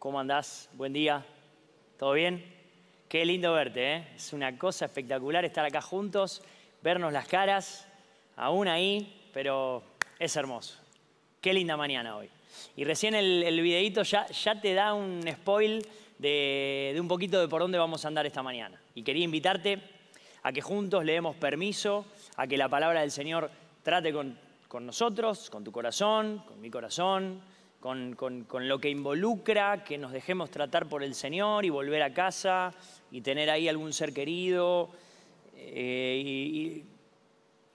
¿Cómo 0.00 0.18
andás? 0.18 0.70
Buen 0.72 0.94
día. 0.94 1.26
¿Todo 1.98 2.14
bien? 2.14 2.42
Qué 3.06 3.22
lindo 3.22 3.52
verte, 3.52 3.96
¿eh? 3.96 4.08
Es 4.16 4.32
una 4.32 4.56
cosa 4.56 4.86
espectacular 4.86 5.44
estar 5.44 5.62
acá 5.62 5.82
juntos, 5.82 6.40
vernos 6.80 7.12
las 7.12 7.28
caras, 7.28 7.86
aún 8.34 8.66
ahí, 8.66 9.28
pero 9.34 9.82
es 10.18 10.34
hermoso. 10.36 10.78
Qué 11.42 11.52
linda 11.52 11.76
mañana 11.76 12.16
hoy. 12.16 12.30
Y 12.76 12.84
recién 12.84 13.14
el, 13.14 13.42
el 13.42 13.60
videíto 13.60 14.02
ya, 14.02 14.26
ya 14.28 14.58
te 14.58 14.72
da 14.72 14.94
un 14.94 15.22
spoil 15.30 15.86
de, 16.16 16.96
un 16.98 17.06
poquito 17.06 17.38
de 17.38 17.48
por 17.48 17.60
dónde 17.60 17.76
vamos 17.76 18.02
a 18.06 18.08
andar 18.08 18.24
esta 18.24 18.42
mañana. 18.42 18.80
Y 18.94 19.02
quería 19.02 19.24
invitarte 19.26 19.82
a 20.42 20.50
que 20.50 20.62
juntos 20.62 21.04
le 21.04 21.12
demos 21.12 21.36
permiso 21.36 22.06
a 22.36 22.46
que 22.46 22.56
la 22.56 22.70
palabra 22.70 23.02
del 23.02 23.10
Señor 23.10 23.50
trate 23.82 24.14
con 24.14 24.86
nosotros, 24.86 25.50
con 25.50 25.62
tu 25.62 25.70
corazón, 25.70 26.42
con 26.48 26.58
mi 26.58 26.70
corazón, 26.70 27.42
con, 27.80 28.14
con- 28.14 28.44
con 28.44 28.68
lo 28.68 28.78
que 28.78 28.90
involucra 28.90 29.82
que 29.84 29.96
nos 29.98 30.12
dejemos 30.12 30.50
tratar 30.50 30.86
por 30.86 31.02
el 31.02 31.14
Señor 31.14 31.64
y 31.64 31.70
volver 31.70 32.02
a 32.02 32.12
casa 32.12 32.72
y 33.10 33.22
tener 33.22 33.48
ahí 33.50 33.68
algún 33.68 33.92
ser 33.92 34.12
querido. 34.12 34.90
eh, 35.62 36.22
y- 36.24 36.84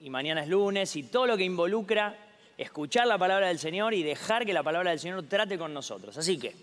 y- 0.06 0.10
mañana 0.10 0.42
es 0.44 0.48
lunes 0.50 0.96
y 0.96 1.04
todo 1.04 1.26
lo 1.28 1.38
que 1.38 1.44
involucra 1.44 2.16
escuchar 2.58 3.06
la 3.06 3.18
palabra 3.18 3.48
del 3.48 3.60
Señor 3.60 3.94
y 3.94 4.02
dejar 4.02 4.46
que 4.46 4.54
la 4.54 4.64
palabra 4.64 4.90
del 4.92 5.00
Señor 5.00 5.24
trate 5.28 5.58
con 5.58 5.72
nosotros. 5.74 6.18
Así 6.18 6.38
que 6.40 6.54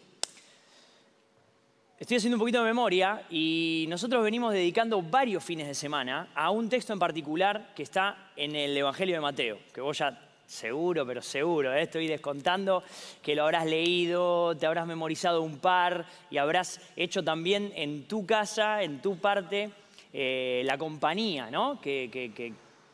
estoy 1.98 2.16
haciendo 2.16 2.36
un 2.36 2.40
poquito 2.40 2.58
de 2.58 2.64
memoria 2.64 3.22
y 3.30 3.86
nosotros 3.88 4.22
venimos 4.24 4.52
dedicando 4.52 5.00
varios 5.02 5.44
fines 5.44 5.66
de 5.68 5.74
semana 5.74 6.28
a 6.34 6.50
un 6.50 6.68
texto 6.68 6.92
en 6.92 6.98
particular 6.98 7.72
que 7.74 7.82
está 7.84 8.30
en 8.36 8.56
el 8.56 8.76
Evangelio 8.76 9.14
de 9.14 9.20
Mateo, 9.20 9.58
que 9.72 9.80
vos 9.80 9.96
ya 9.98 10.18
seguro, 10.52 11.06
pero 11.06 11.22
seguro, 11.22 11.72
¿eh? 11.72 11.82
estoy 11.82 12.06
descontando 12.06 12.82
que 13.22 13.34
lo 13.34 13.44
habrás 13.44 13.64
leído, 13.66 14.54
te 14.56 14.66
habrás 14.66 14.86
memorizado 14.86 15.40
un 15.42 15.58
par 15.58 16.06
y 16.30 16.36
habrás 16.36 16.80
hecho 16.94 17.24
también 17.24 17.72
en 17.74 18.06
tu 18.06 18.26
casa, 18.26 18.82
en 18.82 19.00
tu 19.00 19.16
parte, 19.16 19.70
eh, 20.12 20.62
la 20.66 20.76
compañía, 20.76 21.50
¿no? 21.50 21.80
Que, 21.80 22.08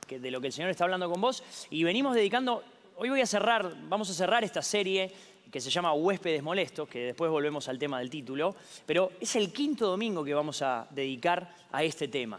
de 0.09 0.31
lo 0.31 0.41
que 0.41 0.47
el 0.47 0.53
Señor 0.53 0.71
está 0.71 0.85
hablando 0.85 1.11
con 1.11 1.21
vos. 1.21 1.43
Y 1.71 1.83
venimos 1.85 2.15
dedicando, 2.15 2.63
hoy 2.97 3.11
voy 3.11 3.21
a 3.21 3.27
cerrar, 3.27 3.75
vamos 3.89 4.09
a 4.09 4.15
cerrar 4.15 4.45
esta 4.45 4.63
serie 4.63 5.11
que 5.51 5.61
se 5.61 5.69
llama 5.71 5.93
Huéspedes 5.93 6.43
Molestos, 6.43 6.89
que 6.89 7.01
después 7.07 7.31
volvemos 7.31 7.69
al 7.69 7.79
tema 7.79 7.99
del 7.99 8.09
título, 8.09 8.55
pero 8.87 9.11
es 9.21 9.35
el 9.35 9.53
quinto 9.53 9.87
domingo 9.89 10.23
que 10.25 10.33
vamos 10.35 10.63
a 10.63 10.87
dedicar 10.91 11.55
a 11.73 11.83
este 11.83 12.07
tema. 12.07 12.39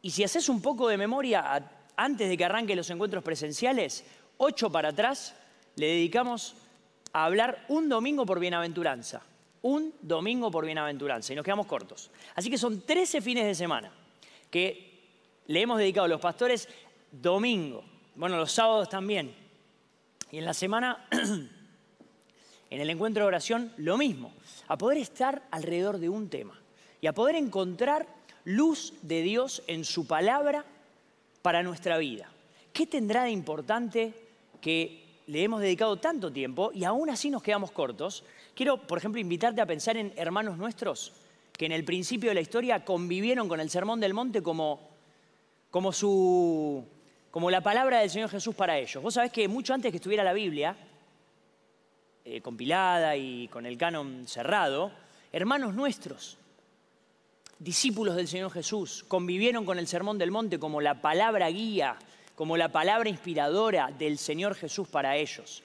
Y 0.00 0.10
si 0.10 0.22
haces 0.22 0.48
un 0.48 0.62
poco 0.62 0.88
de 0.88 0.96
memoria, 0.96 1.54
a- 1.54 1.81
antes 1.96 2.28
de 2.28 2.36
que 2.36 2.44
arranquen 2.44 2.76
los 2.76 2.90
encuentros 2.90 3.22
presenciales, 3.22 4.04
ocho 4.38 4.70
para 4.70 4.90
atrás, 4.90 5.34
le 5.76 5.86
dedicamos 5.86 6.54
a 7.12 7.24
hablar 7.24 7.64
un 7.68 7.88
domingo 7.88 8.26
por 8.26 8.40
bienaventuranza. 8.40 9.22
Un 9.62 9.94
domingo 10.02 10.50
por 10.50 10.64
bienaventuranza. 10.64 11.32
Y 11.32 11.36
nos 11.36 11.44
quedamos 11.44 11.66
cortos. 11.66 12.10
Así 12.34 12.50
que 12.50 12.58
son 12.58 12.82
13 12.82 13.20
fines 13.20 13.44
de 13.44 13.54
semana 13.54 13.92
que 14.50 14.90
le 15.46 15.60
hemos 15.60 15.78
dedicado 15.78 16.06
a 16.06 16.08
los 16.08 16.20
pastores 16.20 16.68
domingo. 17.10 17.84
Bueno, 18.14 18.36
los 18.36 18.52
sábados 18.52 18.88
también. 18.88 19.34
Y 20.30 20.38
en 20.38 20.44
la 20.44 20.54
semana, 20.54 21.06
en 22.70 22.80
el 22.80 22.90
encuentro 22.90 23.22
de 23.22 23.28
oración, 23.28 23.72
lo 23.76 23.96
mismo. 23.96 24.32
A 24.68 24.76
poder 24.76 24.98
estar 24.98 25.42
alrededor 25.50 25.98
de 25.98 26.08
un 26.08 26.28
tema. 26.28 26.60
Y 27.00 27.06
a 27.06 27.12
poder 27.12 27.36
encontrar 27.36 28.06
luz 28.44 28.94
de 29.02 29.22
Dios 29.22 29.62
en 29.66 29.84
su 29.84 30.06
palabra 30.06 30.64
para 31.42 31.62
nuestra 31.62 31.98
vida. 31.98 32.30
¿Qué 32.72 32.86
tendrá 32.86 33.24
de 33.24 33.30
importante 33.30 34.14
que 34.60 35.04
le 35.26 35.42
hemos 35.42 35.60
dedicado 35.60 35.98
tanto 35.98 36.32
tiempo 36.32 36.70
y 36.72 36.84
aún 36.84 37.10
así 37.10 37.28
nos 37.28 37.42
quedamos 37.42 37.72
cortos? 37.72 38.24
Quiero, 38.54 38.78
por 38.78 38.98
ejemplo, 38.98 39.20
invitarte 39.20 39.60
a 39.60 39.66
pensar 39.66 39.96
en 39.96 40.12
hermanos 40.16 40.56
nuestros 40.56 41.12
que 41.52 41.66
en 41.66 41.72
el 41.72 41.84
principio 41.84 42.30
de 42.30 42.34
la 42.34 42.40
historia 42.40 42.84
convivieron 42.84 43.48
con 43.48 43.60
el 43.60 43.68
Sermón 43.68 44.00
del 44.00 44.14
Monte 44.14 44.42
como, 44.42 44.88
como, 45.70 45.92
su, 45.92 46.84
como 47.30 47.50
la 47.50 47.60
palabra 47.60 48.00
del 48.00 48.10
Señor 48.10 48.30
Jesús 48.30 48.54
para 48.54 48.78
ellos. 48.78 49.02
Vos 49.02 49.14
sabés 49.14 49.32
que 49.32 49.48
mucho 49.48 49.74
antes 49.74 49.90
que 49.90 49.96
estuviera 49.96 50.24
la 50.24 50.32
Biblia, 50.32 50.76
eh, 52.24 52.40
compilada 52.40 53.16
y 53.16 53.48
con 53.48 53.66
el 53.66 53.76
canon 53.76 54.26
cerrado, 54.26 54.92
hermanos 55.32 55.74
nuestros 55.74 56.38
discípulos 57.62 58.16
del 58.16 58.28
Señor 58.28 58.50
Jesús, 58.50 59.04
convivieron 59.06 59.64
con 59.64 59.78
el 59.78 59.86
Sermón 59.86 60.18
del 60.18 60.30
Monte 60.30 60.58
como 60.58 60.80
la 60.80 61.00
palabra 61.00 61.48
guía, 61.48 61.96
como 62.34 62.56
la 62.56 62.70
palabra 62.70 63.08
inspiradora 63.08 63.92
del 63.96 64.18
Señor 64.18 64.54
Jesús 64.54 64.88
para 64.88 65.16
ellos. 65.16 65.62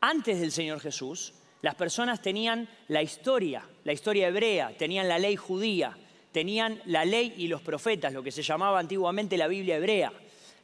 Antes 0.00 0.40
del 0.40 0.52
Señor 0.52 0.80
Jesús, 0.80 1.34
las 1.60 1.74
personas 1.74 2.22
tenían 2.22 2.68
la 2.86 3.02
historia, 3.02 3.64
la 3.82 3.92
historia 3.92 4.28
hebrea, 4.28 4.76
tenían 4.78 5.08
la 5.08 5.18
ley 5.18 5.34
judía, 5.34 5.96
tenían 6.30 6.80
la 6.84 7.04
ley 7.04 7.34
y 7.36 7.48
los 7.48 7.62
profetas, 7.62 8.12
lo 8.12 8.22
que 8.22 8.30
se 8.30 8.42
llamaba 8.42 8.78
antiguamente 8.78 9.36
la 9.36 9.48
Biblia 9.48 9.76
hebrea. 9.76 10.12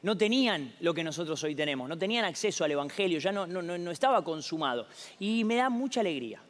No 0.03 0.17
tenían 0.17 0.73
lo 0.81 0.95
que 0.95 1.03
nosotros 1.03 1.43
hoy 1.43 1.57
tenemos, 1.57 1.89
no 1.89 1.99
tenían 1.99 2.25
acceso 2.25 2.63
al 2.63 2.71
Evangelio, 2.71 3.19
ya 3.19 3.33
no, 3.33 3.91
estaba 3.91 4.23
consumado. 4.23 4.87
Y 5.19 5.43
me 5.43 5.57
da 5.57 5.69
mucha 5.69 6.01
alegría, 6.01 6.41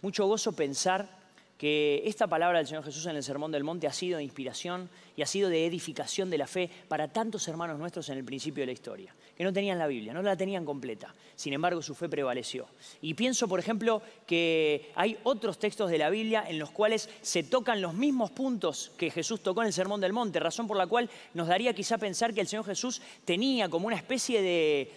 mucho 0.00 0.26
gozo 0.26 0.52
pensar 0.52 1.17
que 1.58 2.02
esta 2.06 2.28
palabra 2.28 2.58
del 2.58 2.68
Señor 2.68 2.84
Jesús 2.84 3.04
en 3.06 3.16
el 3.16 3.24
Sermón 3.24 3.50
del 3.50 3.64
Monte 3.64 3.88
ha 3.88 3.92
sido 3.92 4.18
de 4.18 4.22
inspiración 4.22 4.88
y 5.16 5.22
ha 5.22 5.26
sido 5.26 5.50
de 5.50 5.66
edificación 5.66 6.30
de 6.30 6.38
la 6.38 6.46
fe 6.46 6.70
para 6.86 7.08
tantos 7.08 7.48
hermanos 7.48 7.80
nuestros 7.80 8.08
en 8.10 8.16
el 8.16 8.24
principio 8.24 8.62
de 8.62 8.66
la 8.66 8.72
historia, 8.72 9.12
que 9.36 9.42
no 9.42 9.52
tenían 9.52 9.76
la 9.76 9.88
Biblia, 9.88 10.14
no 10.14 10.22
la 10.22 10.36
tenían 10.36 10.64
completa. 10.64 11.12
Sin 11.34 11.52
embargo, 11.52 11.82
su 11.82 11.96
fe 11.96 12.08
prevaleció. 12.08 12.68
Y 13.02 13.14
pienso, 13.14 13.48
por 13.48 13.58
ejemplo, 13.58 14.00
que 14.24 14.92
hay 14.94 15.18
otros 15.24 15.58
textos 15.58 15.90
de 15.90 15.98
la 15.98 16.10
Biblia 16.10 16.44
en 16.46 16.60
los 16.60 16.70
cuales 16.70 17.10
se 17.22 17.42
tocan 17.42 17.82
los 17.82 17.92
mismos 17.92 18.30
puntos 18.30 18.92
que 18.96 19.10
Jesús 19.10 19.42
tocó 19.42 19.62
en 19.62 19.66
el 19.66 19.72
Sermón 19.72 20.00
del 20.00 20.12
Monte, 20.12 20.38
razón 20.38 20.68
por 20.68 20.76
la 20.76 20.86
cual 20.86 21.10
nos 21.34 21.48
daría 21.48 21.74
quizá 21.74 21.98
pensar 21.98 22.32
que 22.32 22.40
el 22.40 22.46
Señor 22.46 22.66
Jesús 22.66 23.02
tenía 23.24 23.68
como 23.68 23.88
una 23.88 23.96
especie 23.96 24.40
de 24.42 24.92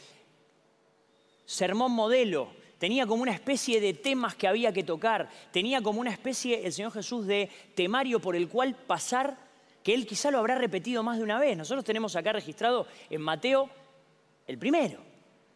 sermón 1.47 1.91
modelo, 1.91 2.49
tenía 2.81 3.06
como 3.06 3.22
una 3.22 3.31
especie 3.31 3.80
de 3.80 3.94
temas 3.94 4.34
que 4.34 4.47
había 4.47 4.74
que 4.74 4.81
tocar, 4.81 5.30
tenía 5.52 5.84
como 5.84 6.02
una 6.02 6.09
especie, 6.09 6.66
el 6.66 6.74
Señor 6.74 6.92
Jesús, 6.92 7.28
de 7.28 7.47
temario 7.75 8.19
por 8.19 8.36
el 8.36 8.50
cual 8.50 8.74
pasar, 8.74 9.38
que 9.84 9.94
Él 9.94 10.08
quizá 10.08 10.31
lo 10.31 10.40
habrá 10.40 10.56
repetido 10.56 11.03
más 11.03 11.20
de 11.20 11.24
una 11.24 11.38
vez. 11.38 11.56
Nosotros 11.56 11.86
tenemos 11.86 12.16
acá 12.16 12.34
registrado 12.34 12.88
en 13.12 13.22
Mateo 13.22 13.70
el 14.47 14.58
primero 14.58 14.97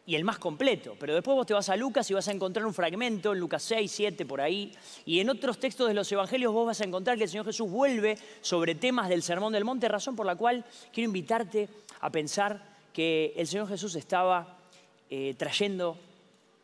y 0.06 0.14
el 0.14 0.24
más 0.24 0.38
completo, 0.38 0.96
pero 1.00 1.16
después 1.16 1.34
vos 1.34 1.48
te 1.48 1.56
vas 1.56 1.68
a 1.70 1.76
Lucas 1.76 2.12
y 2.12 2.14
vas 2.14 2.28
a 2.28 2.32
encontrar 2.32 2.64
un 2.64 2.76
fragmento, 2.76 3.34
en 3.34 3.40
Lucas 3.40 3.64
6, 3.64 3.92
7, 3.92 4.24
por 4.28 4.40
ahí, 4.40 4.72
y 5.04 5.20
en 5.20 5.28
otros 5.32 5.60
textos 5.60 5.88
de 5.88 5.96
los 5.96 6.12
evangelios 6.12 6.54
vos 6.54 6.68
vas 6.68 6.82
a 6.82 6.84
encontrar 6.84 7.18
que 7.18 7.24
el 7.24 7.30
Señor 7.32 7.48
Jesús 7.48 7.68
vuelve 7.68 8.20
sobre 8.42 8.76
temas 8.76 9.10
del 9.10 9.24
Sermón 9.24 9.52
del 9.52 9.66
Monte, 9.66 9.88
razón 9.88 10.16
por 10.16 10.28
la 10.28 10.36
cual 10.36 10.64
quiero 10.94 11.08
invitarte 11.08 11.70
a 12.02 12.12
pensar 12.12 12.62
que 12.94 13.34
el 13.36 13.48
Señor 13.48 13.68
Jesús 13.68 13.96
estaba 13.96 14.60
eh, 15.10 15.34
trayendo 15.40 15.98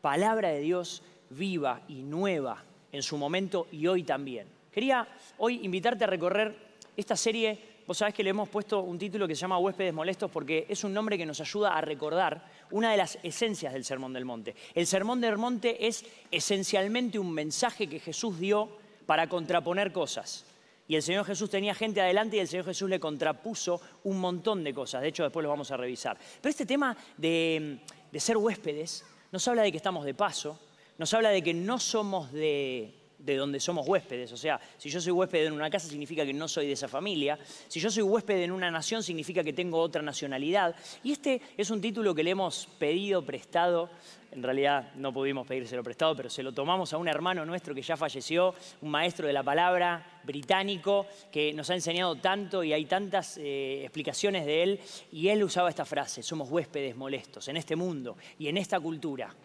palabra 0.01 0.49
de 0.49 0.59
Dios 0.59 1.03
viva 1.29 1.81
y 1.87 2.01
nueva 2.01 2.63
en 2.91 3.03
su 3.03 3.17
momento 3.17 3.67
y 3.71 3.87
hoy 3.87 4.03
también. 4.03 4.47
Quería 4.71 5.07
hoy 5.37 5.61
invitarte 5.63 6.03
a 6.03 6.07
recorrer 6.07 6.55
esta 6.95 7.15
serie. 7.15 7.71
Vos 7.87 7.97
sabés 7.97 8.13
que 8.13 8.23
le 8.23 8.29
hemos 8.29 8.49
puesto 8.49 8.81
un 8.81 8.97
título 8.97 9.27
que 9.27 9.35
se 9.35 9.41
llama 9.41 9.57
Huéspedes 9.57 9.93
Molestos 9.93 10.31
porque 10.31 10.65
es 10.69 10.83
un 10.83 10.93
nombre 10.93 11.17
que 11.17 11.25
nos 11.25 11.41
ayuda 11.41 11.77
a 11.77 11.81
recordar 11.81 12.45
una 12.71 12.91
de 12.91 12.97
las 12.97 13.17
esencias 13.23 13.73
del 13.73 13.83
Sermón 13.83 14.13
del 14.13 14.25
Monte. 14.25 14.55
El 14.73 14.87
Sermón 14.87 15.21
del 15.21 15.37
Monte 15.37 15.87
es 15.87 16.05
esencialmente 16.31 17.19
un 17.19 17.31
mensaje 17.31 17.87
que 17.87 17.99
Jesús 17.99 18.39
dio 18.39 18.69
para 19.05 19.27
contraponer 19.27 19.91
cosas. 19.91 20.45
Y 20.87 20.95
el 20.95 21.03
Señor 21.03 21.25
Jesús 21.25 21.49
tenía 21.49 21.73
gente 21.73 22.01
adelante 22.01 22.37
y 22.37 22.39
el 22.39 22.47
Señor 22.47 22.65
Jesús 22.65 22.89
le 22.89 22.99
contrapuso 22.99 23.81
un 24.03 24.19
montón 24.19 24.63
de 24.63 24.73
cosas. 24.73 25.01
De 25.01 25.07
hecho, 25.07 25.23
después 25.23 25.43
lo 25.43 25.49
vamos 25.49 25.71
a 25.71 25.77
revisar. 25.77 26.17
Pero 26.41 26.49
este 26.49 26.65
tema 26.65 26.95
de, 27.17 27.79
de 28.11 28.19
ser 28.19 28.37
huéspedes 28.37 29.05
nos 29.31 29.47
habla 29.47 29.63
de 29.63 29.71
que 29.71 29.77
estamos 29.77 30.05
de 30.05 30.13
paso, 30.13 30.59
nos 30.97 31.13
habla 31.13 31.29
de 31.29 31.41
que 31.41 31.53
no 31.53 31.79
somos 31.79 32.31
de, 32.31 33.00
de 33.23 33.35
donde 33.35 33.59
somos 33.59 33.87
huéspedes. 33.87 34.31
O 34.31 34.37
sea, 34.37 34.59
si 34.77 34.89
yo 34.89 34.99
soy 34.99 35.11
huésped 35.11 35.45
en 35.45 35.53
una 35.53 35.69
casa 35.69 35.87
significa 35.87 36.25
que 36.25 36.33
no 36.33 36.47
soy 36.47 36.67
de 36.67 36.73
esa 36.73 36.87
familia. 36.87 37.37
Si 37.67 37.79
yo 37.79 37.89
soy 37.89 38.03
huésped 38.03 38.41
en 38.41 38.51
una 38.51 38.71
nación 38.71 39.03
significa 39.03 39.43
que 39.43 39.53
tengo 39.53 39.79
otra 39.79 40.01
nacionalidad. 40.01 40.75
Y 41.03 41.11
este 41.11 41.41
es 41.57 41.69
un 41.69 41.81
título 41.81 42.13
que 42.15 42.23
le 42.23 42.31
hemos 42.31 42.67
pedido 42.79 43.23
prestado. 43.23 43.89
En 44.31 44.41
realidad 44.41 44.93
no 44.95 45.11
pudimos 45.11 45.45
pedírselo 45.45 45.83
prestado, 45.83 46.15
pero 46.15 46.29
se 46.29 46.41
lo 46.41 46.53
tomamos 46.53 46.93
a 46.93 46.97
un 46.97 47.09
hermano 47.09 47.45
nuestro 47.45 47.75
que 47.75 47.81
ya 47.81 47.97
falleció, 47.97 48.55
un 48.81 48.89
maestro 48.89 49.27
de 49.27 49.33
la 49.33 49.43
palabra 49.43 50.21
británico 50.23 51.05
que 51.31 51.51
nos 51.51 51.69
ha 51.69 51.75
enseñado 51.75 52.15
tanto 52.15 52.63
y 52.63 52.71
hay 52.71 52.85
tantas 52.85 53.37
eh, 53.37 53.81
explicaciones 53.83 54.45
de 54.45 54.63
él. 54.63 54.79
Y 55.11 55.27
él 55.27 55.43
usaba 55.43 55.69
esta 55.69 55.85
frase, 55.85 56.23
somos 56.23 56.49
huéspedes 56.49 56.95
molestos 56.95 57.47
en 57.49 57.57
este 57.57 57.75
mundo 57.75 58.15
y 58.39 58.47
en 58.47 58.57
esta 58.57 58.79
cultura. 58.79 59.35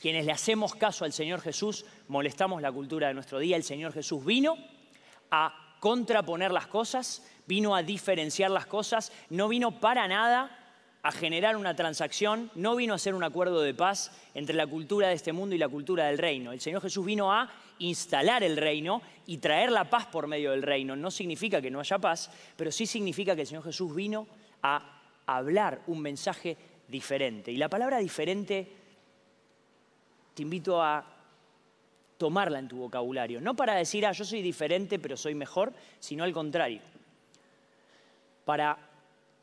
Quienes 0.00 0.26
le 0.26 0.32
hacemos 0.32 0.74
caso 0.74 1.04
al 1.04 1.12
Señor 1.12 1.40
Jesús, 1.40 1.84
molestamos 2.08 2.60
la 2.62 2.72
cultura 2.72 3.08
de 3.08 3.14
nuestro 3.14 3.38
día. 3.38 3.56
El 3.56 3.64
Señor 3.64 3.92
Jesús 3.92 4.24
vino 4.24 4.56
a 5.30 5.78
contraponer 5.80 6.52
las 6.52 6.66
cosas, 6.66 7.26
vino 7.46 7.74
a 7.74 7.82
diferenciar 7.82 8.50
las 8.50 8.66
cosas, 8.66 9.12
no 9.30 9.48
vino 9.48 9.80
para 9.80 10.06
nada 10.08 10.62
a 11.02 11.12
generar 11.12 11.56
una 11.56 11.76
transacción, 11.76 12.50
no 12.56 12.74
vino 12.74 12.92
a 12.92 12.96
hacer 12.96 13.14
un 13.14 13.22
acuerdo 13.22 13.60
de 13.60 13.74
paz 13.74 14.10
entre 14.34 14.56
la 14.56 14.66
cultura 14.66 15.08
de 15.08 15.14
este 15.14 15.32
mundo 15.32 15.54
y 15.54 15.58
la 15.58 15.68
cultura 15.68 16.06
del 16.06 16.18
reino. 16.18 16.50
El 16.50 16.60
Señor 16.60 16.82
Jesús 16.82 17.06
vino 17.06 17.32
a 17.32 17.48
instalar 17.78 18.42
el 18.42 18.56
reino 18.56 19.02
y 19.26 19.38
traer 19.38 19.70
la 19.70 19.88
paz 19.88 20.06
por 20.06 20.26
medio 20.26 20.50
del 20.50 20.62
reino. 20.62 20.96
No 20.96 21.10
significa 21.10 21.62
que 21.62 21.70
no 21.70 21.78
haya 21.78 21.98
paz, 21.98 22.30
pero 22.56 22.72
sí 22.72 22.86
significa 22.86 23.36
que 23.36 23.42
el 23.42 23.46
Señor 23.46 23.62
Jesús 23.62 23.94
vino 23.94 24.26
a 24.62 25.00
hablar 25.26 25.82
un 25.86 26.00
mensaje 26.00 26.56
diferente. 26.88 27.52
Y 27.52 27.56
la 27.56 27.68
palabra 27.68 27.98
diferente 27.98 28.85
te 30.36 30.42
invito 30.42 30.82
a 30.82 31.02
tomarla 32.18 32.58
en 32.58 32.68
tu 32.68 32.76
vocabulario. 32.76 33.40
No 33.40 33.56
para 33.56 33.74
decir, 33.74 34.04
ah, 34.04 34.12
yo 34.12 34.22
soy 34.22 34.42
diferente, 34.42 34.98
pero 34.98 35.16
soy 35.16 35.34
mejor, 35.34 35.72
sino 35.98 36.24
al 36.24 36.34
contrario. 36.34 36.82
Para 38.44 38.76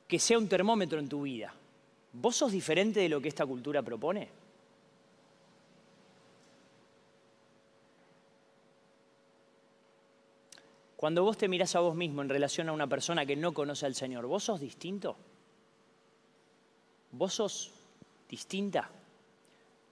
que 0.08 0.20
sea 0.20 0.38
un 0.38 0.48
termómetro 0.48 1.00
en 1.00 1.10
tu 1.10 1.24
vida. 1.24 1.52
¿Vos 2.14 2.36
sos 2.36 2.52
diferente 2.52 3.00
de 3.00 3.10
lo 3.10 3.20
que 3.20 3.30
esta 3.30 3.44
cultura 3.44 3.82
propone? 3.82 4.30
Cuando 10.96 11.24
vos 11.24 11.40
te 11.40 11.48
mirás 11.48 11.76
a 11.76 11.80
vos 11.80 11.96
mismo 11.96 12.22
en 12.22 12.30
relación 12.30 12.70
a 12.70 12.72
una 12.72 12.86
persona 12.86 13.26
que 13.26 13.36
no 13.36 13.52
conoce 13.52 13.88
al 13.88 13.96
Señor, 13.96 14.28
¿vos 14.28 14.44
sos 14.44 14.60
distinto? 14.60 15.18
¿Vos 17.12 17.34
sos 17.34 17.72
distinta? 18.30 18.92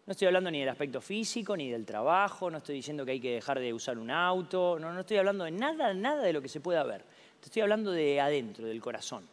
No 0.05 0.11
estoy 0.11 0.27
hablando 0.27 0.49
ni 0.49 0.59
del 0.59 0.69
aspecto 0.69 0.99
físico, 0.99 1.55
ni 1.55 1.69
del 1.69 1.85
trabajo, 1.85 2.49
no 2.49 2.57
estoy 2.57 2.75
diciendo 2.75 3.05
que 3.05 3.11
hay 3.11 3.19
que 3.19 3.35
dejar 3.35 3.59
de 3.59 3.73
usar 3.73 3.97
un 3.97 4.09
auto, 4.09 4.77
no, 4.79 4.91
no 4.91 5.01
estoy 5.01 5.17
hablando 5.17 5.43
de 5.43 5.51
nada, 5.51 5.93
nada 5.93 6.23
de 6.23 6.33
lo 6.33 6.41
que 6.41 6.49
se 6.49 6.59
pueda 6.59 6.83
ver. 6.83 7.03
Te 7.39 7.45
estoy 7.45 7.61
hablando 7.61 7.91
de 7.91 8.19
adentro, 8.19 8.65
del 8.65 8.81
corazón. 8.81 9.27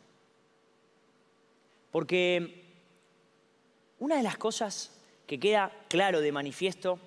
Porque 1.90 2.64
una 3.98 4.16
de 4.16 4.22
las 4.22 4.36
cosas 4.36 4.92
que 5.26 5.40
queda 5.40 5.72
claro 5.88 6.20
de 6.20 6.32
manifiesto 6.32 6.98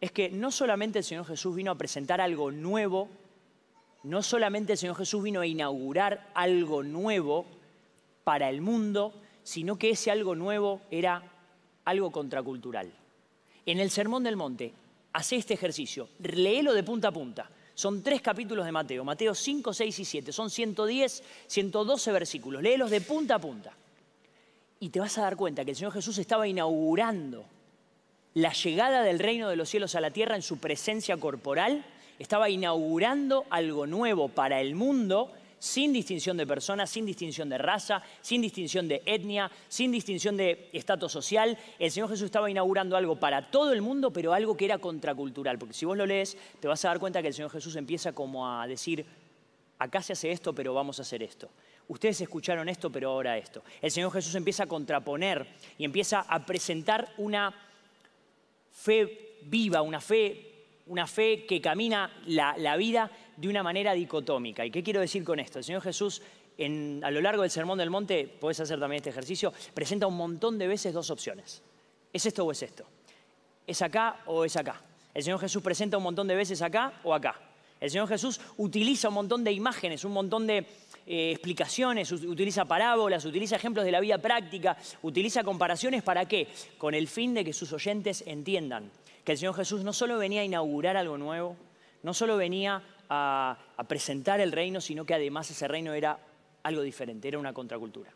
es 0.00 0.12
que 0.12 0.30
no 0.30 0.50
solamente 0.50 0.98
el 0.98 1.04
Señor 1.04 1.26
Jesús 1.26 1.56
vino 1.56 1.72
a 1.72 1.78
presentar 1.78 2.20
algo 2.20 2.50
nuevo, 2.52 3.08
no 4.04 4.22
solamente 4.22 4.72
el 4.72 4.78
Señor 4.78 4.96
Jesús 4.96 5.22
vino 5.22 5.40
a 5.40 5.46
inaugurar 5.46 6.30
algo 6.34 6.82
nuevo 6.82 7.46
para 8.22 8.48
el 8.48 8.60
mundo, 8.60 9.12
sino 9.42 9.76
que 9.76 9.90
ese 9.90 10.10
algo 10.10 10.34
nuevo 10.34 10.80
era 10.90 11.22
algo 11.88 12.10
contracultural. 12.10 12.90
En 13.66 13.80
el 13.80 13.90
Sermón 13.90 14.22
del 14.24 14.36
Monte, 14.36 14.72
hace 15.12 15.36
este 15.36 15.54
ejercicio, 15.54 16.08
léelo 16.20 16.74
de 16.74 16.82
punta 16.82 17.08
a 17.08 17.12
punta. 17.12 17.50
Son 17.74 18.02
tres 18.02 18.20
capítulos 18.20 18.66
de 18.66 18.72
Mateo, 18.72 19.04
Mateo 19.04 19.34
5, 19.34 19.72
6 19.72 19.98
y 19.98 20.04
7. 20.04 20.32
Son 20.32 20.50
110, 20.50 21.22
112 21.46 22.12
versículos. 22.12 22.62
Léelos 22.62 22.90
de 22.90 23.00
punta 23.00 23.36
a 23.36 23.38
punta 23.38 23.72
y 24.80 24.90
te 24.90 25.00
vas 25.00 25.16
a 25.18 25.22
dar 25.22 25.36
cuenta 25.36 25.64
que 25.64 25.72
el 25.72 25.76
Señor 25.76 25.92
Jesús 25.92 26.18
estaba 26.18 26.46
inaugurando 26.46 27.44
la 28.34 28.52
llegada 28.52 29.02
del 29.02 29.18
reino 29.18 29.48
de 29.48 29.56
los 29.56 29.68
cielos 29.68 29.94
a 29.94 30.00
la 30.00 30.10
tierra 30.10 30.36
en 30.36 30.42
su 30.42 30.58
presencia 30.58 31.16
corporal, 31.16 31.84
estaba 32.18 32.50
inaugurando 32.50 33.46
algo 33.50 33.86
nuevo 33.86 34.28
para 34.28 34.60
el 34.60 34.74
mundo 34.74 35.32
sin 35.58 35.92
distinción 35.92 36.36
de 36.36 36.46
personas, 36.46 36.90
sin 36.90 37.06
distinción 37.06 37.48
de 37.48 37.58
raza, 37.58 38.02
sin 38.20 38.42
distinción 38.42 38.88
de 38.88 39.02
etnia, 39.04 39.50
sin 39.68 39.90
distinción 39.92 40.36
de 40.36 40.70
estatus 40.72 41.12
social. 41.12 41.58
El 41.78 41.90
Señor 41.90 42.08
Jesús 42.10 42.26
estaba 42.26 42.50
inaugurando 42.50 42.96
algo 42.96 43.16
para 43.16 43.50
todo 43.50 43.72
el 43.72 43.82
mundo, 43.82 44.12
pero 44.12 44.32
algo 44.32 44.56
que 44.56 44.64
era 44.64 44.78
contracultural. 44.78 45.58
Porque 45.58 45.74
si 45.74 45.86
vos 45.86 45.96
lo 45.96 46.06
lees, 46.06 46.36
te 46.60 46.68
vas 46.68 46.84
a 46.84 46.88
dar 46.88 47.00
cuenta 47.00 47.22
que 47.22 47.28
el 47.28 47.34
Señor 47.34 47.50
Jesús 47.50 47.76
empieza 47.76 48.12
como 48.12 48.48
a 48.48 48.66
decir, 48.66 49.04
acá 49.78 50.02
se 50.02 50.12
hace 50.12 50.30
esto, 50.30 50.54
pero 50.54 50.74
vamos 50.74 50.98
a 50.98 51.02
hacer 51.02 51.22
esto 51.22 51.48
ustedes 51.88 52.20
escucharon 52.20 52.68
esto, 52.68 52.90
pero 52.90 53.10
ahora 53.10 53.36
esto. 53.36 53.62
El 53.80 53.90
Señor 53.90 54.12
Jesús 54.12 54.34
empieza 54.34 54.64
a 54.64 54.66
contraponer 54.66 55.46
y 55.76 55.84
empieza 55.84 56.20
a 56.20 56.44
presentar 56.44 57.12
una 57.16 57.52
fe 58.70 59.38
viva, 59.42 59.82
una 59.82 60.00
fe, 60.00 60.66
una 60.86 61.06
fe 61.06 61.44
que 61.46 61.60
camina 61.60 62.12
la, 62.26 62.76
vida 62.76 63.10
de 63.38 63.48
una 63.48 63.62
manera 63.62 63.92
dicotómica. 63.92 64.66
¿Y 64.66 64.70
qué 64.70 64.82
quiero 64.82 65.00
decir 65.00 65.22
con 65.22 65.38
esto? 65.38 65.58
El 65.58 65.64
Señor 65.64 65.82
Jesús 65.82 66.20
a 67.02 67.10
lo 67.10 67.20
largo 67.20 67.42
del 67.42 67.50
Sermón 67.52 67.78
del 67.78 67.88
Monte, 67.88 68.26
puedes 68.40 68.58
hacer 68.58 68.80
también 68.80 68.98
este 68.98 69.10
ejercicio, 69.10 69.52
presenta 69.74 70.08
un 70.08 70.16
montón 70.16 70.58
de 70.58 70.66
veces 70.66 70.92
dos 70.92 71.08
opciones. 71.10 71.62
¿Es 72.12 72.26
esto 72.26 72.44
o 72.44 72.50
es 72.50 72.62
esto? 72.62 72.84
¿Es 73.64 73.80
acá 73.80 74.22
o 74.26 74.44
es 74.44 74.56
acá? 74.56 74.82
El 75.14 75.22
Señor 75.22 75.38
Jesús 75.38 75.62
presenta 75.62 75.96
un 75.96 76.02
montón 76.02 76.26
de 76.26 76.34
veces 76.34 76.60
acá 76.60 76.94
o 77.04 77.14
acá. 77.14 77.36
El 77.80 77.90
Señor 77.90 78.08
Jesús 78.08 78.40
utiliza 78.56 79.08
un 79.08 79.14
montón 79.14 79.44
de 79.44 79.52
imágenes, 79.52 80.04
un 80.04 80.12
montón 80.12 80.48
de 80.48 80.66
eh, 81.06 81.30
explicaciones, 81.30 82.10
utiliza 82.10 82.64
parábolas, 82.64 83.24
utiliza 83.24 83.54
ejemplos 83.54 83.84
de 83.84 83.92
la 83.92 84.00
vida 84.00 84.18
práctica, 84.18 84.76
utiliza 85.02 85.44
comparaciones 85.44 86.02
para 86.02 86.26
qué? 86.26 86.48
Con 86.76 86.92
el 86.94 87.06
fin 87.06 87.34
de 87.34 87.44
que 87.44 87.52
sus 87.52 87.72
oyentes 87.72 88.24
entiendan 88.26 88.90
que 89.24 89.32
el 89.32 89.38
Señor 89.38 89.54
Jesús 89.54 89.84
no 89.84 89.92
solo 89.92 90.18
venía 90.18 90.40
a 90.40 90.44
inaugurar 90.44 90.96
algo 90.96 91.18
nuevo, 91.18 91.56
no 92.02 92.14
solo 92.14 92.36
venía 92.36 92.82
a, 93.08 93.58
presentar 93.88 94.40
el 94.40 94.52
reino, 94.52 94.80
sino 94.80 95.04
que 95.04 95.14
además 95.14 95.50
ese 95.50 95.68
reino 95.68 95.92
era 95.92 96.18
algo 96.62 96.82
diferente, 96.82 97.28
era 97.28 97.38
una 97.38 97.52
contracultura. 97.52 98.12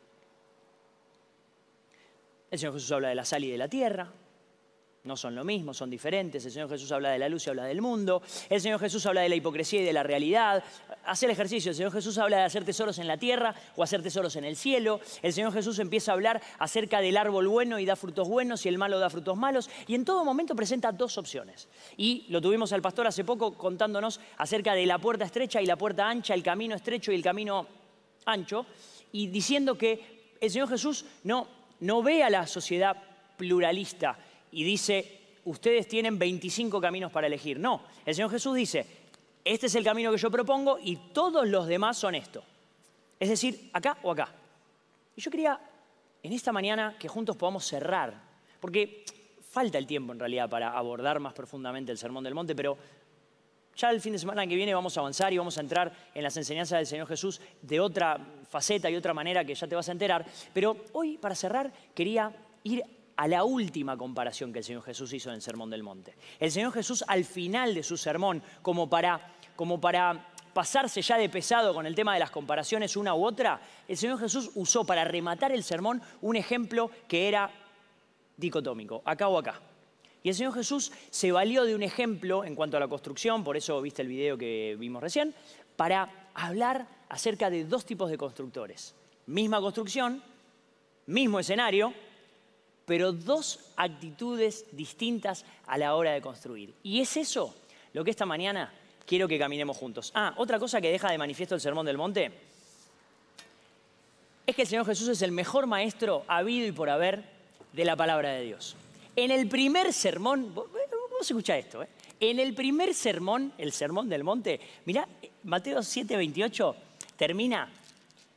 El 2.51 2.59
Señor 2.59 2.75
Jesús 2.75 2.93
habla 2.93 3.09
de 3.09 3.15
la 3.15 3.25
sal 3.25 3.45
y 3.45 3.51
de 3.51 3.59
la 3.59 3.69
tierra, 3.69 4.13
no 5.05 5.17
son 5.17 5.35
lo 5.35 5.43
mismo, 5.43 5.75
son 5.75 5.91
diferentes. 5.91 6.45
El 6.45 6.53
Señor 6.53 6.69
Jesús 6.69 6.93
habla 6.93 7.11
de 7.11 7.19
la 7.19 7.29
luz 7.29 7.45
y 7.45 7.51
habla 7.51 7.65
del 7.65 7.83
mundo. 7.83 8.23
El 8.49 8.61
Señor 8.61 8.79
Jesús 8.79 9.05
habla 9.05 9.23
de 9.23 9.29
la 9.29 9.35
hipocresía 9.35 9.81
y 9.81 9.85
de 9.85 9.93
la 9.93 10.05
realidad. 10.05 10.63
Hace 11.05 11.27
el 11.27 11.33
ejercicio. 11.33 11.71
El 11.71 11.77
Señor 11.77 11.91
Jesús 11.91 12.19
habla 12.19 12.37
de 12.37 12.43
hacer 12.45 12.65
tesoros 12.65 12.99
en 12.99 13.09
la 13.09 13.17
tierra 13.17 13.53
o 13.75 13.83
hacer 13.83 14.01
tesoros 14.01 14.37
en 14.37 14.45
el 14.45 14.55
cielo. 14.55 15.01
El 15.21 15.33
Señor 15.33 15.53
Jesús 15.53 15.81
empieza 15.81 16.13
a 16.13 16.15
hablar 16.15 16.41
acerca 16.61 17.01
del 17.01 17.17
árbol 17.17 17.49
bueno 17.49 17.81
y 17.81 17.85
da 17.85 17.97
frutos 17.97 18.29
buenos 18.29 18.65
y 18.65 18.69
el 18.69 18.79
malo 18.79 19.01
da 19.01 19.11
frutos 19.11 19.37
malos. 19.37 19.69
Y 19.89 19.97
en 19.97 20.05
todo 20.05 20.25
momento 20.25 20.55
presenta 20.55 20.93
dos 20.93 21.19
opciones. 21.19 21.69
Y 21.97 22.27
lo 22.29 22.41
tuvimos 22.41 22.73
al 22.73 22.81
pastor 22.81 23.09
hace 23.09 23.25
poco 23.25 23.59
contándonos 23.59 24.21
acerca 24.37 24.75
de 24.75 24.87
la 24.87 24.99
puerta 24.99 25.25
estrecha 25.25 25.61
y 25.61 25.67
la 25.67 25.75
puerta 25.75 26.09
ancha, 26.09 26.33
el 26.33 26.45
camino 26.45 26.77
estrecho 26.77 27.11
y 27.11 27.17
el 27.17 27.25
camino 27.25 27.67
ancho. 28.25 28.67
Y 29.11 29.27
diciendo 29.27 29.77
que 29.77 30.37
el 30.41 30.49
Señor 30.49 30.69
Jesús 30.69 31.05
no, 31.25 31.49
no 31.81 32.05
ve 32.05 32.23
a 32.23 32.31
la 32.31 32.47
sociedad 32.47 32.97
pluralista 33.37 34.17
y 34.53 34.65
dice, 34.65 35.21
ustedes 35.45 35.89
tienen 35.89 36.19
25 36.19 36.81
caminos 36.81 37.11
para 37.11 37.27
elegir. 37.27 37.59
No, 37.59 37.83
el 38.07 38.15
Señor 38.15 38.31
Jesús 38.31 38.55
dice, 38.55 38.87
este 39.45 39.67
es 39.67 39.75
el 39.75 39.85
camino 39.85 40.13
que 40.13 40.19
yo 40.19 40.31
propongo 40.31 40.79
y 40.81 40.97
todos 41.13 41.49
los 41.49 41.67
demás 41.67 41.97
son 41.99 42.15
esto. 42.15 42.45
Es 43.19 43.29
decir, 43.29 43.71
acá 43.73 43.99
o 44.03 44.13
acá. 44.13 44.33
Y 45.17 45.21
yo 45.21 45.31
quería 45.31 45.59
en 46.23 46.33
esta 46.33 46.53
mañana 46.53 46.97
que 46.99 47.09
juntos 47.09 47.37
podamos 47.37 47.65
cerrar, 47.65 48.15
porque 48.61 49.05
falta 49.51 49.79
el 49.79 49.87
tiempo 49.87 50.13
en 50.13 50.21
realidad 50.21 50.49
para 50.49 50.77
abordar 50.77 51.19
más 51.19 51.33
profundamente 51.33 51.91
el 51.91 51.99
Sermón 51.99 52.25
del 52.25 52.35
Monte, 52.35 52.55
pero 52.55 52.79
ya 53.75 53.91
el 53.91 54.01
fin 54.01 54.13
de 54.13 54.19
semana 54.19 54.47
que 54.47 54.55
viene 54.55 54.75
vamos 54.75 54.97
a 54.97 55.01
avanzar 55.01 55.33
y 55.33 55.39
vamos 55.39 55.57
a 55.57 55.61
entrar 55.61 55.93
en 56.15 56.23
las 56.23 56.37
enseñanzas 56.37 56.79
del 56.79 56.87
Señor 56.87 57.09
Jesús 57.09 57.41
de 57.63 57.81
otra 57.81 58.19
faceta 58.49 58.91
y 58.91 58.97
otra 58.97 59.15
manera 59.15 59.45
que 59.45 59.55
ya 59.55 59.67
te 59.67 59.75
vas 59.75 59.89
a 59.89 59.93
enterar. 59.93 60.25
Pero 60.53 60.77
hoy, 60.93 61.17
para 61.19 61.35
cerrar, 61.35 61.73
quería 61.95 62.33
ir 62.65 62.83
a 63.17 63.29
la 63.29 63.45
última 63.45 63.97
comparación 63.97 64.53
que 64.53 64.61
el 64.61 64.65
Señor 64.65 64.83
Jesús 64.83 65.13
hizo 65.13 65.29
en 65.31 65.37
el 65.37 65.43
Sermón 65.43 65.71
del 65.71 65.83
Monte. 65.83 66.15
El 66.39 66.51
Señor 66.51 66.73
Jesús 66.73 67.05
al 67.07 67.25
final 67.25 67.75
de 67.75 67.83
su 67.83 67.97
sermón, 67.97 68.43
como 68.63 68.89
para, 68.89 69.35
como 69.57 69.81
para 69.81 70.33
pasarse 70.53 71.03
ya 71.03 71.17
de 71.17 71.29
pesado 71.29 71.75
con 71.75 71.87
el 71.87 71.95
tema 71.95 72.15
de 72.15 72.21
las 72.21 72.31
comparaciones 72.31 72.97
una 72.97 73.15
u 73.15 73.25
otra, 73.25 73.61
el 73.89 73.97
Señor 73.97 74.19
Jesús 74.19 74.51
usó 74.55 74.85
para 74.85 75.05
rematar 75.05 75.53
el 75.53 75.63
sermón 75.63 76.03
un 76.21 76.37
ejemplo 76.37 76.91
que 77.09 77.29
era 77.29 77.51
dicotómico, 78.37 79.03
acá 79.05 79.29
o 79.29 79.39
acá. 79.39 79.61
Y 80.23 80.29
el 80.29 80.35
Señor 80.35 80.55
Jesús 80.55 80.93
se 81.11 81.33
valió 81.33 81.65
de 81.65 81.75
un 81.75 81.83
ejemplo 81.83 82.45
en 82.45 82.55
cuanto 82.55 82.77
a 82.77 82.81
la 82.81 82.89
construcción, 82.89 83.43
por 83.43 83.57
eso 83.57 83.81
viste 83.83 84.03
el 84.03 84.09
video 84.09 84.39
que 84.39 84.77
vimos 84.79 85.03
recién, 85.03 85.35
para 85.77 86.29
hablar 86.35 86.87
acerca 87.09 87.51
de 87.51 87.65
dos 87.65 87.85
tipos 87.85 88.11
de 88.11 88.19
constructores. 88.19 88.95
Misma 89.27 89.61
construcción, 89.61 90.23
mismo 91.07 91.41
escenario, 91.41 91.93
pero 92.87 93.13
dos 93.13 93.61
actitudes 93.77 94.67
distintas 94.73 95.45
a 95.67 95.79
la 95.79 95.95
hora 95.95 96.13
de 96.13 96.21
construir. 96.21 96.75
Y 96.83 97.01
es 97.01 97.17
eso 97.17 97.55
lo 97.93 98.05
que 98.05 98.11
esta 98.11 98.27
mañana 98.27 98.73
quiero 99.07 99.29
que 99.29 99.39
caminemos 99.39 99.77
juntos. 99.77 100.13
Ah, 100.15 100.35
otra 100.37 100.59
cosa 100.59 100.81
que 100.81 100.91
deja 100.91 101.11
de 101.11 101.19
manifiesto 101.19 101.55
el 101.55 101.61
Sermón 101.61 101.87
del 101.87 101.99
Monte 101.99 102.33
es 104.47 104.57
que 104.57 104.63
el 104.63 104.69
Señor 104.69 104.87
Jesús 104.87 105.09
es 105.09 105.23
el 105.23 105.33
mejor 105.33 105.67
maestro 105.67 106.25
habido 106.27 106.67
y 106.67 106.73
por 106.73 106.91
haber 106.91 107.25
de 107.73 107.85
la 107.85 107.97
palabra 107.97 108.31
de 108.31 108.43
Dios. 108.43 108.77
En 109.15 109.31
el 109.31 109.49
primer 109.49 109.93
sermón, 109.93 110.55
vos 110.55 110.69
escucha 111.21 111.57
esto, 111.57 111.83
¿eh? 111.83 111.89
en 112.21 112.39
el 112.39 112.55
primer 112.55 112.95
sermón, 112.95 113.53
el 113.59 113.73
Sermón 113.73 114.09
del 114.09 114.25
Monte, 114.25 114.61
mirá, 114.85 115.07
Mateo 115.45 115.81
7:28 115.81 116.75
termina 117.17 117.71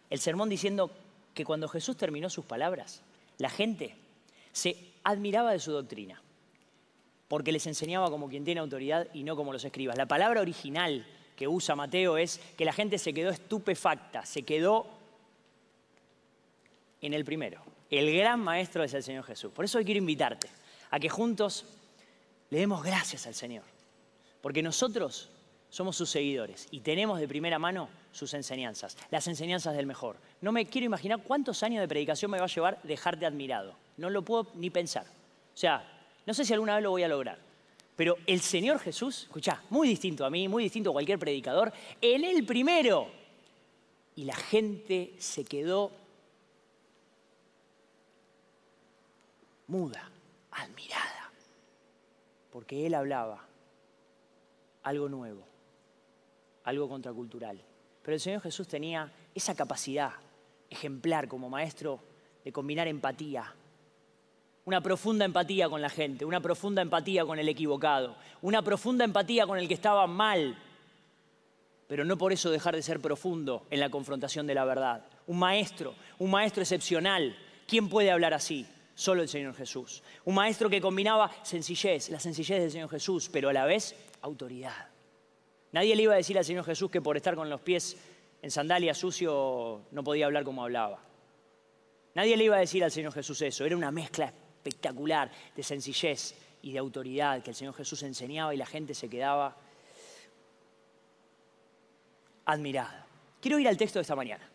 el 0.09 0.19
sermón 0.19 0.49
diciendo 0.49 0.91
que 1.33 1.45
cuando 1.45 1.67
Jesús 1.67 1.97
terminó 1.97 2.29
sus 2.29 2.45
palabras, 2.45 3.01
la 3.37 3.49
gente 3.49 3.95
se 4.55 4.77
admiraba 5.03 5.51
de 5.51 5.59
su 5.59 5.73
doctrina, 5.73 6.21
porque 7.27 7.51
les 7.51 7.67
enseñaba 7.67 8.09
como 8.09 8.29
quien 8.29 8.45
tiene 8.45 8.61
autoridad 8.61 9.05
y 9.13 9.23
no 9.23 9.35
como 9.35 9.51
los 9.51 9.65
escribas. 9.65 9.97
La 9.97 10.05
palabra 10.05 10.39
original 10.39 11.05
que 11.35 11.45
usa 11.45 11.75
Mateo 11.75 12.17
es 12.17 12.39
que 12.57 12.63
la 12.63 12.71
gente 12.71 12.97
se 12.97 13.13
quedó 13.13 13.31
estupefacta, 13.31 14.25
se 14.25 14.43
quedó 14.43 14.87
en 17.01 17.13
el 17.13 17.25
primero, 17.25 17.61
el 17.89 18.15
gran 18.15 18.39
maestro 18.39 18.85
es 18.85 18.93
el 18.93 19.03
Señor 19.03 19.25
Jesús. 19.25 19.51
Por 19.51 19.65
eso 19.65 19.77
hoy 19.77 19.83
quiero 19.83 19.99
invitarte 19.99 20.47
a 20.89 21.01
que 21.01 21.09
juntos 21.09 21.65
le 22.49 22.59
demos 22.59 22.81
gracias 22.81 23.27
al 23.27 23.35
Señor. 23.35 23.65
Porque 24.41 24.63
nosotros 24.63 25.29
somos 25.69 25.97
sus 25.97 26.09
seguidores 26.09 26.69
y 26.71 26.79
tenemos 26.79 27.19
de 27.19 27.27
primera 27.27 27.59
mano 27.59 27.89
sus 28.13 28.33
enseñanzas, 28.33 28.97
las 29.11 29.27
enseñanzas 29.27 29.75
del 29.75 29.85
mejor. 29.85 30.15
No 30.39 30.53
me 30.53 30.65
quiero 30.65 30.85
imaginar 30.85 31.21
cuántos 31.23 31.61
años 31.61 31.81
de 31.81 31.89
predicación 31.89 32.31
me 32.31 32.39
va 32.39 32.45
a 32.45 32.47
llevar 32.47 32.79
dejarte 32.83 33.25
admirado. 33.25 33.75
No 33.97 34.09
lo 34.09 34.23
puedo 34.23 34.47
ni 34.55 34.69
pensar. 34.69 35.05
O 35.05 35.57
sea, 35.57 35.85
no 36.25 36.33
sé 36.33 36.43
si 36.45 36.53
alguna 36.53 36.75
vez 36.75 36.83
lo 36.83 36.91
voy 36.91 37.03
a 37.03 37.07
lograr. 37.07 37.39
Pero 37.95 38.17
el 38.27 38.41
Señor 38.41 38.79
Jesús, 38.79 39.23
escuchá, 39.23 39.63
muy 39.69 39.87
distinto 39.87 40.25
a 40.25 40.29
mí, 40.29 40.47
muy 40.47 40.63
distinto 40.63 40.89
a 40.89 40.93
cualquier 40.93 41.17
predicador, 41.17 41.71
en 42.01 42.25
el 42.25 42.45
primero. 42.45 43.07
Y 44.15 44.25
la 44.25 44.35
gente 44.35 45.13
se 45.17 45.45
quedó 45.45 45.91
muda, 49.67 50.11
admirada, 50.51 51.31
porque 52.51 52.85
Él 52.85 52.95
hablaba 52.95 53.45
algo 54.83 55.09
nuevo, 55.09 55.45
algo 56.63 56.89
contracultural. 56.89 57.61
Pero 58.01 58.13
el 58.13 58.21
Señor 58.21 58.41
Jesús 58.41 58.67
tenía 58.67 59.11
esa 59.33 59.55
capacidad 59.55 60.11
ejemplar 60.69 61.27
como 61.27 61.49
maestro 61.49 61.99
de 62.43 62.51
combinar 62.51 62.87
empatía, 62.87 63.53
una 64.65 64.81
profunda 64.81 65.25
empatía 65.25 65.69
con 65.69 65.81
la 65.81 65.89
gente, 65.89 66.25
una 66.25 66.41
profunda 66.41 66.81
empatía 66.81 67.23
con 67.23 67.37
el 67.37 67.47
equivocado, 67.47 68.15
una 68.41 68.63
profunda 68.63 69.05
empatía 69.05 69.45
con 69.45 69.59
el 69.59 69.67
que 69.67 69.75
estaba 69.75 70.07
mal, 70.07 70.57
pero 71.87 72.03
no 72.03 72.17
por 72.17 72.33
eso 72.33 72.49
dejar 72.49 72.75
de 72.75 72.81
ser 72.81 72.99
profundo 72.99 73.67
en 73.69 73.79
la 73.79 73.89
confrontación 73.89 74.47
de 74.47 74.55
la 74.55 74.65
verdad. 74.65 75.05
Un 75.27 75.37
maestro, 75.37 75.93
un 76.17 76.31
maestro 76.31 76.63
excepcional. 76.63 77.37
¿Quién 77.67 77.89
puede 77.89 78.09
hablar 78.09 78.33
así? 78.33 78.65
Solo 78.95 79.21
el 79.21 79.29
Señor 79.29 79.53
Jesús. 79.53 80.01
Un 80.23 80.33
maestro 80.33 80.67
que 80.67 80.81
combinaba 80.81 81.31
sencillez, 81.43 82.09
la 82.09 82.19
sencillez 82.19 82.59
del 82.59 82.71
Señor 82.71 82.89
Jesús, 82.89 83.29
pero 83.31 83.49
a 83.49 83.53
la 83.53 83.65
vez 83.65 83.95
autoridad. 84.21 84.87
Nadie 85.73 85.95
le 85.95 86.03
iba 86.03 86.13
a 86.13 86.17
decir 86.17 86.39
al 86.39 86.45
Señor 86.45 86.65
Jesús 86.65 86.89
que 86.89 87.01
por 87.01 87.17
estar 87.17 87.35
con 87.35 87.51
los 87.51 87.61
pies 87.61 87.97
en 88.41 88.49
sandalias 88.49 88.97
sucio 88.97 89.81
no 89.91 90.03
podía 90.03 90.25
hablar 90.25 90.43
como 90.43 90.63
hablaba. 90.63 91.03
Nadie 92.15 92.35
le 92.35 92.45
iba 92.45 92.55
a 92.55 92.59
decir 92.59 92.83
al 92.83 92.91
Señor 92.91 93.13
Jesús 93.13 93.41
eso. 93.41 93.65
Era 93.65 93.75
una 93.75 93.91
mezcla 93.91 94.33
espectacular 94.65 95.31
de 95.55 95.61
sencillez 95.61 96.33
y 96.63 96.71
de 96.71 96.79
autoridad 96.79 97.43
que 97.43 97.51
el 97.51 97.55
Señor 97.55 97.75
Jesús 97.75 98.01
enseñaba 98.01 98.53
y 98.53 98.57
la 98.57 98.65
gente 98.65 98.95
se 98.95 99.07
quedaba 99.07 99.55
admirada. 102.45 103.05
Quiero 103.39 103.59
ir 103.59 103.67
al 103.67 103.77
texto 103.77 103.99
de 103.99 104.01
esta 104.01 104.15
mañana 104.15 104.49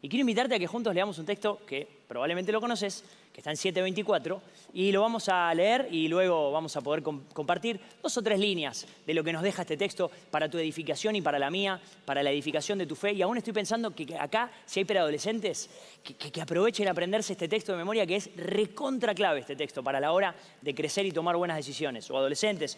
y 0.00 0.08
quiero 0.08 0.20
invitarte 0.20 0.54
a 0.54 0.58
que 0.60 0.68
juntos 0.68 0.94
leamos 0.94 1.18
un 1.18 1.26
texto 1.26 1.60
que 1.66 1.88
probablemente 2.06 2.52
lo 2.52 2.60
conoces, 2.60 3.02
está 3.38 3.50
en 3.50 3.56
724, 3.56 4.42
y 4.74 4.90
lo 4.90 5.00
vamos 5.00 5.28
a 5.28 5.54
leer 5.54 5.88
y 5.92 6.08
luego 6.08 6.50
vamos 6.50 6.76
a 6.76 6.80
poder 6.80 7.02
compartir 7.02 7.80
dos 8.02 8.16
o 8.16 8.22
tres 8.22 8.38
líneas 8.38 8.84
de 9.06 9.14
lo 9.14 9.22
que 9.22 9.32
nos 9.32 9.42
deja 9.42 9.62
este 9.62 9.76
texto 9.76 10.10
para 10.30 10.48
tu 10.50 10.58
edificación 10.58 11.14
y 11.14 11.22
para 11.22 11.38
la 11.38 11.48
mía, 11.48 11.80
para 12.04 12.22
la 12.22 12.30
edificación 12.30 12.78
de 12.78 12.86
tu 12.86 12.96
fe. 12.96 13.12
Y 13.12 13.22
aún 13.22 13.38
estoy 13.38 13.52
pensando 13.52 13.94
que 13.94 14.16
acá, 14.18 14.50
si 14.66 14.80
hay 14.80 14.84
preadolescentes, 14.84 15.70
que, 16.02 16.14
que 16.14 16.40
aprovechen 16.40 16.88
a 16.88 16.90
aprenderse 16.90 17.32
este 17.32 17.46
texto 17.46 17.72
de 17.72 17.78
memoria, 17.78 18.06
que 18.06 18.16
es 18.16 18.28
recontra 18.36 19.14
clave 19.14 19.40
este 19.40 19.54
texto 19.54 19.84
para 19.84 20.00
la 20.00 20.12
hora 20.12 20.34
de 20.60 20.74
crecer 20.74 21.06
y 21.06 21.12
tomar 21.12 21.36
buenas 21.36 21.56
decisiones, 21.56 22.10
o 22.10 22.16
adolescentes, 22.16 22.76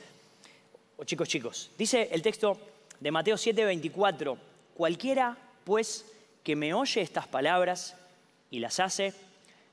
o 0.99 1.05
chicos 1.05 1.29
chicos. 1.29 1.71
Dice 1.79 2.11
el 2.13 2.21
texto 2.21 2.59
de 3.01 3.11
Mateo 3.11 3.37
7:24, 3.37 4.37
cualquiera 4.75 5.39
pues 5.65 6.05
que 6.45 6.55
me 6.55 6.75
oye 6.75 7.01
estas 7.01 7.27
palabras 7.27 7.97
y 8.51 8.59
las 8.59 8.79
hace, 8.79 9.15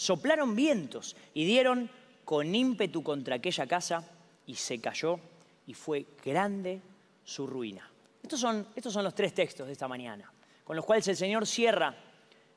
soplaron 0.00 0.56
vientos 0.56 1.14
y 1.34 1.44
dieron 1.44 1.90
con 2.24 2.54
ímpetu 2.54 3.02
contra 3.02 3.36
aquella 3.36 3.66
casa 3.66 4.02
y 4.46 4.54
se 4.54 4.80
cayó 4.80 5.20
y 5.66 5.74
fue 5.74 6.06
grande 6.24 6.80
su 7.22 7.46
ruina. 7.46 7.86
Estos 8.22 8.40
son, 8.40 8.66
estos 8.74 8.94
son 8.94 9.04
los 9.04 9.14
tres 9.14 9.34
textos 9.34 9.66
de 9.66 9.74
esta 9.74 9.88
mañana, 9.88 10.32
con 10.64 10.74
los 10.74 10.86
cuales 10.86 11.06
el 11.08 11.16
Señor 11.16 11.46
cierra 11.46 11.94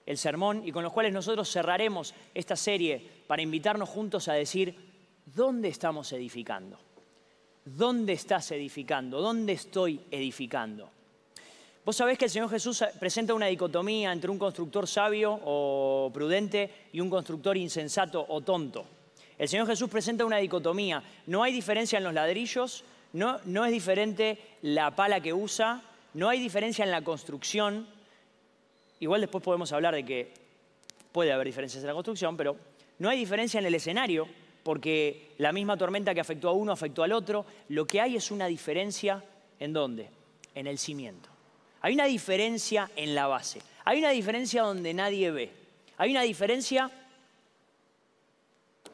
el 0.06 0.18
sermón 0.18 0.66
y 0.66 0.72
con 0.72 0.84
los 0.84 0.94
cuales 0.94 1.12
nosotros 1.12 1.52
cerraremos 1.52 2.14
esta 2.34 2.56
serie 2.56 3.06
para 3.28 3.42
invitarnos 3.42 3.90
juntos 3.90 4.30
a 4.30 4.34
decir, 4.34 4.78
¿dónde 5.26 5.68
estamos 5.68 6.14
edificando? 6.14 6.80
¿Dónde 7.66 8.14
estás 8.14 8.52
edificando? 8.52 9.20
¿Dónde 9.20 9.52
estoy 9.52 10.00
edificando? 10.12 10.90
Vos 11.86 11.98
sabés 11.98 12.18
que 12.18 12.26
el 12.26 12.32
Señor 12.32 12.50
Jesús 12.50 12.82
presenta 12.98 13.34
una 13.34 13.48
dicotomía 13.48 14.14
entre 14.14 14.32
un 14.32 14.40
constructor 14.40 14.88
sabio 14.88 15.38
o 15.44 16.10
prudente 16.14 16.88
y 16.94 17.02
un 17.02 17.10
constructor 17.10 17.58
insensato 17.58 18.26
o 18.30 18.40
tonto. 18.40 18.86
El 19.38 19.50
Señor 19.50 19.68
Jesús 19.68 19.90
presenta 19.90 20.24
una 20.24 20.38
dicotomía. 20.38 21.04
No 21.28 21.44
hay 21.44 21.52
diferencia 21.52 21.98
en 21.98 22.06
los 22.06 22.14
ladrillos, 22.14 22.86
no, 23.12 23.38
no 23.44 23.66
es 23.66 23.72
diferente 23.74 24.38
la 24.62 24.96
pala 24.96 25.20
que 25.20 25.34
usa, 25.34 25.82
no 26.14 26.30
hay 26.30 26.40
diferencia 26.40 26.86
en 26.86 26.92
la 26.92 27.02
construcción. 27.02 27.86
Igual 29.02 29.20
después 29.20 29.44
podemos 29.44 29.74
hablar 29.74 29.94
de 29.94 30.06
que 30.06 30.34
puede 31.12 31.34
haber 31.34 31.48
diferencias 31.48 31.84
en 31.84 31.88
la 31.88 31.94
construcción, 31.94 32.38
pero 32.38 32.56
no 33.00 33.10
hay 33.10 33.20
diferencia 33.20 33.60
en 33.60 33.66
el 33.66 33.76
escenario 33.76 34.26
porque 34.64 35.34
la 35.38 35.52
misma 35.52 35.76
tormenta 35.76 36.14
que 36.14 36.22
afectó 36.22 36.48
a 36.48 36.54
uno 36.54 36.72
afectó 36.72 37.04
al 37.04 37.12
otro. 37.12 37.46
Lo 37.68 37.86
que 37.86 38.00
hay 38.00 38.16
es 38.16 38.32
una 38.32 38.48
diferencia 38.48 39.22
en 39.60 39.74
dónde? 39.74 40.10
En 40.56 40.68
el 40.68 40.78
cimiento. 40.78 41.33
Hay 41.84 41.96
una 41.96 42.06
diferencia 42.06 42.90
en 42.96 43.14
la 43.14 43.28
base. 43.28 43.62
Hay 43.84 44.00
una 44.00 44.12
diferencia 44.12 44.64
donde 44.64 44.94
nadie 44.94 45.32
ve. 45.32 45.52
Hay 45.98 46.12
una 46.12 46.22
diferencia, 46.22 46.90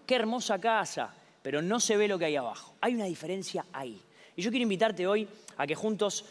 qué 0.08 0.16
hermosa 0.16 0.60
casa, 0.60 1.14
pero 1.44 1.62
no 1.62 1.80
se 1.80 1.98
ve 1.98 2.08
lo 2.08 2.18
que 2.18 2.26
hay 2.26 2.36
abajo. 2.36 2.74
Hay 2.82 2.96
una 2.96 3.06
diferencia 3.06 3.64
ahí. 3.74 4.02
Y 4.36 4.42
yo 4.42 4.50
quiero 4.50 4.64
invitarte 4.64 5.06
hoy 5.06 5.28
a 5.58 5.68
que 5.68 5.76
juntos 5.76 6.26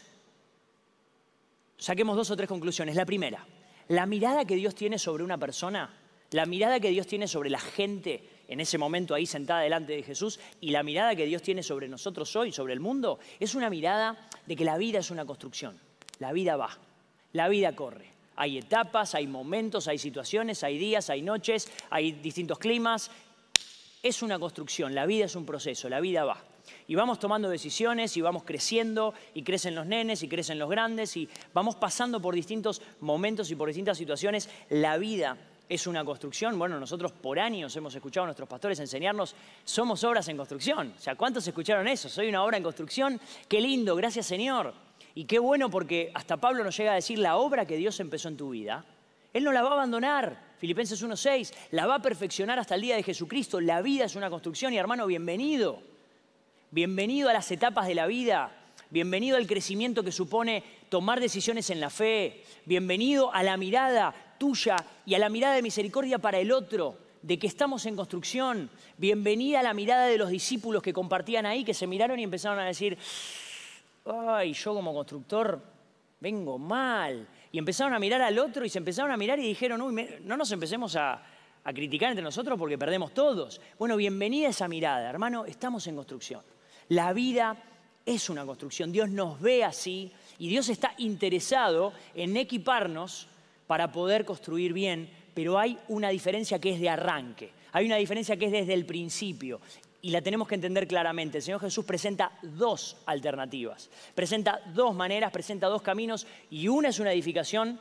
saquemos 1.76 2.16
dos 2.16 2.28
o 2.32 2.36
tres 2.36 2.48
conclusiones. 2.48 2.96
La 2.96 3.06
primera, 3.06 3.46
la 3.86 4.06
mirada 4.06 4.44
que 4.44 4.56
Dios 4.56 4.74
tiene 4.74 4.98
sobre 4.98 5.22
una 5.22 5.38
persona, 5.38 5.94
la 6.32 6.44
mirada 6.44 6.80
que 6.80 6.90
Dios 6.90 7.06
tiene 7.06 7.28
sobre 7.28 7.50
la 7.50 7.60
gente 7.60 8.28
en 8.48 8.58
ese 8.58 8.78
momento 8.78 9.14
ahí 9.14 9.26
sentada 9.26 9.60
delante 9.60 9.92
de 9.92 10.02
Jesús 10.02 10.40
y 10.60 10.70
la 10.70 10.82
mirada 10.82 11.14
que 11.14 11.26
Dios 11.26 11.40
tiene 11.40 11.62
sobre 11.62 11.86
nosotros 11.86 12.34
hoy, 12.34 12.50
sobre 12.50 12.72
el 12.72 12.80
mundo, 12.80 13.20
es 13.38 13.54
una 13.54 13.70
mirada 13.70 14.28
de 14.44 14.56
que 14.56 14.64
la 14.64 14.76
vida 14.76 14.98
es 14.98 15.12
una 15.12 15.24
construcción. 15.24 15.86
La 16.18 16.32
vida 16.32 16.56
va, 16.56 16.76
la 17.32 17.48
vida 17.48 17.75
corre. 17.75 18.08
Hay 18.37 18.58
etapas, 18.58 19.14
hay 19.14 19.26
momentos, 19.26 19.88
hay 19.88 19.98
situaciones, 19.98 20.62
hay 20.62 20.78
días, 20.78 21.10
hay 21.10 21.22
noches, 21.22 21.70
hay 21.90 22.12
distintos 22.12 22.58
climas. 22.58 23.10
Es 24.02 24.22
una 24.22 24.38
construcción, 24.38 24.94
la 24.94 25.06
vida 25.06 25.25
es 25.25 25.34
un 25.34 25.44
proceso, 25.44 25.88
la 25.88 26.00
vida 26.00 26.25
va. 26.25 26.44
Y 26.87 26.94
vamos 26.94 27.18
tomando 27.18 27.48
decisiones 27.48 28.16
y 28.16 28.20
vamos 28.20 28.44
creciendo 28.44 29.14
y 29.34 29.42
crecen 29.42 29.75
los 29.75 29.87
nenes 29.87 30.22
y 30.22 30.28
crecen 30.28 30.58
los 30.58 30.70
grandes 30.70 31.16
y 31.16 31.28
vamos 31.52 31.76
pasando 31.76 32.20
por 32.20 32.34
distintos 32.34 32.80
momentos 33.00 33.50
y 33.50 33.56
por 33.56 33.68
distintas 33.68 33.98
situaciones. 33.98 34.48
La 34.68 34.98
vida 34.98 35.37
es 35.68 35.87
una 35.87 36.04
construcción. 36.04 36.58
Bueno, 36.58 36.78
nosotros 36.78 37.12
por 37.12 37.38
años 37.38 37.75
hemos 37.76 37.94
escuchado 37.94 38.25
a 38.25 38.26
nuestros 38.28 38.48
pastores 38.48 38.78
enseñarnos, 38.80 39.34
somos 39.64 40.02
obras 40.04 40.28
en 40.28 40.37
construcción. 40.37 40.94
O 40.96 41.00
sea, 41.00 41.16
¿cuántos 41.16 41.46
escucharon 41.46 41.88
eso? 41.88 42.08
Soy 42.08 42.28
una 42.28 42.44
obra 42.44 42.56
en 42.56 42.62
construcción. 42.62 43.20
Qué 43.48 43.60
lindo, 43.60 43.96
gracias 43.96 44.26
Señor. 44.26 44.88
Y 45.14 45.24
qué 45.24 45.38
bueno 45.38 45.70
porque 45.70 46.10
hasta 46.14 46.36
Pablo 46.36 46.64
nos 46.64 46.76
llega 46.76 46.92
a 46.92 46.96
decir 46.96 47.18
la 47.18 47.36
obra 47.36 47.66
que 47.66 47.76
Dios 47.76 47.98
empezó 48.00 48.28
en 48.28 48.36
tu 48.36 48.50
vida. 48.50 48.84
Él 49.32 49.44
no 49.44 49.52
la 49.52 49.62
va 49.62 49.70
a 49.70 49.72
abandonar. 49.72 50.48
Filipenses 50.58 51.02
1.6, 51.04 51.52
la 51.70 51.86
va 51.86 51.96
a 51.96 52.02
perfeccionar 52.02 52.58
hasta 52.58 52.74
el 52.74 52.80
día 52.80 52.96
de 52.96 53.02
Jesucristo. 53.02 53.60
La 53.60 53.82
vida 53.82 54.04
es 54.06 54.16
una 54.16 54.30
construcción 54.30 54.72
y 54.72 54.78
hermano, 54.78 55.06
bienvenido. 55.06 55.80
Bienvenido 56.70 57.28
a 57.28 57.32
las 57.32 57.50
etapas 57.50 57.86
de 57.86 57.94
la 57.94 58.06
vida. 58.06 58.52
Bienvenido 58.90 59.36
al 59.36 59.46
crecimiento 59.46 60.02
que 60.02 60.12
supone 60.12 60.64
tomar 60.88 61.20
decisiones 61.20 61.70
en 61.70 61.80
la 61.80 61.90
fe. 61.90 62.42
Bienvenido 62.64 63.32
a 63.32 63.42
la 63.42 63.56
mirada 63.56 64.14
tuya 64.38 64.76
y 65.04 65.14
a 65.14 65.18
la 65.18 65.28
mirada 65.28 65.54
de 65.54 65.62
misericordia 65.62 66.18
para 66.18 66.38
el 66.38 66.52
otro, 66.52 66.96
de 67.22 67.38
que 67.38 67.46
estamos 67.46 67.84
en 67.86 67.96
construcción. 67.96 68.70
Bienvenida 68.96 69.60
a 69.60 69.62
la 69.62 69.74
mirada 69.74 70.06
de 70.06 70.18
los 70.18 70.30
discípulos 70.30 70.82
que 70.82 70.92
compartían 70.92 71.46
ahí, 71.46 71.64
que 71.64 71.74
se 71.74 71.86
miraron 71.86 72.18
y 72.18 72.24
empezaron 72.24 72.58
a 72.58 72.64
decir, 72.64 72.96
ay, 74.10 74.52
yo 74.52 74.74
como 74.74 74.94
constructor 74.94 75.60
vengo 76.20 76.58
mal. 76.58 77.26
Y 77.50 77.58
empezaron 77.58 77.94
a 77.94 77.98
mirar 77.98 78.20
al 78.22 78.38
otro 78.38 78.64
y 78.64 78.68
se 78.68 78.78
empezaron 78.78 79.10
a 79.10 79.16
mirar 79.16 79.38
y 79.38 79.42
dijeron, 79.42 79.80
uy, 79.80 80.06
no 80.22 80.36
nos 80.36 80.50
empecemos 80.52 80.96
a, 80.96 81.22
a 81.64 81.72
criticar 81.72 82.10
entre 82.10 82.22
nosotros 82.22 82.58
porque 82.58 82.78
perdemos 82.78 83.12
todos. 83.12 83.60
Bueno, 83.78 83.96
bienvenida 83.96 84.48
esa 84.48 84.68
mirada, 84.68 85.08
hermano, 85.08 85.44
estamos 85.44 85.86
en 85.86 85.96
construcción. 85.96 86.42
La 86.88 87.12
vida 87.12 87.56
es 88.06 88.30
una 88.30 88.46
construcción, 88.46 88.90
Dios 88.90 89.10
nos 89.10 89.38
ve 89.40 89.64
así 89.64 90.10
y 90.38 90.48
Dios 90.48 90.70
está 90.70 90.94
interesado 90.96 91.92
en 92.14 92.38
equiparnos 92.38 93.28
para 93.66 93.92
poder 93.92 94.24
construir 94.24 94.72
bien, 94.72 95.10
pero 95.34 95.58
hay 95.58 95.78
una 95.88 96.08
diferencia 96.08 96.58
que 96.58 96.70
es 96.70 96.80
de 96.80 96.88
arranque, 96.88 97.52
hay 97.72 97.84
una 97.84 97.96
diferencia 97.96 98.38
que 98.38 98.46
es 98.46 98.52
desde 98.52 98.72
el 98.72 98.86
principio 98.86 99.60
y 100.00 100.11
la 100.11 100.23
tenemos 100.23 100.47
que 100.47 100.55
entender 100.55 100.87
claramente. 100.87 101.38
El 101.38 101.45
Señor 101.45 101.61
Jesús 101.61 101.85
presenta 101.85 102.33
dos 102.43 102.97
alternativas, 103.07 103.90
presenta 104.14 104.61
dos 104.73 104.95
maneras, 104.95 105.33
presenta 105.33 105.67
dos 105.67 105.83
caminos 105.83 106.26
y 106.50 106.69
una 106.69 106.88
es 106.88 106.99
una 106.99 107.12
edificación 107.12 107.81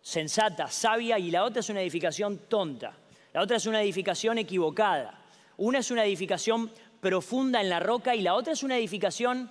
sensata, 0.00 0.68
sabia 0.68 1.18
y 1.18 1.30
la 1.30 1.44
otra 1.44 1.60
es 1.60 1.68
una 1.68 1.82
edificación 1.82 2.38
tonta. 2.48 2.94
La 3.32 3.42
otra 3.42 3.56
es 3.56 3.66
una 3.66 3.82
edificación 3.82 4.38
equivocada. 4.38 5.20
Una 5.58 5.80
es 5.80 5.90
una 5.90 6.04
edificación 6.04 6.70
profunda 7.00 7.60
en 7.60 7.68
la 7.68 7.80
roca 7.80 8.14
y 8.14 8.22
la 8.22 8.34
otra 8.34 8.52
es 8.52 8.62
una 8.62 8.76
edificación 8.76 9.50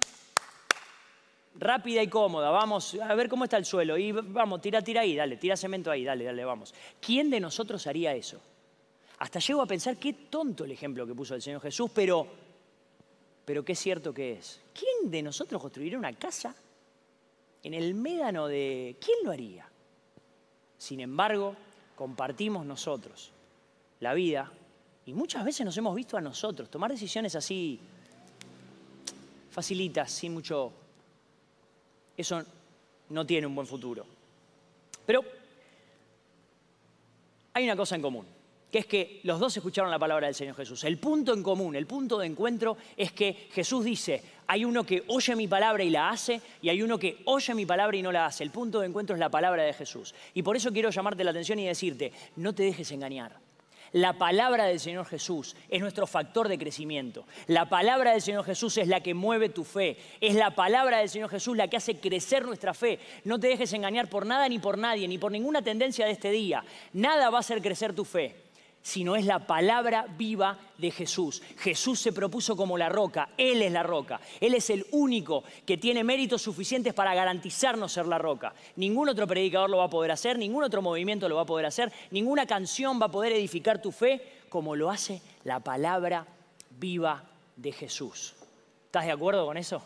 rápida 1.55 2.01
y 2.01 2.07
cómoda. 2.07 2.49
Vamos 2.49 2.95
a 2.95 3.13
ver 3.15 3.29
cómo 3.29 3.43
está 3.43 3.57
el 3.57 3.65
suelo 3.65 3.97
y 3.97 4.11
vamos, 4.11 4.61
tira, 4.61 4.81
tira 4.81 5.01
ahí, 5.01 5.15
dale, 5.15 5.37
tira 5.37 5.57
cemento 5.57 5.91
ahí, 5.91 6.03
dale, 6.03 6.25
dale, 6.25 6.45
vamos. 6.45 6.73
¿Quién 6.99 7.29
de 7.29 7.39
nosotros 7.39 7.85
haría 7.87 8.13
eso? 8.13 8.41
Hasta 9.19 9.39
llego 9.39 9.61
a 9.61 9.65
pensar 9.65 9.97
qué 9.97 10.13
tonto 10.13 10.65
el 10.65 10.71
ejemplo 10.71 11.07
que 11.07 11.15
puso 11.15 11.35
el 11.35 11.41
Señor 11.41 11.61
Jesús, 11.61 11.89
pero, 11.93 12.27
pero 13.45 13.63
qué 13.63 13.75
cierto 13.75 14.13
que 14.13 14.33
es. 14.33 14.61
¿Quién 14.73 15.09
de 15.09 15.23
nosotros 15.23 15.61
construiría 15.61 15.97
una 15.97 16.13
casa 16.13 16.53
en 17.63 17.73
el 17.73 17.93
médano 17.93 18.47
de... 18.47 18.97
¿Quién 18.99 19.19
lo 19.23 19.31
haría? 19.31 19.69
Sin 20.77 20.99
embargo, 20.99 21.55
compartimos 21.95 22.65
nosotros 22.65 23.31
la 24.01 24.13
vida 24.13 24.51
y 25.05 25.13
muchas 25.13 25.45
veces 25.45 25.65
nos 25.65 25.77
hemos 25.77 25.95
visto 25.95 26.17
a 26.17 26.21
nosotros 26.21 26.69
tomar 26.69 26.91
decisiones 26.91 27.35
así 27.35 27.79
facilitas, 29.49 30.11
sin 30.11 30.33
mucho... 30.33 30.73
Eso 32.17 32.43
no 33.09 33.25
tiene 33.25 33.47
un 33.47 33.55
buen 33.55 33.67
futuro. 33.67 34.05
Pero 35.05 35.23
hay 37.53 37.63
una 37.63 37.75
cosa 37.75 37.95
en 37.95 38.01
común 38.01 38.34
que 38.75 38.79
es 38.79 38.87
que 38.87 39.21
los 39.23 39.39
dos 39.39 39.55
escucharon 39.55 39.89
la 39.89 39.97
palabra 39.97 40.27
del 40.27 40.35
Señor 40.35 40.53
Jesús. 40.53 40.83
El 40.83 40.97
punto 40.97 41.33
en 41.33 41.41
común, 41.41 41.77
el 41.77 41.87
punto 41.87 42.17
de 42.17 42.27
encuentro 42.27 42.75
es 42.97 43.13
que 43.13 43.47
Jesús 43.53 43.85
dice, 43.85 44.21
hay 44.47 44.65
uno 44.65 44.83
que 44.83 45.01
oye 45.07 45.33
mi 45.33 45.47
palabra 45.47 45.81
y 45.81 45.89
la 45.89 46.09
hace, 46.09 46.41
y 46.61 46.67
hay 46.67 46.81
uno 46.81 46.99
que 46.99 47.19
oye 47.23 47.53
mi 47.53 47.65
palabra 47.65 47.95
y 47.95 48.01
no 48.01 48.11
la 48.11 48.25
hace. 48.25 48.43
El 48.43 48.51
punto 48.51 48.81
de 48.81 48.87
encuentro 48.87 49.15
es 49.15 49.19
la 49.21 49.29
palabra 49.29 49.63
de 49.63 49.71
Jesús. 49.71 50.13
Y 50.33 50.43
por 50.43 50.57
eso 50.57 50.73
quiero 50.73 50.89
llamarte 50.89 51.23
la 51.23 51.31
atención 51.31 51.57
y 51.59 51.65
decirte, 51.65 52.11
no 52.35 52.53
te 52.53 52.63
dejes 52.63 52.91
engañar. 52.91 53.39
La 53.93 54.17
palabra 54.17 54.65
del 54.65 54.81
Señor 54.81 55.05
Jesús 55.05 55.55
es 55.69 55.79
nuestro 55.79 56.05
factor 56.05 56.49
de 56.49 56.57
crecimiento. 56.57 57.25
La 57.47 57.69
palabra 57.69 58.11
del 58.11 58.21
Señor 58.21 58.43
Jesús 58.43 58.77
es 58.77 58.89
la 58.89 58.99
que 58.99 59.13
mueve 59.13 59.47
tu 59.47 59.63
fe. 59.63 59.95
Es 60.19 60.35
la 60.35 60.53
palabra 60.53 60.97
del 60.97 61.07
Señor 61.07 61.29
Jesús 61.29 61.55
la 61.55 61.69
que 61.69 61.77
hace 61.77 61.97
crecer 62.01 62.43
nuestra 62.43 62.73
fe. 62.73 62.99
No 63.23 63.39
te 63.39 63.47
dejes 63.47 63.71
engañar 63.71 64.09
por 64.09 64.25
nada 64.25 64.49
ni 64.49 64.59
por 64.59 64.77
nadie, 64.77 65.07
ni 65.07 65.17
por 65.17 65.31
ninguna 65.31 65.61
tendencia 65.61 66.05
de 66.05 66.11
este 66.11 66.31
día. 66.31 66.65
Nada 66.91 67.29
va 67.29 67.37
a 67.37 67.39
hacer 67.39 67.61
crecer 67.61 67.93
tu 67.93 68.03
fe 68.03 68.43
sino 68.85 69.15
es 69.15 69.25
la 69.25 69.39
palabra 69.39 70.05
viva 70.15 70.59
de 70.77 70.91
Jesús. 70.91 71.41
Jesús 71.57 71.99
se 71.99 72.13
propuso 72.13 72.55
como 72.55 72.77
la 72.77 72.87
roca, 72.87 73.29
Él 73.35 73.63
es 73.63 73.71
la 73.71 73.81
roca, 73.81 74.21
Él 74.39 74.53
es 74.53 74.69
el 74.69 74.85
único 74.91 75.43
que 75.65 75.79
tiene 75.79 76.03
méritos 76.03 76.43
suficientes 76.43 76.93
para 76.93 77.15
garantizarnos 77.15 77.91
ser 77.91 78.05
la 78.05 78.19
roca. 78.19 78.53
Ningún 78.75 79.09
otro 79.09 79.25
predicador 79.25 79.71
lo 79.71 79.77
va 79.77 79.85
a 79.85 79.89
poder 79.89 80.11
hacer, 80.11 80.37
ningún 80.37 80.63
otro 80.63 80.83
movimiento 80.83 81.27
lo 81.27 81.37
va 81.37 81.41
a 81.41 81.47
poder 81.47 81.65
hacer, 81.65 81.91
ninguna 82.11 82.45
canción 82.45 83.01
va 83.01 83.07
a 83.07 83.11
poder 83.11 83.33
edificar 83.33 83.81
tu 83.81 83.91
fe 83.91 84.21
como 84.49 84.75
lo 84.75 84.91
hace 84.91 85.19
la 85.45 85.61
palabra 85.61 86.27
viva 86.69 87.23
de 87.55 87.71
Jesús. 87.71 88.35
¿Estás 88.85 89.05
de 89.05 89.11
acuerdo 89.13 89.47
con 89.47 89.57
eso? 89.57 89.81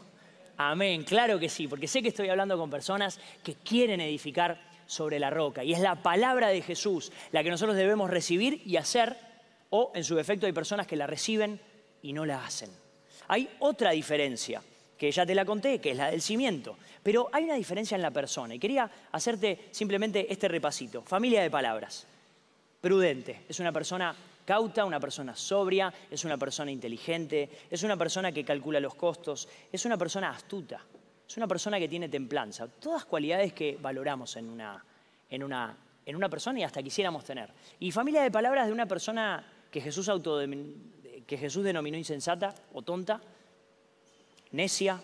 Amén, 0.57 1.05
claro 1.05 1.39
que 1.39 1.47
sí, 1.47 1.69
porque 1.69 1.87
sé 1.87 2.01
que 2.01 2.09
estoy 2.09 2.27
hablando 2.27 2.57
con 2.57 2.69
personas 2.69 3.17
que 3.45 3.55
quieren 3.55 4.01
edificar 4.01 4.68
sobre 4.89 5.19
la 5.19 5.29
roca. 5.29 5.63
Y 5.63 5.71
es 5.71 5.79
la 5.79 6.01
palabra 6.01 6.47
de 6.47 6.63
Jesús 6.63 7.11
la 7.31 7.43
que 7.43 7.51
nosotros 7.51 7.77
debemos 7.77 8.09
recibir 8.09 8.63
y 8.65 8.75
hacer, 8.75 9.15
o 9.69 9.91
en 9.93 10.03
su 10.03 10.15
defecto 10.15 10.47
hay 10.47 10.51
personas 10.51 10.87
que 10.87 10.95
la 10.95 11.05
reciben 11.05 11.61
y 12.01 12.11
no 12.11 12.25
la 12.25 12.43
hacen. 12.43 12.71
Hay 13.27 13.47
otra 13.59 13.91
diferencia, 13.91 14.63
que 14.97 15.11
ya 15.11 15.27
te 15.27 15.35
la 15.35 15.45
conté, 15.45 15.79
que 15.79 15.91
es 15.91 15.97
la 15.97 16.09
del 16.09 16.23
cimiento, 16.23 16.75
pero 17.03 17.29
hay 17.31 17.43
una 17.43 17.53
diferencia 17.53 17.95
en 17.95 18.01
la 18.01 18.09
persona. 18.09 18.55
Y 18.55 18.59
quería 18.59 18.89
hacerte 19.11 19.67
simplemente 19.69 20.25
este 20.33 20.47
repasito. 20.47 21.03
Familia 21.03 21.43
de 21.43 21.51
palabras. 21.51 22.07
Prudente, 22.81 23.41
es 23.47 23.59
una 23.59 23.71
persona 23.71 24.15
cauta, 24.43 24.85
una 24.85 24.99
persona 24.99 25.35
sobria, 25.35 25.93
es 26.09 26.25
una 26.25 26.37
persona 26.37 26.71
inteligente, 26.71 27.47
es 27.69 27.83
una 27.83 27.95
persona 27.95 28.31
que 28.31 28.43
calcula 28.43 28.79
los 28.79 28.95
costos, 28.95 29.47
es 29.71 29.85
una 29.85 29.97
persona 29.97 30.31
astuta, 30.31 30.83
es 31.29 31.37
una 31.37 31.47
persona 31.47 31.77
que 31.77 31.87
tiene 31.87 32.09
templanza. 32.09 32.67
Todas 32.67 33.05
cualidades 33.05 33.53
que 33.53 33.77
valoramos 33.79 34.35
en 34.37 34.49
una, 34.49 34.83
en 35.29 35.43
una, 35.43 35.77
en 36.03 36.15
una 36.15 36.27
persona 36.27 36.59
y 36.59 36.63
hasta 36.63 36.81
quisiéramos 36.81 37.23
tener. 37.23 37.51
Y 37.79 37.91
familia 37.91 38.23
de 38.23 38.31
palabras 38.31 38.65
de 38.65 38.73
una 38.73 38.87
persona 38.87 39.45
que 39.69 39.79
Jesús, 39.79 40.09
que 41.27 41.37
Jesús 41.37 41.63
denominó 41.63 41.97
insensata 41.97 42.55
o 42.73 42.81
tonta, 42.81 43.21
necia, 44.53 44.99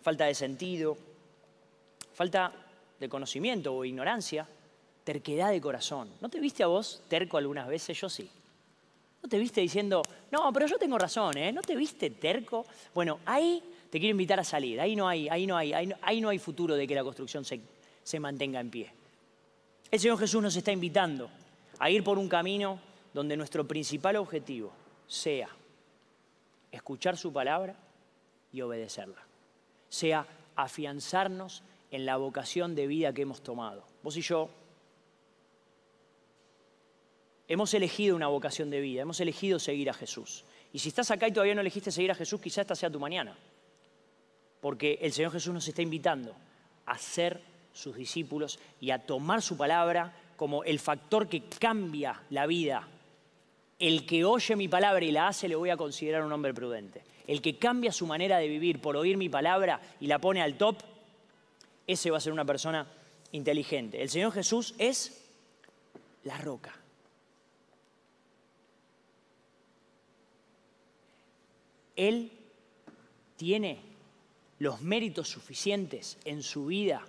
falta 0.00 0.24
de 0.24 0.34
sentido, 0.34 0.96
falta 2.14 2.50
de 2.98 3.06
conocimiento 3.06 3.74
o 3.74 3.84
ignorancia, 3.84 4.48
terquedad 5.04 5.50
de 5.50 5.60
corazón. 5.60 6.08
¿No 6.22 6.30
te 6.30 6.40
viste 6.40 6.62
a 6.62 6.68
vos 6.68 7.02
terco 7.08 7.36
algunas 7.36 7.68
veces? 7.68 8.00
Yo 8.00 8.08
sí. 8.08 8.30
¿No 9.22 9.28
te 9.28 9.38
viste 9.38 9.60
diciendo, 9.60 10.00
no, 10.30 10.50
pero 10.50 10.66
yo 10.66 10.78
tengo 10.78 10.96
razón, 10.96 11.36
¿eh? 11.36 11.52
¿No 11.52 11.60
te 11.60 11.76
viste 11.76 12.08
terco? 12.08 12.64
Bueno, 12.94 13.20
ahí 13.26 13.62
te 13.94 14.00
quiero 14.00 14.10
invitar 14.10 14.40
a 14.40 14.42
salir. 14.42 14.80
Ahí 14.80 14.96
no 14.96 15.06
hay, 15.06 15.28
ahí 15.28 15.46
no 15.46 15.56
hay, 15.56 15.72
ahí 15.72 16.20
no, 16.20 16.28
hay 16.28 16.38
futuro 16.40 16.74
de 16.74 16.84
que 16.84 16.96
la 16.96 17.04
construcción 17.04 17.44
se, 17.44 17.60
se 18.02 18.18
mantenga 18.18 18.58
en 18.58 18.68
pie. 18.68 18.90
El 19.88 20.00
Señor 20.00 20.18
Jesús 20.18 20.42
nos 20.42 20.56
está 20.56 20.72
invitando 20.72 21.30
a 21.78 21.88
ir 21.90 22.02
por 22.02 22.18
un 22.18 22.28
camino 22.28 22.80
donde 23.12 23.36
nuestro 23.36 23.68
principal 23.68 24.16
objetivo 24.16 24.72
sea 25.06 25.48
escuchar 26.72 27.16
su 27.16 27.32
palabra 27.32 27.76
y 28.52 28.62
obedecerla. 28.62 29.24
Sea 29.90 30.26
afianzarnos 30.56 31.62
en 31.92 32.04
la 32.04 32.16
vocación 32.16 32.74
de 32.74 32.88
vida 32.88 33.12
que 33.12 33.22
hemos 33.22 33.44
tomado. 33.44 33.84
Vos 34.02 34.16
y 34.16 34.22
yo 34.22 34.50
hemos 37.46 37.72
elegido 37.74 38.16
una 38.16 38.26
vocación 38.26 38.70
de 38.70 38.80
vida, 38.80 39.02
hemos 39.02 39.20
elegido 39.20 39.60
seguir 39.60 39.88
a 39.88 39.94
Jesús. 39.94 40.44
Y 40.72 40.80
si 40.80 40.88
estás 40.88 41.12
acá 41.12 41.28
y 41.28 41.32
todavía 41.32 41.54
no 41.54 41.60
elegiste 41.60 41.92
seguir 41.92 42.10
a 42.10 42.16
Jesús, 42.16 42.40
quizá 42.40 42.62
esta 42.62 42.74
sea 42.74 42.90
tu 42.90 42.98
mañana 42.98 43.38
porque 44.64 44.98
el 45.02 45.12
Señor 45.12 45.30
Jesús 45.30 45.52
nos 45.52 45.68
está 45.68 45.82
invitando 45.82 46.34
a 46.86 46.96
ser 46.96 47.42
sus 47.74 47.94
discípulos 47.94 48.58
y 48.80 48.92
a 48.92 48.98
tomar 48.98 49.42
su 49.42 49.58
palabra 49.58 50.16
como 50.36 50.64
el 50.64 50.80
factor 50.80 51.28
que 51.28 51.42
cambia 51.42 52.22
la 52.30 52.46
vida. 52.46 52.88
El 53.78 54.06
que 54.06 54.24
oye 54.24 54.56
mi 54.56 54.66
palabra 54.66 55.04
y 55.04 55.12
la 55.12 55.28
hace 55.28 55.48
le 55.48 55.54
voy 55.54 55.68
a 55.68 55.76
considerar 55.76 56.24
un 56.24 56.32
hombre 56.32 56.54
prudente. 56.54 57.02
El 57.26 57.42
que 57.42 57.58
cambia 57.58 57.92
su 57.92 58.06
manera 58.06 58.38
de 58.38 58.48
vivir 58.48 58.80
por 58.80 58.96
oír 58.96 59.18
mi 59.18 59.28
palabra 59.28 59.82
y 60.00 60.06
la 60.06 60.18
pone 60.18 60.40
al 60.40 60.56
top, 60.56 60.78
ese 61.86 62.10
va 62.10 62.16
a 62.16 62.22
ser 62.22 62.32
una 62.32 62.46
persona 62.46 62.86
inteligente. 63.32 64.00
El 64.00 64.08
Señor 64.08 64.32
Jesús 64.32 64.74
es 64.78 65.26
la 66.22 66.38
roca. 66.38 66.74
Él 71.96 72.32
tiene 73.36 73.92
los 74.64 74.80
méritos 74.80 75.28
suficientes 75.28 76.16
en 76.24 76.42
su 76.42 76.64
vida, 76.64 77.02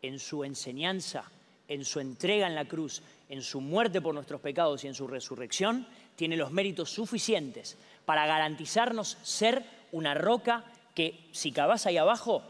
en 0.00 0.20
su 0.20 0.44
enseñanza, 0.44 1.24
en 1.66 1.84
su 1.84 1.98
entrega 1.98 2.46
en 2.46 2.54
la 2.54 2.66
cruz, 2.66 3.02
en 3.28 3.42
su 3.42 3.60
muerte 3.60 4.00
por 4.00 4.14
nuestros 4.14 4.40
pecados 4.40 4.84
y 4.84 4.86
en 4.86 4.94
su 4.94 5.08
resurrección, 5.08 5.88
tiene 6.14 6.36
los 6.36 6.52
méritos 6.52 6.90
suficientes 6.90 7.76
para 8.06 8.26
garantizarnos 8.26 9.18
ser 9.24 9.64
una 9.90 10.14
roca 10.14 10.64
que 10.94 11.18
si 11.32 11.50
cavas 11.50 11.84
ahí 11.86 11.96
abajo 11.96 12.42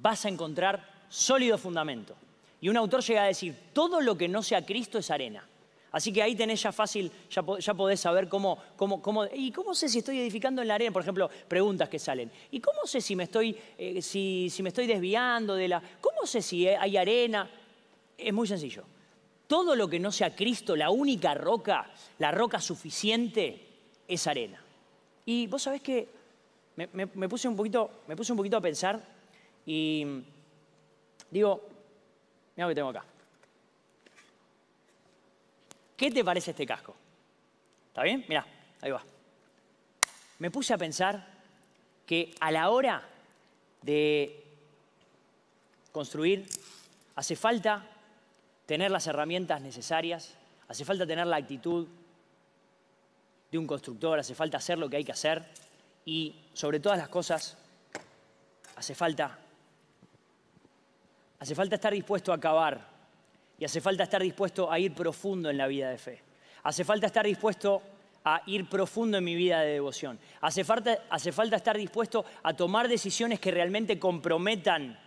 vas 0.00 0.24
a 0.24 0.28
encontrar 0.28 0.88
sólido 1.08 1.58
fundamento. 1.58 2.14
Y 2.60 2.68
un 2.68 2.76
autor 2.76 3.02
llega 3.02 3.24
a 3.24 3.26
decir, 3.26 3.56
todo 3.72 4.00
lo 4.00 4.16
que 4.16 4.28
no 4.28 4.44
sea 4.44 4.64
Cristo 4.64 4.98
es 4.98 5.10
arena. 5.10 5.44
Así 5.90 6.12
que 6.12 6.22
ahí 6.22 6.34
tenés 6.34 6.62
ya 6.62 6.72
fácil, 6.72 7.10
ya, 7.30 7.42
podés 7.74 8.00
saber 8.00 8.28
cómo, 8.28 8.58
cómo, 8.76 9.00
cómo, 9.00 9.24
¿Y 9.32 9.50
cómo 9.52 9.74
sé 9.74 9.88
si 9.88 9.98
estoy 9.98 10.20
edificando 10.20 10.60
en 10.60 10.68
la 10.68 10.74
arena? 10.74 10.92
Por 10.92 11.02
ejemplo, 11.02 11.30
preguntas 11.48 11.88
que 11.88 11.98
salen. 11.98 12.30
¿Y 12.50 12.60
cómo 12.60 12.86
sé 12.86 13.00
si 13.00 13.16
me 13.16 13.24
estoy, 13.24 13.56
eh, 13.78 14.02
si, 14.02 14.48
si 14.50 14.62
me 14.62 14.68
estoy 14.68 14.86
desviando 14.86 15.54
de 15.54 15.68
la... 15.68 15.82
¿Cómo 16.00 16.26
sé 16.26 16.42
si 16.42 16.68
hay 16.68 16.96
arena? 16.96 17.48
Es 18.16 18.32
muy 18.34 18.46
sencillo. 18.46 18.84
Todo 19.46 19.74
lo 19.74 19.88
que 19.88 19.98
no 19.98 20.12
sea 20.12 20.36
Cristo, 20.36 20.76
la 20.76 20.90
única 20.90 21.32
roca, 21.32 21.90
la 22.18 22.30
roca 22.30 22.60
suficiente, 22.60 23.68
es 24.06 24.26
arena. 24.26 24.62
Y 25.24 25.46
vos 25.46 25.62
sabés 25.62 25.82
que 25.82 26.08
me, 26.76 27.28
puse 27.28 27.48
un 27.48 27.56
poquito, 27.56 28.02
me 28.06 28.16
puse 28.16 28.32
un 28.32 28.38
poquito 28.38 28.56
a 28.56 28.60
pensar 28.60 29.00
y 29.66 30.22
digo, 31.30 31.60
mira 32.56 32.66
lo 32.66 32.68
que 32.68 32.74
tengo 32.74 32.88
acá. 32.88 33.04
¿Qué 35.98 36.10
te 36.10 36.24
parece 36.24 36.52
este 36.52 36.64
casco? 36.64 36.96
¿Está 37.88 38.04
bien? 38.04 38.24
Mirá, 38.28 38.46
ahí 38.80 38.90
va. 38.90 39.02
Me 40.38 40.50
puse 40.50 40.72
a 40.72 40.78
pensar 40.78 41.26
que 42.06 42.32
a 42.40 42.50
la 42.50 42.70
hora 42.70 43.06
de 43.82 44.44
construir 45.92 46.46
hace 47.16 47.34
falta 47.34 47.84
tener 48.64 48.90
las 48.90 49.06
herramientas 49.08 49.60
necesarias, 49.60 50.36
hace 50.68 50.84
falta 50.84 51.06
tener 51.06 51.26
la 51.26 51.36
actitud 51.36 51.88
de 53.50 53.58
un 53.58 53.66
constructor, 53.66 54.18
hace 54.18 54.34
falta 54.34 54.58
hacer 54.58 54.78
lo 54.78 54.88
que 54.88 54.98
hay 54.98 55.04
que 55.04 55.12
hacer 55.12 55.44
y 56.04 56.36
sobre 56.52 56.78
todas 56.78 56.98
las 56.98 57.08
cosas 57.08 57.58
hace 58.76 58.94
falta 58.94 59.38
hace 61.40 61.54
falta 61.54 61.74
estar 61.74 61.92
dispuesto 61.92 62.30
a 62.30 62.36
acabar 62.36 62.97
y 63.58 63.64
hace 63.64 63.80
falta 63.80 64.04
estar 64.04 64.22
dispuesto 64.22 64.70
a 64.70 64.78
ir 64.78 64.94
profundo 64.94 65.50
en 65.50 65.58
la 65.58 65.66
vida 65.66 65.90
de 65.90 65.98
fe. 65.98 66.22
Hace 66.62 66.84
falta 66.84 67.06
estar 67.06 67.26
dispuesto 67.26 67.82
a 68.24 68.42
ir 68.46 68.68
profundo 68.68 69.18
en 69.18 69.24
mi 69.24 69.34
vida 69.34 69.60
de 69.60 69.72
devoción. 69.72 70.18
Hace 70.40 70.64
falta, 70.64 70.98
hace 71.10 71.32
falta 71.32 71.56
estar 71.56 71.76
dispuesto 71.76 72.24
a 72.42 72.54
tomar 72.54 72.88
decisiones 72.88 73.40
que 73.40 73.50
realmente 73.50 73.98
comprometan 73.98 74.98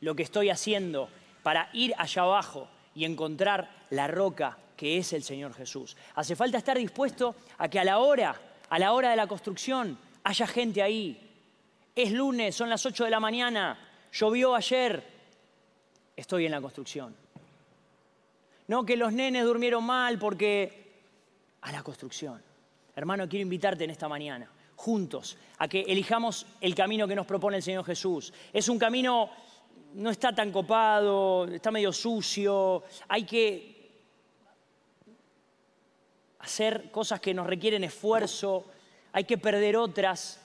lo 0.00 0.14
que 0.14 0.22
estoy 0.22 0.50
haciendo 0.50 1.08
para 1.42 1.68
ir 1.72 1.94
allá 1.98 2.22
abajo 2.22 2.68
y 2.94 3.04
encontrar 3.04 3.68
la 3.90 4.06
roca 4.08 4.58
que 4.76 4.98
es 4.98 5.12
el 5.12 5.22
Señor 5.22 5.54
Jesús. 5.54 5.96
Hace 6.14 6.36
falta 6.36 6.58
estar 6.58 6.78
dispuesto 6.78 7.34
a 7.58 7.68
que 7.68 7.80
a 7.80 7.84
la 7.84 7.98
hora, 7.98 8.34
a 8.70 8.78
la 8.78 8.92
hora 8.92 9.10
de 9.10 9.16
la 9.16 9.26
construcción, 9.26 9.98
haya 10.22 10.46
gente 10.46 10.82
ahí. 10.82 11.20
Es 11.94 12.12
lunes, 12.12 12.54
son 12.54 12.70
las 12.70 12.86
8 12.86 13.04
de 13.04 13.10
la 13.10 13.18
mañana, 13.18 13.76
llovió 14.12 14.54
ayer, 14.54 15.02
estoy 16.14 16.46
en 16.46 16.52
la 16.52 16.60
construcción. 16.60 17.14
No 18.68 18.84
que 18.84 18.96
los 18.96 19.12
nenes 19.12 19.44
durmieron 19.44 19.84
mal 19.84 20.18
porque 20.18 20.88
a 21.62 21.72
la 21.72 21.82
construcción. 21.82 22.40
Hermano, 22.94 23.28
quiero 23.28 23.42
invitarte 23.42 23.84
en 23.84 23.90
esta 23.90 24.08
mañana, 24.08 24.50
juntos, 24.76 25.36
a 25.58 25.68
que 25.68 25.80
elijamos 25.80 26.46
el 26.60 26.74
camino 26.74 27.08
que 27.08 27.14
nos 27.14 27.26
propone 27.26 27.56
el 27.56 27.62
Señor 27.62 27.84
Jesús. 27.84 28.32
Es 28.52 28.68
un 28.68 28.78
camino, 28.78 29.30
no 29.94 30.10
está 30.10 30.34
tan 30.34 30.52
copado, 30.52 31.46
está 31.46 31.70
medio 31.70 31.92
sucio, 31.92 32.84
hay 33.08 33.24
que 33.24 33.78
hacer 36.40 36.90
cosas 36.90 37.20
que 37.20 37.32
nos 37.32 37.46
requieren 37.46 37.84
esfuerzo, 37.84 38.66
hay 39.12 39.24
que 39.24 39.38
perder 39.38 39.76
otras, 39.76 40.40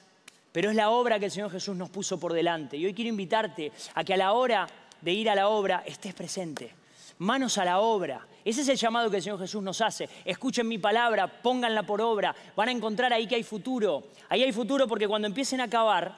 pero 0.52 0.70
es 0.70 0.76
la 0.76 0.92
obra 0.92 1.20
que 1.20 1.26
el 1.26 1.32
Señor 1.32 1.52
Jesús 1.52 1.76
nos 1.76 1.90
puso 1.90 2.20
por 2.20 2.32
delante. 2.32 2.78
Y 2.78 2.86
hoy 2.86 2.94
quiero 2.94 3.10
invitarte 3.10 3.72
a 3.96 4.04
que 4.04 4.14
a 4.14 4.18
la 4.18 4.32
hora 4.34 4.68
de 5.02 5.12
ir 5.12 5.30
a 5.30 5.36
la 5.36 5.50
obra 5.50 5.84
estés 5.86 6.14
presente. 6.14 6.83
Manos 7.20 7.58
a 7.58 7.66
la 7.66 7.80
obra. 7.80 8.28
Ese 8.44 8.62
es 8.62 8.70
el 8.70 8.78
llamado 8.78 9.10
que 9.10 9.18
el 9.18 9.24
Señor 9.24 9.40
Jesús 9.40 9.64
nos 9.64 9.80
hace. 9.82 10.10
Escuchen 10.26 10.68
mi 10.68 10.78
palabra, 10.78 11.42
pónganla 11.42 11.84
por 11.84 12.02
obra. 12.02 12.36
Van 12.56 12.70
a 12.70 12.72
encontrar 12.72 13.14
ahí 13.14 13.28
que 13.28 13.36
hay 13.36 13.44
futuro. 13.44 14.04
Ahí 14.30 14.44
hay 14.44 14.52
futuro 14.52 14.88
porque 14.88 15.08
cuando 15.08 15.28
empiecen 15.28 15.62
a 15.62 15.70
cavar 15.70 16.18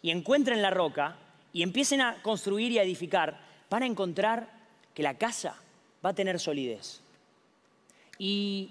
y 0.00 0.10
encuentren 0.10 0.62
la 0.62 0.70
roca 0.70 1.16
y 1.52 1.62
empiecen 1.62 2.00
a 2.00 2.22
construir 2.22 2.72
y 2.72 2.78
a 2.78 2.82
edificar, 2.82 3.38
van 3.68 3.82
a 3.82 3.86
encontrar 3.86 4.48
que 4.94 5.02
la 5.02 5.14
casa 5.14 5.56
va 6.04 6.10
a 6.10 6.14
tener 6.14 6.40
solidez. 6.40 7.00
Y 8.18 8.70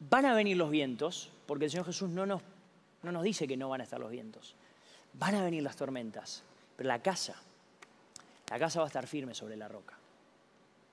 van 0.00 0.24
a 0.24 0.34
venir 0.34 0.56
los 0.56 0.70
vientos, 0.70 1.30
porque 1.46 1.66
el 1.66 1.70
Señor 1.70 1.86
Jesús 1.86 2.08
no 2.08 2.24
nos, 2.24 2.40
no 3.02 3.12
nos 3.12 3.22
dice 3.22 3.46
que 3.46 3.56
no 3.56 3.68
van 3.68 3.82
a 3.82 3.84
estar 3.84 4.00
los 4.00 4.10
vientos. 4.10 4.54
Van 5.14 5.34
a 5.34 5.44
venir 5.44 5.62
las 5.62 5.76
tormentas, 5.76 6.42
pero 6.76 6.88
la 6.88 7.02
casa, 7.02 7.34
la 8.50 8.58
casa 8.58 8.80
va 8.80 8.86
a 8.86 8.88
estar 8.88 9.06
firme 9.06 9.34
sobre 9.34 9.56
la 9.56 9.68
roca. 9.68 9.98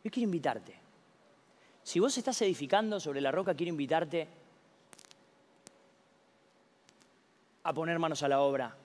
Yo 0.06 0.12
quiero 0.12 0.26
invitarte. 0.26 0.76
Si 1.82 2.00
vos 2.00 2.16
estás 2.16 2.40
edificando 2.44 3.00
sobre 3.00 3.22
la 3.22 3.32
roca, 3.32 3.56
quiero 3.56 3.72
invitarte 3.72 4.28
a 7.64 7.74
poner 7.74 7.98
manos 7.98 8.22
a 8.22 8.28
la 8.28 8.42
obra 8.42 8.78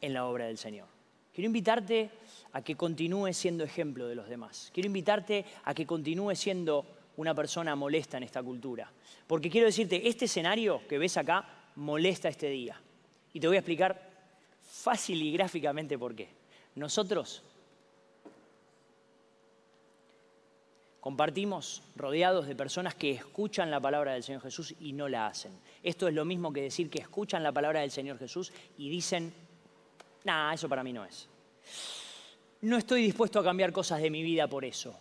en 0.00 0.12
la 0.12 0.26
obra 0.26 0.46
del 0.46 0.58
Señor. 0.58 0.88
Quiero 1.32 1.46
invitarte 1.46 2.10
a 2.52 2.62
que 2.62 2.74
continúes 2.74 3.36
siendo 3.36 3.62
ejemplo 3.62 4.08
de 4.08 4.16
los 4.16 4.28
demás. 4.28 4.72
Quiero 4.74 4.88
invitarte 4.88 5.44
a 5.62 5.72
que 5.72 5.86
continúes 5.86 6.40
siendo 6.40 6.84
una 7.18 7.32
persona 7.32 7.76
molesta 7.76 8.16
en 8.16 8.24
esta 8.24 8.42
cultura. 8.42 8.90
Porque 9.28 9.50
quiero 9.50 9.68
decirte, 9.68 10.08
este 10.08 10.24
escenario 10.24 10.82
que 10.88 10.98
ves 10.98 11.16
acá 11.16 11.44
molesta 11.76 12.28
este 12.28 12.50
día. 12.50 12.80
Y 13.32 13.38
te 13.38 13.46
voy 13.46 13.54
a 13.54 13.60
explicar 13.60 14.10
fácil 14.64 15.22
y 15.22 15.32
gráficamente 15.32 15.96
por 15.96 16.16
qué. 16.16 16.28
Nosotros 16.74 17.44
compartimos 21.00 21.82
rodeados 21.96 22.46
de 22.46 22.54
personas 22.54 22.94
que 22.94 23.10
escuchan 23.10 23.70
la 23.70 23.80
palabra 23.80 24.12
del 24.12 24.22
Señor 24.22 24.42
Jesús 24.42 24.74
y 24.80 24.92
no 24.92 25.08
la 25.08 25.26
hacen. 25.26 25.52
Esto 25.82 26.06
es 26.06 26.14
lo 26.14 26.24
mismo 26.24 26.52
que 26.52 26.62
decir 26.62 26.90
que 26.90 27.00
escuchan 27.00 27.42
la 27.42 27.52
palabra 27.52 27.80
del 27.80 27.90
Señor 27.90 28.18
Jesús 28.18 28.52
y 28.76 28.88
dicen, 28.88 29.32
nah, 30.24 30.52
eso 30.52 30.68
para 30.68 30.84
mí 30.84 30.92
no 30.92 31.04
es. 31.04 31.28
No 32.62 32.76
estoy 32.76 33.02
dispuesto 33.02 33.40
a 33.40 33.44
cambiar 33.44 33.72
cosas 33.72 34.02
de 34.02 34.10
mi 34.10 34.22
vida 34.22 34.46
por 34.46 34.64
eso. 34.64 34.94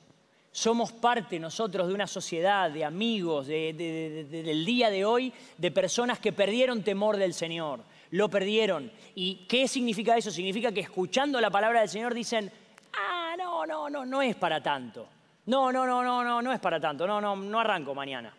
Somos 0.51 0.91
parte 0.91 1.39
nosotros 1.39 1.88
de 1.88 1.93
una 1.93 2.07
sociedad, 2.07 2.71
de 2.71 2.83
amigos, 2.83 3.47
del 3.47 4.65
día 4.65 4.89
de 4.89 5.05
hoy, 5.05 5.31
de 5.57 5.71
personas 5.71 6.19
que 6.19 6.33
perdieron 6.33 6.81
temor 6.81 7.17
del 7.17 7.33
Señor. 7.33 7.81
Lo 8.12 8.29
perdieron. 8.29 8.91
¿Y 9.13 9.45
qué 9.47 9.67
significa 9.67 10.17
eso? 10.17 10.31
Significa 10.31 10.71
que 10.71 10.79
escuchando 10.79 11.39
la 11.39 11.51
palabra 11.51 11.81
del 11.81 11.89
Señor 11.89 12.13
dicen, 12.13 12.51
ah, 12.93 13.35
no, 13.38 13.65
no, 13.65 13.89
no, 13.89 14.05
no 14.05 14.21
es 14.21 14.35
para 14.35 14.63
tanto. 14.63 15.07
No, 15.49 15.71
no, 15.71 15.83
no, 15.88 16.03
no, 16.03 16.23
no, 16.23 16.43
no 16.43 16.53
es 16.53 16.59
para 16.59 16.79
tanto. 16.79 17.07
No, 17.07 17.19
no, 17.19 17.35
no 17.35 17.59
arranco 17.59 17.95
mañana. 17.95 18.31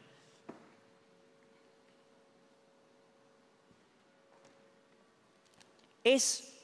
Es 6.05 6.55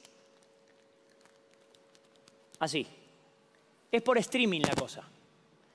así. 2.59 2.87
Es 3.91 4.01
por 4.01 4.17
streaming 4.19 4.61
la 4.61 4.73
cosa. 4.73 5.03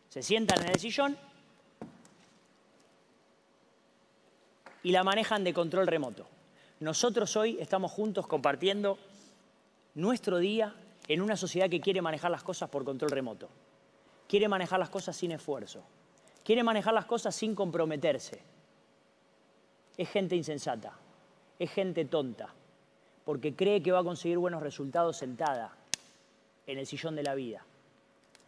Se 0.09 0.23
sientan 0.23 0.63
en 0.63 0.71
el 0.71 0.81
sillón 0.81 1.19
y 4.83 4.91
la 4.91 5.05
manejan 5.05 5.45
de 5.45 5.53
control 5.53 5.87
remoto. 5.87 6.27
Nosotros 6.81 7.37
hoy 7.37 7.59
estamos 7.61 7.93
juntos 7.93 8.27
compartiendo 8.27 8.99
nuestro 9.97 10.39
día 10.39 10.75
en 11.09 11.21
una 11.21 11.37
sociedad 11.37 11.69
que 11.69 11.83
quiere 11.83 12.01
manejar 12.01 12.31
las 12.31 12.43
cosas 12.43 12.71
por 12.71 12.87
control 12.87 13.11
remoto. 13.11 13.51
Quiere 14.33 14.49
manejar 14.49 14.79
las 14.79 14.89
cosas 14.89 15.15
sin 15.15 15.31
esfuerzo. 15.33 15.83
Quiere 16.43 16.63
manejar 16.63 16.95
las 16.95 17.05
cosas 17.05 17.35
sin 17.35 17.55
comprometerse. 17.55 18.41
Es 19.95 20.09
gente 20.09 20.35
insensata. 20.35 20.95
Es 21.59 21.71
gente 21.71 22.07
tonta. 22.07 22.49
Porque 23.27 23.55
cree 23.55 23.83
que 23.83 23.93
va 23.93 23.99
a 23.99 24.03
conseguir 24.03 24.39
buenos 24.39 24.63
resultados 24.63 25.19
sentada 25.19 25.77
en 26.67 26.79
el 26.79 26.87
sillón 26.87 27.15
de 27.15 27.23
la 27.23 27.35
vida. 27.35 27.63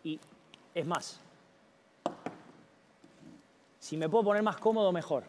Y 0.03 0.19
es 0.75 0.87
más, 0.87 1.21
si 3.79 3.99
me 3.99 4.09
puedo 4.09 4.25
poner 4.25 4.43
más 4.43 4.57
cómodo, 4.57 4.91
mejor. 4.91 5.25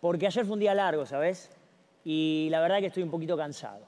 Porque 0.00 0.26
ayer 0.26 0.46
fue 0.46 0.54
un 0.54 0.60
día 0.60 0.72
largo, 0.72 1.04
¿sabes? 1.04 1.50
Y 2.02 2.48
la 2.50 2.62
verdad 2.62 2.78
que 2.78 2.86
estoy 2.86 3.02
un 3.02 3.10
poquito 3.10 3.36
cansado. 3.36 3.84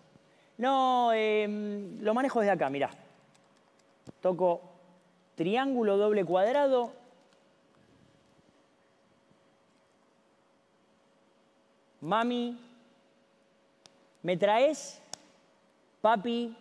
No, 0.59 1.15
em, 1.15 1.99
lo 2.03 2.13
manejo 2.13 2.41
desde 2.41 2.53
acá, 2.53 2.69
mirá. 2.69 2.91
Toco 4.21 4.76
triángulo 5.37 5.97
doble 5.97 6.25
cuadrado. 6.25 6.93
Mami, 12.01 12.59
¿me 14.23 14.37
traes? 14.37 15.01
Papi, 16.01 16.55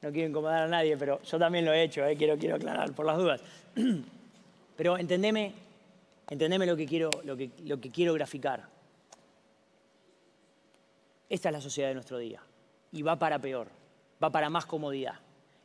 no 0.00 0.12
quiero 0.12 0.28
incomodar 0.28 0.62
a 0.62 0.68
nadie, 0.68 0.96
pero 0.96 1.20
yo 1.22 1.38
también 1.38 1.64
lo 1.64 1.72
he 1.72 1.82
hecho, 1.82 2.04
¿eh? 2.04 2.16
quiero, 2.16 2.38
quiero 2.38 2.56
aclarar 2.56 2.92
por 2.92 3.04
las 3.06 3.18
dudas. 3.18 3.42
Pero 4.76 4.96
entendeme, 4.96 5.52
entendeme 6.30 6.64
lo, 6.64 6.76
que 6.76 6.86
quiero, 6.86 7.10
lo, 7.24 7.36
que, 7.36 7.50
lo 7.64 7.80
que 7.80 7.90
quiero 7.90 8.14
graficar. 8.14 8.68
Esta 11.28 11.48
es 11.48 11.52
la 11.52 11.60
sociedad 11.60 11.88
de 11.88 11.94
nuestro 11.94 12.16
día. 12.18 12.40
Y 12.92 13.02
va 13.02 13.16
para 13.16 13.40
peor, 13.40 13.66
va 14.22 14.30
para 14.30 14.48
más 14.48 14.66
comodidad. 14.66 15.18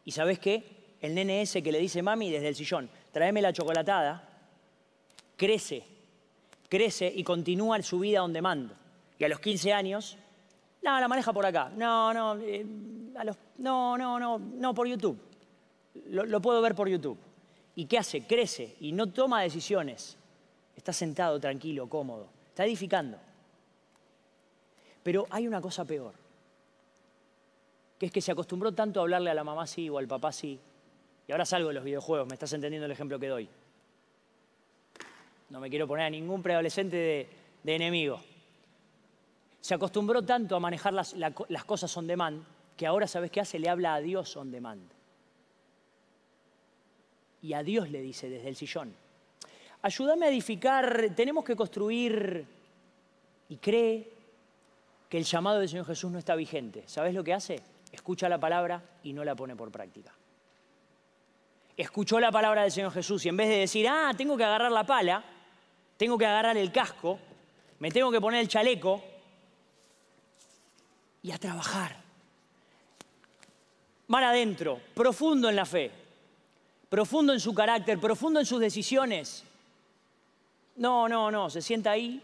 ¿Y 0.06 0.12
sabes 0.12 0.40
qué? 0.40 0.98
El 1.02 1.16
nene 1.16 1.42
ese 1.42 1.62
que 1.62 1.72
le 1.72 1.80
dice 1.80 2.02
mami 2.02 2.32
desde 2.32 2.48
el 2.48 2.56
sillón, 2.56 2.90
tráeme 3.12 3.42
la 3.42 3.52
chocolatada, 3.52 4.30
crece, 5.36 5.84
crece 6.70 7.12
y 7.14 7.24
continúa 7.24 7.82
su 7.82 8.00
vida 8.00 8.20
donde 8.20 8.42
mando. 8.42 8.74
Y 9.20 9.24
a 9.24 9.30
los 9.30 9.40
15 9.40 9.74
años, 9.74 10.18
no, 10.82 11.00
la 11.00 11.08
maneja 11.08 11.32
por 11.32 11.46
acá. 11.46 11.72
No, 11.76 12.14
no, 12.14 12.38
eh, 12.42 12.66
no, 13.58 13.98
no, 13.98 14.20
no, 14.20 14.40
no, 14.40 14.74
por 14.74 14.88
YouTube. 14.88 15.18
Lo, 16.10 16.42
puedo 16.42 16.62
ver 16.62 16.76
por 16.76 16.90
YouTube. 16.90 17.18
¿Y 17.76 17.86
qué 17.86 17.98
hace? 17.98 18.26
Crece 18.26 18.76
y 18.82 18.92
no 18.92 19.08
toma 19.08 19.42
decisiones. 19.42 20.18
Está 20.76 20.92
sentado 20.92 21.40
tranquilo, 21.40 21.88
cómodo. 21.88 22.28
Está 22.50 22.66
edificando. 22.66 23.18
Pero 25.04 25.26
hay 25.30 25.48
una 25.48 25.62
cosa 25.62 25.86
peor, 25.86 26.14
que 28.04 28.08
es 28.08 28.12
que 28.12 28.20
se 28.20 28.34
acostumbró 28.34 28.74
tanto 28.74 29.00
a 29.00 29.04
hablarle 29.04 29.30
a 29.30 29.34
la 29.34 29.46
mamá 29.46 29.66
sí 29.66 29.90
o 29.90 29.98
al 29.98 30.10
papá 30.10 30.34
sí, 30.34 30.60
Y 31.26 31.32
ahora 31.32 31.46
salgo 31.46 31.70
de 31.70 31.76
los 31.76 31.86
videojuegos, 31.86 32.28
me 32.28 32.34
estás 32.34 32.52
entendiendo 32.52 32.86
el 32.86 32.92
ejemplo 32.92 33.18
que 33.18 33.30
doy. 33.30 33.50
No 35.50 35.62
me 35.62 35.70
quiero 35.70 35.88
poner 35.88 36.08
a 36.08 36.10
ningún 36.10 36.44
preadolescente 36.44 37.30
de, 37.64 37.76
enemigo. 37.76 38.20
Se 39.62 39.74
acostumbró 39.74 40.22
tanto 40.22 40.54
a 40.58 40.60
manejar 40.60 40.92
las, 40.92 41.14
las 41.14 41.64
cosas 41.64 41.96
on 41.96 42.06
demand 42.06 42.44
que 42.76 42.86
ahora, 42.86 43.08
¿sabes 43.08 43.32
qué 43.32 43.40
hace? 43.40 43.58
Le 43.58 43.70
habla 43.70 43.94
a 43.94 44.02
Dios 44.02 44.36
on 44.36 44.52
demand. 44.52 44.84
Y 47.42 47.54
a 47.54 47.64
Dios 47.64 47.90
le 47.90 48.02
dice 48.02 48.28
desde 48.28 48.50
el 48.50 48.58
sillón, 48.58 48.94
ayúdame 49.82 50.26
a 50.26 50.30
edificar, 50.30 51.12
tenemos 51.16 51.46
que 51.46 51.56
construir 51.56 52.46
y 53.48 53.56
cree 53.56 54.12
que 55.08 55.18
el 55.18 55.24
llamado 55.24 55.60
del 55.60 55.70
Señor 55.70 55.86
Jesús 55.86 56.12
no 56.12 56.20
está 56.20 56.36
vigente. 56.36 56.84
¿Sabes 56.86 57.14
lo 57.14 57.24
que 57.24 57.34
hace? 57.34 57.64
Escucha 57.94 58.28
la 58.28 58.40
palabra 58.40 58.82
y 59.04 59.14
no 59.14 59.24
la 59.24 59.36
pone 59.36 59.56
por 59.56 59.72
práctica. 59.72 60.12
Escuchó 61.78 62.20
la 62.20 62.32
palabra 62.32 62.64
del 62.64 62.72
Señor 62.72 62.92
Jesús 62.92 63.24
y 63.24 63.30
en 63.30 63.38
vez 63.38 63.48
de 63.50 63.60
decir, 63.60 63.88
ah, 63.88 64.12
tengo 64.18 64.36
que 64.36 64.44
agarrar 64.44 64.72
la 64.72 64.84
pala, 64.84 65.24
tengo 65.96 66.18
que 66.18 66.26
agarrar 66.26 66.58
el 66.58 66.72
casco, 66.72 67.20
me 67.78 67.92
tengo 67.92 68.12
que 68.12 68.20
poner 68.20 68.42
el 68.42 68.48
chaleco 68.48 69.00
y 71.22 71.32
a 71.32 71.38
trabajar. 71.38 71.96
Mar 74.08 74.24
adentro, 74.24 74.82
profundo 74.96 75.48
en 75.48 75.56
la 75.56 75.66
fe, 75.66 75.92
profundo 76.90 77.32
en 77.32 77.40
su 77.40 77.54
carácter, 77.54 78.00
profundo 78.00 78.40
en 78.40 78.48
sus 78.48 78.60
decisiones. 78.60 79.44
No, 80.78 81.08
no, 81.08 81.30
no, 81.30 81.48
se 81.52 81.62
sienta 81.62 81.92
ahí 81.92 82.20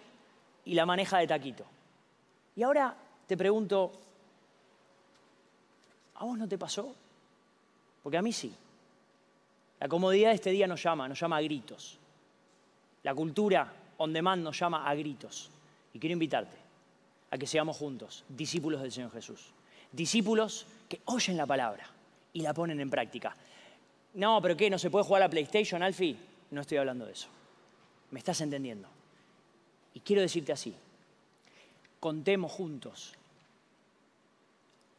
y 0.65 0.73
la 0.73 0.88
maneja 0.88 1.19
de 1.19 1.27
taquito. 1.27 1.63
Y 2.55 2.63
ahora 2.63 2.95
te 3.27 3.38
pregunto, 3.38 3.91
¿a 6.19 6.25
vos 6.25 6.38
no 6.38 6.47
te 6.47 6.58
pasó? 6.58 6.93
Porque 8.03 8.17
a 8.17 8.21
mí 8.21 8.32
sí. 8.32 8.53
La 9.79 9.88
comodidad 9.88 10.29
de 10.29 10.36
este 10.36 10.51
día 10.51 10.67
nos 10.67 10.84
llama, 10.84 11.08
nos 11.08 11.19
llama 11.19 11.38
a 11.38 11.41
gritos. 11.41 11.97
La 13.03 13.15
cultura 13.15 13.73
on 13.97 14.13
demand 14.13 14.43
nos 14.43 14.60
llama 14.60 14.88
a 14.88 14.93
gritos. 14.93 15.49
Y 15.93 15.99
quiero 15.99 16.13
invitarte 16.13 16.58
a 17.32 17.38
que 17.38 17.47
seamos 17.47 17.77
juntos 17.77 18.25
discípulos 18.27 18.82
del 18.82 18.91
Señor 18.91 19.12
Jesús. 19.12 19.51
Discípulos 19.91 20.67
que 20.88 21.01
oyen 21.05 21.38
la 21.38 21.45
palabra 21.45 21.89
y 22.34 22.41
la 22.41 22.53
ponen 22.53 22.79
en 22.79 22.89
práctica. 22.89 23.36
No, 24.13 24.41
pero 24.41 24.58
¿qué? 24.58 24.69
¿No 24.69 24.77
se 24.77 24.89
puede 24.89 25.05
jugar 25.05 25.21
a 25.21 25.25
la 25.25 25.29
PlayStation, 25.29 25.82
Alfie? 25.82 26.17
No 26.51 26.62
estoy 26.62 26.77
hablando 26.77 27.05
de 27.05 27.13
eso. 27.13 27.27
¿Me 28.12 28.19
estás 28.19 28.41
entendiendo? 28.41 28.88
Y 29.93 30.01
quiero 30.01 30.21
decirte 30.21 30.51
así, 30.51 30.75
contemos 31.99 32.51
juntos, 32.51 33.13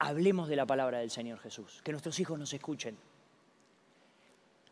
hablemos 0.00 0.48
de 0.48 0.56
la 0.56 0.66
palabra 0.66 0.98
del 0.98 1.10
Señor 1.10 1.38
Jesús, 1.38 1.80
que 1.84 1.92
nuestros 1.92 2.18
hijos 2.18 2.38
nos 2.38 2.52
escuchen. 2.52 2.96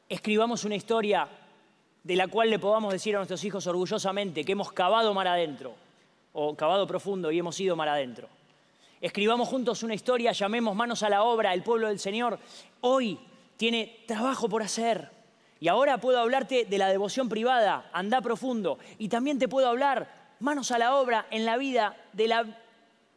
Escribamos 0.09 0.65
una 0.65 0.75
historia 0.75 1.29
de 2.03 2.17
la 2.17 2.29
cual 2.29 2.49
le 2.49 2.59
podamos 2.59 2.93
decir 2.93 3.15
a 3.15 3.19
nuestros 3.19 3.45
hijos 3.45 3.67
orgullosamente 3.67 4.43
que 4.43 4.53
hemos 4.53 4.73
cavado 4.73 5.13
mar 5.13 5.29
adentro, 5.29 5.75
o 6.33 6.57
cavado 6.57 6.87
profundo 6.87 7.31
y 7.31 7.39
hemos 7.39 7.61
ido 7.61 7.77
mar 7.77 7.91
adentro. 7.91 8.29
Escribamos 9.01 9.49
juntos 9.49 9.83
una 9.83 9.95
historia, 9.95 10.33
llamemos 10.33 10.75
manos 10.75 11.03
a 11.03 11.11
la 11.11 11.23
obra, 11.23 11.53
el 11.53 11.63
pueblo 11.63 11.89
del 11.89 11.99
Señor 11.99 12.39
hoy 12.81 13.21
tiene 13.57 14.05
trabajo 14.07 14.49
por 14.49 14.63
hacer. 14.63 15.11
Y 15.61 15.69
ahora 15.69 15.99
puedo 15.99 16.21
hablarte 16.21 16.65
de 16.65 16.79
la 16.79 16.89
devoción 16.89 17.29
privada, 17.29 17.91
anda 17.93 18.21
profundo. 18.23 18.79
Y 18.97 19.09
también 19.09 19.39
te 19.39 19.49
puedo 19.49 19.69
hablar 19.69 20.35
manos 20.41 20.71
a 20.71 20.79
la 20.79 20.97
obra 20.97 21.27
en 21.31 21.45
la 21.45 21.57
vida 21.59 21.97
de 22.13 22.29
la 22.29 22.47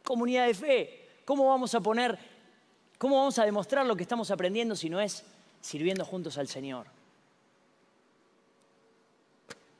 comunidad 0.02 0.46
de 0.46 0.54
fe. 0.54 1.01
¿Cómo 1.24 1.48
vamos 1.48 1.74
a 1.74 1.80
poner, 1.80 2.18
cómo 2.98 3.16
vamos 3.16 3.38
a 3.38 3.44
demostrar 3.44 3.86
lo 3.86 3.96
que 3.96 4.02
estamos 4.02 4.30
aprendiendo 4.30 4.74
si 4.74 4.90
no 4.90 5.00
es 5.00 5.24
sirviendo 5.60 6.04
juntos 6.04 6.36
al 6.38 6.48
Señor? 6.48 6.86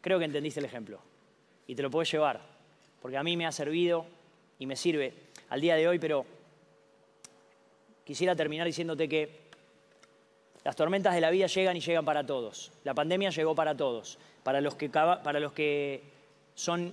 Creo 0.01 0.19
que 0.19 0.25
entendiste 0.25 0.61
el 0.61 0.67
ejemplo 0.67 1.01
y 1.67 1.75
te 1.75 1.83
lo 1.83 1.91
puedes 1.91 2.11
llevar, 2.11 2.41
porque 3.01 3.17
a 3.17 3.23
mí 3.23 3.37
me 3.37 3.47
ha 3.47 3.53
servido 3.53 4.07
y 4.59 4.67
me 4.67 4.77
sirve 4.77 5.15
al 5.49 5.61
día 5.61 5.75
de 5.77 5.89
hoy, 5.89 5.99
pero 5.99 6.25
quisiera 8.05 8.37
terminar 8.37 8.67
diciéndote 8.67 9.09
que 9.09 9.43
las 10.65 10.77
tormentas 10.77 11.15
de 11.15 11.21
la 11.21 11.31
vida 11.31 11.47
llegan 11.47 11.77
y 11.77 11.81
llegan 11.81 12.05
para 12.05 12.25
todos. 12.25 12.71
La 12.85 12.95
pandemia 12.95 13.31
llegó 13.31 13.55
para 13.55 13.77
todos, 13.77 14.19
para 14.45 14.61
los 14.61 14.77
que, 14.77 14.89
para 14.89 15.41
los 15.41 15.53
que 15.53 16.03
son, 16.55 16.93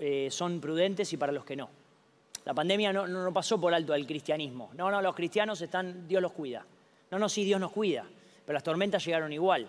eh, 0.00 0.28
son 0.30 0.60
prudentes 0.60 1.12
y 1.12 1.16
para 1.16 1.32
los 1.32 1.44
que 1.44 1.54
no. 1.54 1.79
La 2.44 2.54
pandemia 2.54 2.92
no, 2.92 3.32
pasó 3.32 3.60
por 3.60 3.72
alto 3.74 3.92
al 3.92 4.06
cristianismo. 4.06 4.70
No, 4.74 4.90
no, 4.90 5.02
los 5.02 5.14
cristianos 5.14 5.60
están, 5.60 6.08
Dios 6.08 6.22
los 6.22 6.32
cuida. 6.32 6.64
No, 7.10 7.18
no, 7.18 7.28
sí, 7.28 7.44
Dios 7.44 7.60
nos 7.60 7.72
cuida. 7.72 8.04
Pero 8.44 8.54
las 8.54 8.62
tormentas 8.62 9.04
llegaron 9.04 9.32
igual. 9.32 9.66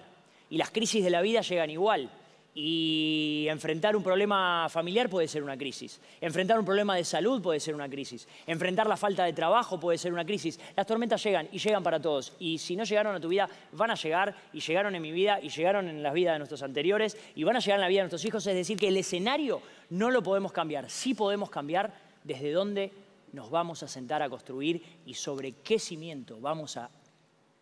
Y 0.49 0.57
las 0.57 0.71
crisis 0.71 1.03
de 1.03 1.09
la 1.09 1.21
vida 1.21 1.41
llegan 1.41 1.69
igual. 1.69 2.09
Y 2.53 3.45
enfrentar 3.49 3.95
un 3.95 4.03
problema 4.03 4.67
familiar 4.69 5.09
puede 5.09 5.27
ser 5.27 5.41
una 5.41 5.57
crisis. 5.57 6.01
Enfrentar 6.19 6.59
un 6.59 6.65
problema 6.65 6.95
de 6.95 7.05
salud 7.05 7.41
puede 7.41 7.61
ser 7.61 7.73
una 7.73 7.87
crisis. 7.87 8.27
Enfrentar 8.45 8.87
la 8.87 8.97
falta 8.97 9.23
de 9.23 9.31
trabajo 9.31 9.79
puede 9.79 9.97
ser 9.97 10.11
una 10.11 10.25
crisis. 10.25 10.59
Las 10.75 10.85
tormentas 10.85 11.23
llegan 11.23 11.47
y 11.51 11.59
llegan 11.59 11.81
para 11.81 12.01
todos. 12.01 12.33
Y 12.39 12.57
si 12.57 12.75
no 12.75 12.83
llegaron 12.83 13.15
a 13.15 13.21
tu 13.21 13.29
vida, 13.29 13.47
van 13.71 13.91
a 13.91 13.95
llegar 13.95 14.35
y 14.51 14.59
llegaron 14.59 14.95
en 14.95 15.01
mi 15.01 15.13
vida 15.13 15.39
y 15.41 15.49
llegaron 15.49 15.87
en 15.87 16.03
la 16.03 16.11
vida 16.11 16.33
de 16.33 16.39
nuestros 16.39 16.61
anteriores 16.61 17.17
y 17.35 17.43
van 17.45 17.55
a 17.55 17.59
llegar 17.59 17.77
en 17.77 17.81
la 17.81 17.87
vida 17.87 17.99
de 17.99 18.03
nuestros 18.05 18.25
hijos. 18.25 18.45
Es 18.45 18.55
decir, 18.55 18.77
que 18.77 18.89
el 18.89 18.97
escenario 18.97 19.61
no 19.89 20.11
lo 20.11 20.21
podemos 20.21 20.51
cambiar. 20.51 20.89
Sí 20.89 21.13
podemos 21.13 21.49
cambiar 21.49 21.93
desde 22.23 22.51
dónde 22.51 22.91
nos 23.33 23.49
vamos 23.49 23.83
a 23.83 23.87
sentar 23.87 24.21
a 24.21 24.29
construir 24.29 25.01
y 25.05 25.13
sobre 25.13 25.53
qué 25.53 25.79
cimiento 25.79 26.39
vamos 26.39 26.77
a 26.77 26.89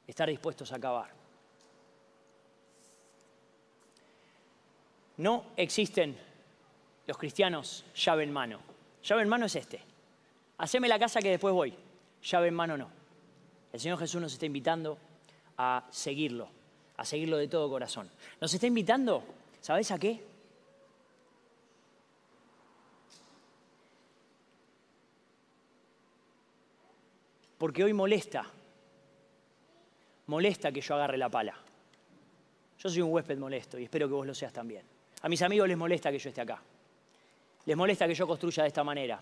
estar 0.08 0.30
dispuestos 0.30 0.72
a 0.72 0.78
acabar. 0.78 1.12
No 5.18 5.46
existen 5.58 6.18
los 7.06 7.18
cristianos 7.18 7.86
llave 7.96 8.24
en 8.24 8.32
mano. 8.32 8.60
Llave 9.04 9.24
en 9.24 9.30
mano 9.30 9.46
es 9.46 9.56
este. 9.56 9.82
Haceme 10.58 10.88
la 10.88 10.98
casa 10.98 11.22
que 11.22 11.30
después 11.30 11.54
voy. 11.54 11.74
Llave 12.24 12.48
en 12.48 12.54
mano 12.54 12.78
no. 12.78 12.90
El 13.72 13.80
Señor 13.80 14.00
Jesús 14.00 14.22
nos 14.22 14.34
está 14.34 14.46
invitando 14.46 14.98
a 15.58 15.86
seguirlo, 15.92 16.50
a 16.98 17.06
seguirlo 17.06 17.38
de 17.38 17.48
todo 17.48 17.70
corazón. 17.70 18.10
Nos 18.40 18.54
está 18.54 18.66
invitando, 18.66 19.24
¿sabes 19.62 19.92
a 19.92 20.00
qué? 20.00 20.24
Porque 27.60 27.84
hoy 27.84 27.94
molesta, 27.94 28.46
molesta 30.28 30.72
que 30.72 30.82
yo 30.82 30.96
agarre 30.96 31.18
la 31.18 31.30
pala. 31.30 31.54
Yo 32.80 32.90
soy 32.90 33.02
un 33.02 33.12
huésped 33.12 33.38
molesto 33.38 33.78
y 33.78 33.84
espero 33.84 34.08
que 34.08 34.14
vos 34.14 34.26
lo 34.26 34.34
seas 34.34 34.54
también. 34.54 34.84
A 35.22 35.28
mis 35.28 35.42
amigos 35.42 35.68
les 35.68 35.78
molesta 35.78 36.10
que 36.10 36.18
yo 36.18 36.30
esté 36.30 36.40
acá. 36.40 36.62
Les 37.66 37.76
molesta 37.76 38.08
que 38.08 38.16
yo 38.16 38.26
construya 38.26 38.64
de 38.64 38.70
esta 38.70 38.86
manera. 38.86 39.22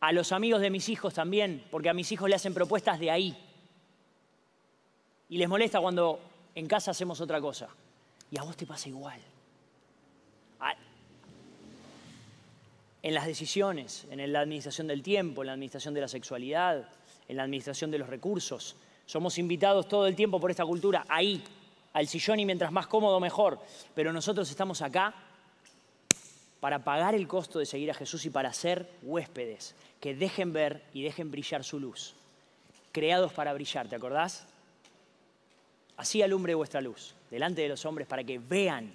A 0.00 0.12
los 0.12 0.32
amigos 0.32 0.62
de 0.62 0.70
mis 0.70 0.88
hijos 0.88 1.12
también, 1.12 1.66
porque 1.70 1.90
a 1.90 1.94
mis 1.94 2.10
hijos 2.10 2.28
le 2.28 2.36
hacen 2.36 2.54
propuestas 2.54 2.98
de 2.98 3.10
ahí. 3.10 3.36
Y 5.28 5.36
les 5.36 5.48
molesta 5.48 5.78
cuando 5.80 6.20
en 6.54 6.66
casa 6.66 6.92
hacemos 6.92 7.20
otra 7.20 7.38
cosa. 7.38 7.68
Y 8.30 8.38
a 8.38 8.42
vos 8.42 8.56
te 8.56 8.66
pasa 8.66 8.88
igual. 8.88 9.20
En 13.06 13.14
las 13.14 13.24
decisiones, 13.24 14.04
en 14.10 14.32
la 14.32 14.40
administración 14.40 14.88
del 14.88 15.00
tiempo, 15.00 15.40
en 15.42 15.46
la 15.46 15.52
administración 15.52 15.94
de 15.94 16.00
la 16.00 16.08
sexualidad, 16.08 16.88
en 17.28 17.36
la 17.36 17.44
administración 17.44 17.88
de 17.92 17.98
los 17.98 18.08
recursos. 18.08 18.74
Somos 19.06 19.38
invitados 19.38 19.86
todo 19.86 20.08
el 20.08 20.16
tiempo 20.16 20.40
por 20.40 20.50
esta 20.50 20.66
cultura 20.66 21.04
ahí, 21.08 21.40
al 21.92 22.08
sillón 22.08 22.40
y 22.40 22.44
mientras 22.44 22.72
más 22.72 22.88
cómodo 22.88 23.20
mejor. 23.20 23.60
Pero 23.94 24.12
nosotros 24.12 24.50
estamos 24.50 24.82
acá 24.82 25.14
para 26.58 26.82
pagar 26.82 27.14
el 27.14 27.28
costo 27.28 27.60
de 27.60 27.66
seguir 27.66 27.92
a 27.92 27.94
Jesús 27.94 28.26
y 28.26 28.30
para 28.30 28.52
ser 28.52 28.90
huéspedes 29.02 29.76
que 30.00 30.16
dejen 30.16 30.52
ver 30.52 30.82
y 30.92 31.04
dejen 31.04 31.30
brillar 31.30 31.62
su 31.62 31.78
luz. 31.78 32.16
Creados 32.90 33.32
para 33.32 33.54
brillar, 33.54 33.86
¿te 33.86 33.94
acordás? 33.94 34.48
Así 35.96 36.22
alumbre 36.22 36.56
vuestra 36.56 36.80
luz 36.80 37.14
delante 37.30 37.62
de 37.62 37.68
los 37.68 37.86
hombres 37.86 38.08
para 38.08 38.24
que 38.24 38.40
vean 38.40 38.92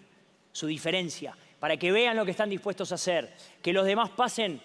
su 0.52 0.68
diferencia, 0.68 1.34
para 1.62 1.78
que 1.78 1.92
vean 1.92 2.18
lo 2.18 2.26
que 2.26 2.32
están 2.32 2.50
dispuestos 2.50 2.92
a 2.92 2.96
hacer, 2.96 3.32
que 3.62 3.72
los 3.72 3.86
demás 3.86 4.10
pasen 4.10 4.60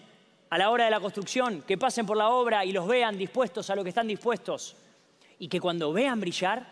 a 0.48 0.56
la 0.56 0.70
hora 0.70 0.86
de 0.86 0.90
la 0.90 0.98
construcción, 0.98 1.60
que 1.60 1.76
pasen 1.76 2.06
por 2.06 2.16
la 2.16 2.30
obra 2.30 2.64
y 2.64 2.72
los 2.72 2.88
vean 2.88 3.18
dispuestos 3.18 3.68
a 3.68 3.76
lo 3.76 3.82
que 3.82 3.90
están 3.90 4.08
dispuestos 4.08 4.74
y 5.38 5.46
que 5.48 5.60
cuando 5.60 5.92
vean 5.92 6.18
brillar, 6.18 6.66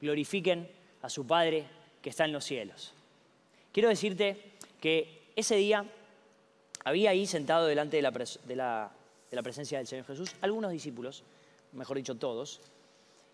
glorifiquen 0.00 0.68
a 1.02 1.08
su 1.08 1.24
Padre 1.24 1.64
que 2.02 2.10
está 2.10 2.24
en 2.24 2.32
los 2.32 2.44
cielos. 2.44 2.92
Quiero 3.70 3.88
decirte 3.88 4.36
que 4.80 5.30
ese 5.36 5.54
día 5.54 5.84
había 6.82 7.10
ahí 7.10 7.24
sentado 7.24 7.68
delante 7.68 7.98
de 7.98 8.02
la, 8.56 8.90
presencia 9.44 9.78
del 9.78 9.86
Señor 9.86 10.06
Jesús 10.06 10.34
algunos 10.40 10.72
discípulos, 10.72 11.22
mejor 11.70 11.98
dicho 11.98 12.16
todos, 12.16 12.60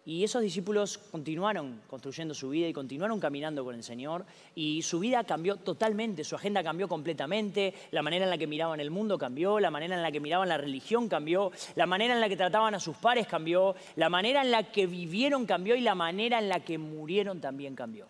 Y 0.09 0.25
esos 0.25 0.41
discípulos 0.41 0.97
continuaron 0.97 1.83
construyendo 1.87 2.33
su 2.33 2.49
vida 2.49 2.67
y 2.67 2.73
continuaron 2.73 3.21
caminando 3.21 3.63
con 3.63 3.75
el 3.75 3.85
Señor 3.85 4.25
y 4.55 4.81
su 4.81 5.01
vida 5.01 5.23
cambió 5.25 5.57
totalmente, 5.57 6.25
su 6.25 6.35
agenda 6.35 6.63
cambió 6.63 6.89
completamente, 6.89 7.75
la 7.91 8.01
manera 8.01 8.25
en 8.25 8.31
la 8.31 8.39
que 8.39 8.47
miraban 8.47 8.81
el 8.81 8.91
mundo 8.91 9.19
cambió, 9.19 9.61
la 9.61 9.71
manera 9.71 9.97
en 9.97 10.03
la 10.03 10.11
que 10.11 10.19
miraban 10.19 10.49
la 10.49 10.57
religión 10.57 11.11
cambió, 11.11 11.53
la 11.77 11.85
manera 11.85 12.15
en 12.15 12.23
la 12.23 12.29
que 12.31 12.39
trataban 12.39 12.75
a 12.75 12.81
sus 12.81 12.97
pares 12.97 13.27
cambió, 13.27 13.77
la 13.97 14.09
manera 14.09 14.41
en 14.41 14.51
la 14.51 14.63
que 14.63 14.87
vivieron 14.87 15.45
cambió 15.45 15.77
y 15.77 15.83
la 15.83 15.95
manera 15.95 16.39
en 16.39 16.49
la 16.49 16.61
que 16.61 16.79
murieron 16.79 17.43
también 17.43 17.75
cambió. 17.75 18.07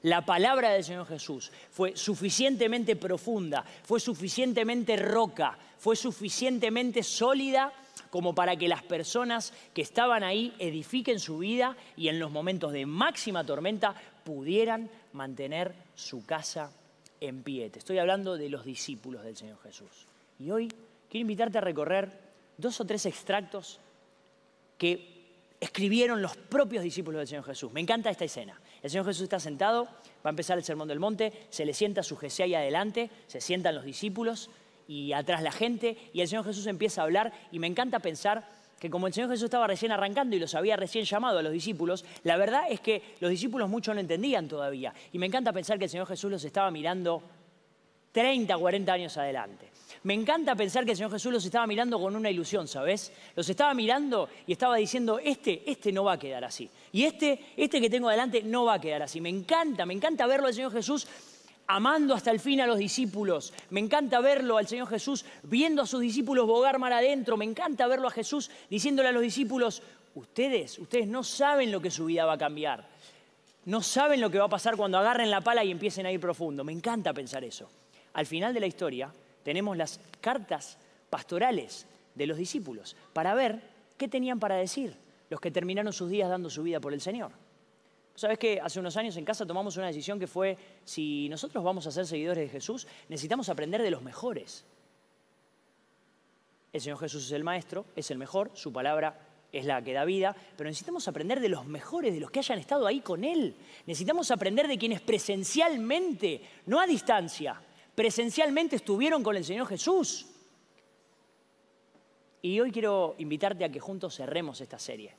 La 0.00 0.24
palabra 0.24 0.70
del 0.70 0.82
Señor 0.82 1.06
Jesús 1.06 1.52
fue 1.70 1.94
suficientemente 1.94 2.96
profunda, 2.96 3.66
fue 3.82 4.00
suficientemente 4.00 4.96
roca, 4.96 5.58
fue 5.76 5.94
suficientemente 5.94 7.02
sólida 7.02 7.70
como 8.10 8.34
para 8.34 8.56
que 8.56 8.68
las 8.68 8.82
personas 8.82 9.52
que 9.72 9.82
estaban 9.82 10.22
ahí 10.22 10.54
edifiquen 10.58 11.18
su 11.18 11.38
vida 11.38 11.76
y 11.96 12.08
en 12.08 12.18
los 12.18 12.30
momentos 12.30 12.72
de 12.72 12.86
máxima 12.86 13.44
tormenta 13.44 13.94
pudieran 14.24 14.90
mantener 15.12 15.74
su 15.94 16.24
casa 16.24 16.72
en 17.20 17.42
pie. 17.42 17.70
Te 17.70 17.78
estoy 17.78 17.98
hablando 17.98 18.36
de 18.36 18.48
los 18.48 18.64
discípulos 18.64 19.24
del 19.24 19.36
Señor 19.36 19.58
Jesús. 19.62 20.06
Y 20.38 20.50
hoy 20.50 20.68
quiero 21.10 21.22
invitarte 21.22 21.58
a 21.58 21.60
recorrer 21.60 22.10
dos 22.56 22.80
o 22.80 22.84
tres 22.84 23.06
extractos 23.06 23.80
que 24.78 25.14
escribieron 25.60 26.20
los 26.20 26.36
propios 26.36 26.82
discípulos 26.82 27.20
del 27.20 27.28
Señor 27.28 27.44
Jesús. 27.44 27.72
Me 27.72 27.80
encanta 27.80 28.10
esta 28.10 28.24
escena. 28.24 28.60
El 28.82 28.90
Señor 28.90 29.06
Jesús 29.06 29.22
está 29.22 29.40
sentado, 29.40 29.84
va 29.84 29.90
a 30.24 30.30
empezar 30.30 30.58
el 30.58 30.64
Sermón 30.64 30.88
del 30.88 31.00
Monte, 31.00 31.46
se 31.48 31.64
le 31.64 31.72
sienta 31.72 32.02
su 32.02 32.16
Jesús 32.16 32.40
ahí 32.40 32.54
adelante, 32.54 33.10
se 33.26 33.40
sientan 33.40 33.74
los 33.74 33.84
discípulos 33.84 34.50
y 34.86 35.12
atrás 35.12 35.42
la 35.42 35.52
gente, 35.52 35.96
y 36.12 36.20
el 36.20 36.28
Señor 36.28 36.44
Jesús 36.44 36.66
empieza 36.66 37.00
a 37.00 37.04
hablar, 37.04 37.32
y 37.50 37.58
me 37.58 37.66
encanta 37.66 38.00
pensar 38.00 38.46
que 38.78 38.90
como 38.90 39.06
el 39.06 39.14
Señor 39.14 39.30
Jesús 39.30 39.44
estaba 39.44 39.66
recién 39.66 39.92
arrancando 39.92 40.36
y 40.36 40.38
los 40.38 40.54
había 40.54 40.76
recién 40.76 41.04
llamado 41.04 41.38
a 41.38 41.42
los 41.42 41.52
discípulos, 41.52 42.04
la 42.22 42.36
verdad 42.36 42.64
es 42.68 42.80
que 42.80 43.14
los 43.20 43.30
discípulos 43.30 43.68
mucho 43.68 43.94
no 43.94 44.00
entendían 44.00 44.46
todavía. 44.46 44.92
Y 45.12 45.18
me 45.18 45.26
encanta 45.26 45.52
pensar 45.52 45.78
que 45.78 45.84
el 45.84 45.90
Señor 45.90 46.06
Jesús 46.06 46.30
los 46.30 46.44
estaba 46.44 46.70
mirando 46.70 47.22
30, 48.12 48.56
40 48.56 48.92
años 48.92 49.16
adelante. 49.16 49.70
Me 50.02 50.12
encanta 50.12 50.54
pensar 50.54 50.84
que 50.84 50.90
el 50.90 50.96
Señor 50.98 51.12
Jesús 51.12 51.32
los 51.32 51.44
estaba 51.44 51.66
mirando 51.66 51.98
con 51.98 52.14
una 52.14 52.30
ilusión, 52.30 52.68
¿sabes? 52.68 53.10
Los 53.34 53.48
estaba 53.48 53.72
mirando 53.72 54.28
y 54.46 54.52
estaba 54.52 54.76
diciendo, 54.76 55.18
este, 55.18 55.62
este 55.68 55.90
no 55.90 56.04
va 56.04 56.12
a 56.12 56.18
quedar 56.18 56.44
así. 56.44 56.68
Y 56.92 57.04
este, 57.04 57.40
este 57.56 57.80
que 57.80 57.88
tengo 57.88 58.08
adelante 58.08 58.42
no 58.42 58.66
va 58.66 58.74
a 58.74 58.80
quedar 58.80 59.02
así. 59.02 59.18
Me 59.20 59.30
encanta, 59.30 59.86
me 59.86 59.94
encanta 59.94 60.26
verlo 60.26 60.46
al 60.46 60.54
Señor 60.54 60.72
Jesús 60.72 61.08
amando 61.66 62.14
hasta 62.14 62.30
el 62.30 62.40
fin 62.40 62.60
a 62.60 62.66
los 62.66 62.78
discípulos. 62.78 63.52
Me 63.70 63.80
encanta 63.80 64.20
verlo 64.20 64.56
al 64.56 64.66
Señor 64.66 64.88
Jesús 64.88 65.24
viendo 65.42 65.82
a 65.82 65.86
sus 65.86 66.00
discípulos 66.00 66.46
bogar 66.46 66.78
mar 66.78 66.92
adentro. 66.92 67.36
Me 67.36 67.44
encanta 67.44 67.86
verlo 67.86 68.08
a 68.08 68.10
Jesús 68.10 68.50
diciéndole 68.68 69.08
a 69.08 69.12
los 69.12 69.22
discípulos, 69.22 69.82
ustedes, 70.14 70.78
ustedes 70.78 71.06
no 71.06 71.24
saben 71.24 71.72
lo 71.72 71.80
que 71.80 71.90
su 71.90 72.06
vida 72.06 72.24
va 72.24 72.34
a 72.34 72.38
cambiar. 72.38 72.86
No 73.64 73.80
saben 73.82 74.20
lo 74.20 74.30
que 74.30 74.38
va 74.38 74.44
a 74.44 74.50
pasar 74.50 74.76
cuando 74.76 74.98
agarren 74.98 75.30
la 75.30 75.40
pala 75.40 75.64
y 75.64 75.70
empiecen 75.70 76.06
a 76.06 76.12
ir 76.12 76.20
profundo. 76.20 76.64
Me 76.64 76.72
encanta 76.72 77.14
pensar 77.14 77.44
eso. 77.44 77.68
Al 78.12 78.26
final 78.26 78.52
de 78.52 78.60
la 78.60 78.66
historia 78.66 79.12
tenemos 79.42 79.76
las 79.76 80.00
cartas 80.20 80.78
pastorales 81.08 81.86
de 82.14 82.26
los 82.26 82.36
discípulos 82.36 82.96
para 83.12 83.34
ver 83.34 83.60
qué 83.96 84.08
tenían 84.08 84.38
para 84.38 84.56
decir 84.56 84.96
los 85.30 85.40
que 85.40 85.50
terminaron 85.50 85.92
sus 85.92 86.10
días 86.10 86.28
dando 86.28 86.50
su 86.50 86.62
vida 86.62 86.80
por 86.80 86.92
el 86.92 87.00
Señor. 87.00 87.32
Sabes 88.14 88.38
que 88.38 88.60
hace 88.60 88.78
unos 88.78 88.96
años 88.96 89.16
en 89.16 89.24
casa 89.24 89.44
tomamos 89.44 89.76
una 89.76 89.88
decisión 89.88 90.20
que 90.20 90.28
fue, 90.28 90.56
si 90.84 91.28
nosotros 91.28 91.64
vamos 91.64 91.86
a 91.86 91.90
ser 91.90 92.06
seguidores 92.06 92.44
de 92.44 92.48
Jesús, 92.48 92.86
necesitamos 93.08 93.48
aprender 93.48 93.82
de 93.82 93.90
los 93.90 94.02
mejores. 94.02 94.64
El 96.72 96.80
Señor 96.80 96.98
Jesús 96.98 97.26
es 97.26 97.32
el 97.32 97.42
maestro, 97.42 97.86
es 97.96 98.10
el 98.12 98.18
mejor, 98.18 98.52
su 98.54 98.72
palabra 98.72 99.18
es 99.50 99.64
la 99.64 99.82
que 99.82 99.92
da 99.92 100.04
vida, 100.04 100.34
pero 100.56 100.68
necesitamos 100.68 101.06
aprender 101.08 101.40
de 101.40 101.48
los 101.48 101.66
mejores, 101.66 102.14
de 102.14 102.20
los 102.20 102.30
que 102.30 102.38
hayan 102.38 102.58
estado 102.58 102.86
ahí 102.86 103.00
con 103.00 103.24
Él. 103.24 103.56
Necesitamos 103.86 104.30
aprender 104.30 104.68
de 104.68 104.78
quienes 104.78 105.00
presencialmente, 105.00 106.40
no 106.66 106.80
a 106.80 106.86
distancia, 106.86 107.60
presencialmente 107.96 108.76
estuvieron 108.76 109.24
con 109.24 109.36
el 109.36 109.44
Señor 109.44 109.66
Jesús. 109.66 110.26
Y 112.42 112.60
hoy 112.60 112.70
quiero 112.70 113.16
invitarte 113.18 113.64
a 113.64 113.72
que 113.72 113.80
juntos 113.80 114.16
cerremos 114.16 114.60
esta 114.60 114.78
serie, 114.78 115.16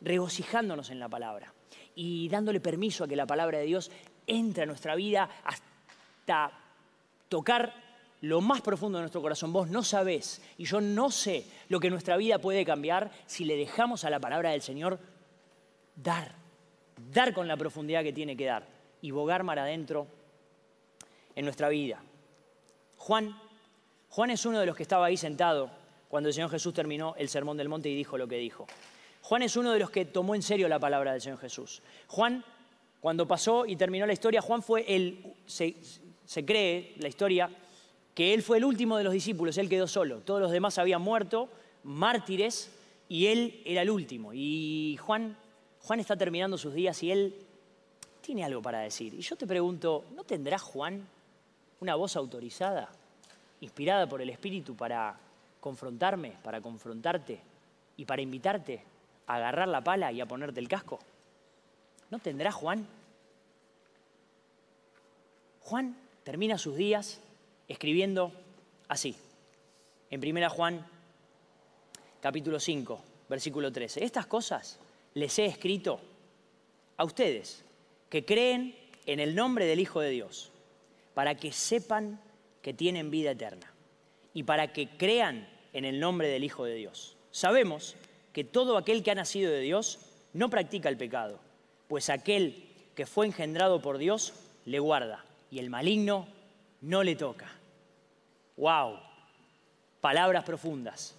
regocijándonos 0.00 0.90
en 0.90 0.98
la 0.98 1.08
palabra 1.08 1.52
y 1.94 2.28
dándole 2.28 2.60
permiso 2.60 3.04
a 3.04 3.08
que 3.08 3.16
la 3.16 3.26
palabra 3.26 3.58
de 3.58 3.64
Dios 3.64 3.90
entre 4.26 4.64
a 4.64 4.66
nuestra 4.66 4.94
vida 4.94 5.28
hasta 5.44 6.52
tocar 7.28 7.74
lo 8.22 8.40
más 8.40 8.60
profundo 8.60 8.98
de 8.98 9.02
nuestro 9.02 9.20
corazón. 9.20 9.52
Vos 9.52 9.68
no 9.68 9.82
sabés 9.82 10.40
y 10.56 10.64
yo 10.64 10.80
no 10.80 11.10
sé 11.10 11.44
lo 11.68 11.80
que 11.80 11.90
nuestra 11.90 12.16
vida 12.16 12.38
puede 12.38 12.64
cambiar 12.64 13.10
si 13.26 13.44
le 13.44 13.56
dejamos 13.56 14.04
a 14.04 14.10
la 14.10 14.20
palabra 14.20 14.50
del 14.50 14.62
Señor 14.62 14.98
dar, 15.96 16.34
dar 17.12 17.34
con 17.34 17.48
la 17.48 17.56
profundidad 17.56 18.02
que 18.02 18.12
tiene 18.12 18.36
que 18.36 18.46
dar 18.46 18.66
y 19.00 19.10
bogar 19.10 19.42
mar 19.42 19.58
adentro 19.58 20.06
en 21.34 21.44
nuestra 21.44 21.68
vida. 21.68 22.00
Juan, 22.96 23.36
Juan 24.08 24.30
es 24.30 24.46
uno 24.46 24.60
de 24.60 24.66
los 24.66 24.76
que 24.76 24.84
estaba 24.84 25.06
ahí 25.06 25.16
sentado 25.16 25.70
cuando 26.08 26.28
el 26.28 26.34
Señor 26.34 26.50
Jesús 26.50 26.72
terminó 26.72 27.14
el 27.16 27.28
sermón 27.28 27.56
del 27.56 27.68
monte 27.68 27.88
y 27.88 27.96
dijo 27.96 28.16
lo 28.16 28.28
que 28.28 28.36
dijo. 28.36 28.66
Juan 29.22 29.42
es 29.42 29.56
uno 29.56 29.72
de 29.72 29.78
los 29.78 29.90
que 29.90 30.04
tomó 30.04 30.34
en 30.34 30.42
serio 30.42 30.68
la 30.68 30.80
palabra 30.80 31.12
del 31.12 31.20
Señor 31.20 31.38
Jesús. 31.38 31.80
Juan, 32.08 32.44
cuando 33.00 33.26
pasó 33.26 33.64
y 33.64 33.76
terminó 33.76 34.04
la 34.04 34.12
historia, 34.12 34.42
Juan 34.42 34.62
fue 34.62 34.84
el, 34.88 35.34
se, 35.46 35.74
cree 36.44 36.94
la 36.98 37.08
historia, 37.08 37.48
que 38.14 38.34
él 38.34 38.42
fue 38.42 38.58
el 38.58 38.64
último 38.64 38.98
de 38.98 39.04
los 39.04 39.12
discípulos, 39.12 39.56
él 39.58 39.68
quedó 39.68 39.86
solo. 39.86 40.20
Todos 40.20 40.40
los 40.40 40.50
demás 40.50 40.76
habían 40.78 41.02
muerto, 41.02 41.48
mártires, 41.84 42.70
y 43.08 43.26
él 43.26 43.62
era 43.64 43.82
el 43.82 43.90
último. 43.90 44.32
Y 44.34 44.98
Juan, 45.00 45.36
Juan 45.82 46.00
está 46.00 46.16
terminando 46.16 46.58
sus 46.58 46.74
días 46.74 47.00
y 47.02 47.12
él 47.12 47.34
tiene 48.20 48.44
algo 48.44 48.60
para 48.60 48.80
decir. 48.80 49.14
Y 49.14 49.20
yo 49.20 49.36
te 49.36 49.46
pregunto, 49.46 50.04
¿no 50.16 50.24
tendrá 50.24 50.58
Juan 50.58 51.06
una 51.80 51.94
voz 51.94 52.16
autorizada, 52.16 52.90
inspirada 53.60 54.08
por 54.08 54.20
el 54.20 54.30
Espíritu 54.30 54.74
para 54.74 55.16
confrontarme, 55.60 56.34
para 56.42 56.60
confrontarte 56.60 57.40
y 57.96 58.04
para 58.04 58.22
invitarte 58.22 58.91
agarrar 59.36 59.68
la 59.68 59.82
pala 59.82 60.12
y 60.12 60.20
a 60.20 60.26
ponerte 60.26 60.60
el 60.60 60.68
casco? 60.68 60.98
¿No 62.10 62.18
tendrá 62.18 62.52
Juan? 62.52 62.86
Juan 65.60 65.96
termina 66.24 66.58
sus 66.58 66.76
días 66.76 67.20
escribiendo 67.68 68.32
así, 68.88 69.16
en 70.10 70.20
1 70.20 70.50
Juan 70.50 70.86
capítulo 72.20 72.60
5, 72.60 73.02
versículo 73.28 73.72
13. 73.72 74.04
Estas 74.04 74.26
cosas 74.26 74.78
les 75.14 75.38
he 75.38 75.46
escrito 75.46 76.00
a 76.96 77.04
ustedes 77.04 77.64
que 78.10 78.24
creen 78.24 78.76
en 79.06 79.20
el 79.20 79.34
nombre 79.34 79.66
del 79.66 79.80
Hijo 79.80 80.00
de 80.00 80.10
Dios, 80.10 80.50
para 81.14 81.34
que 81.34 81.52
sepan 81.52 82.20
que 82.60 82.72
tienen 82.72 83.10
vida 83.10 83.32
eterna 83.32 83.72
y 84.34 84.44
para 84.44 84.72
que 84.72 84.88
crean 84.96 85.48
en 85.72 85.84
el 85.84 85.98
nombre 85.98 86.28
del 86.28 86.44
Hijo 86.44 86.64
de 86.64 86.74
Dios. 86.74 87.16
Sabemos 87.30 87.96
que 88.32 88.44
todo 88.44 88.76
aquel 88.76 89.02
que 89.02 89.10
ha 89.10 89.14
nacido 89.14 89.50
de 89.50 89.60
Dios 89.60 89.98
no 90.32 90.48
practica 90.48 90.88
el 90.88 90.96
pecado, 90.96 91.38
pues 91.88 92.08
aquel 92.08 92.64
que 92.94 93.06
fue 93.06 93.26
engendrado 93.26 93.80
por 93.80 93.98
Dios 93.98 94.32
le 94.64 94.78
guarda 94.78 95.24
y 95.50 95.58
el 95.58 95.70
maligno 95.70 96.26
no 96.80 97.02
le 97.02 97.16
toca. 97.16 97.50
¡Wow! 98.56 98.98
Palabras 100.00 100.44
profundas. 100.44 101.14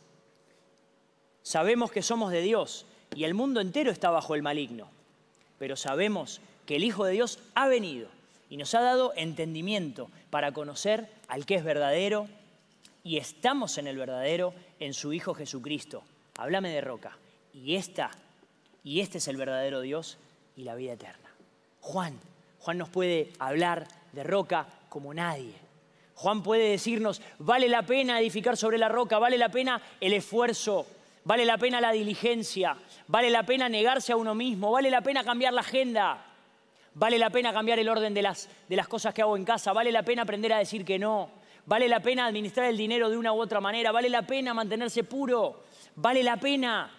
Sabemos 1.43 1.91
que 1.91 2.02
somos 2.02 2.32
de 2.32 2.41
Dios 2.41 2.86
y 3.15 3.26
el 3.26 3.34
mundo 3.34 3.62
entero 3.62 3.91
está 3.91 4.10
bajo 4.10 4.34
el 4.34 4.41
maligno, 4.41 4.89
pero 5.60 5.76
sabemos 5.76 6.41
que 6.65 6.78
el 6.78 6.84
Hijo 6.84 7.06
de 7.06 7.13
Dios 7.13 7.39
ha 7.54 7.67
venido 7.67 8.08
y 8.49 8.58
nos 8.58 8.73
ha 8.73 8.82
dado 8.82 9.13
entendimiento 9.15 10.10
para 10.30 10.52
conocer 10.52 11.08
al 11.28 11.45
que 11.45 11.56
es 11.56 11.63
verdadero 11.63 12.28
y 13.04 13.17
estamos 13.17 13.78
en 13.78 13.88
el 13.88 13.97
verdadero 13.97 14.54
en 14.80 14.93
su 14.93 15.13
Hijo 15.13 15.34
Jesucristo 15.34 16.04
háblame 16.38 16.69
de 16.69 16.82
roca. 16.82 17.17
Y 17.54 17.76
esta, 17.76 18.12
y 18.84 19.02
este 19.02 19.19
es 19.19 19.28
el 19.28 19.38
verdadero 19.38 19.82
Dios 19.82 20.17
y 20.56 20.63
la 20.63 20.76
vida 20.76 20.93
eterna. 20.93 21.30
Juan, 21.82 22.19
Juan 22.60 22.78
nos 22.78 22.89
puede 22.89 23.32
hablar 23.39 23.88
de 24.12 24.24
roca 24.24 24.67
como 24.89 25.13
nadie. 25.13 25.54
Juan 26.15 26.43
puede 26.43 26.69
decirnos, 26.69 27.22
vale 27.39 27.67
la 27.67 27.84
pena 27.84 28.19
edificar 28.19 28.56
sobre 28.56 28.78
la 28.78 28.88
roca, 28.88 29.19
vale 29.19 29.38
la 29.38 29.50
pena 29.50 29.82
el 30.00 30.13
esfuerzo, 30.13 30.86
vale 31.26 31.43
la 31.46 31.58
pena 31.58 31.82
la 31.82 31.91
diligencia, 31.91 32.78
vale 33.08 33.30
la 33.30 33.43
pena 33.43 33.67
negarse 33.67 34.13
a 34.13 34.15
uno 34.15 34.36
mismo, 34.36 34.72
vale 34.72 34.89
la 34.89 35.02
pena 35.02 35.24
cambiar 35.24 35.54
la 35.54 35.62
agenda, 35.62 36.24
vale 36.93 37.18
la 37.18 37.30
pena 37.30 37.51
cambiar 37.51 37.80
el 37.80 37.89
orden 37.89 38.14
de 38.14 38.22
las, 38.22 38.47
de 38.70 38.76
las 38.76 38.88
cosas 38.88 39.14
que 39.14 39.22
hago 39.22 39.36
en 39.36 39.43
casa, 39.43 39.74
vale 39.74 39.91
la 39.91 40.03
pena 40.03 40.22
aprender 40.22 40.53
a 40.53 40.60
decir 40.60 40.86
que 40.86 40.99
no, 40.99 41.30
vale 41.66 41.88
la 41.88 41.99
pena 41.99 42.26
administrar 42.26 42.68
el 42.68 42.78
dinero 42.78 43.10
de 43.10 43.18
una 43.18 43.34
u 43.34 43.41
otra 43.41 43.60
manera, 43.60 43.91
vale 43.91 44.10
la 44.10 44.22
pena 44.22 44.53
mantenerse 44.53 45.03
puro, 45.03 45.64
vale 45.96 46.24
la 46.24 46.38
pena. 46.38 46.91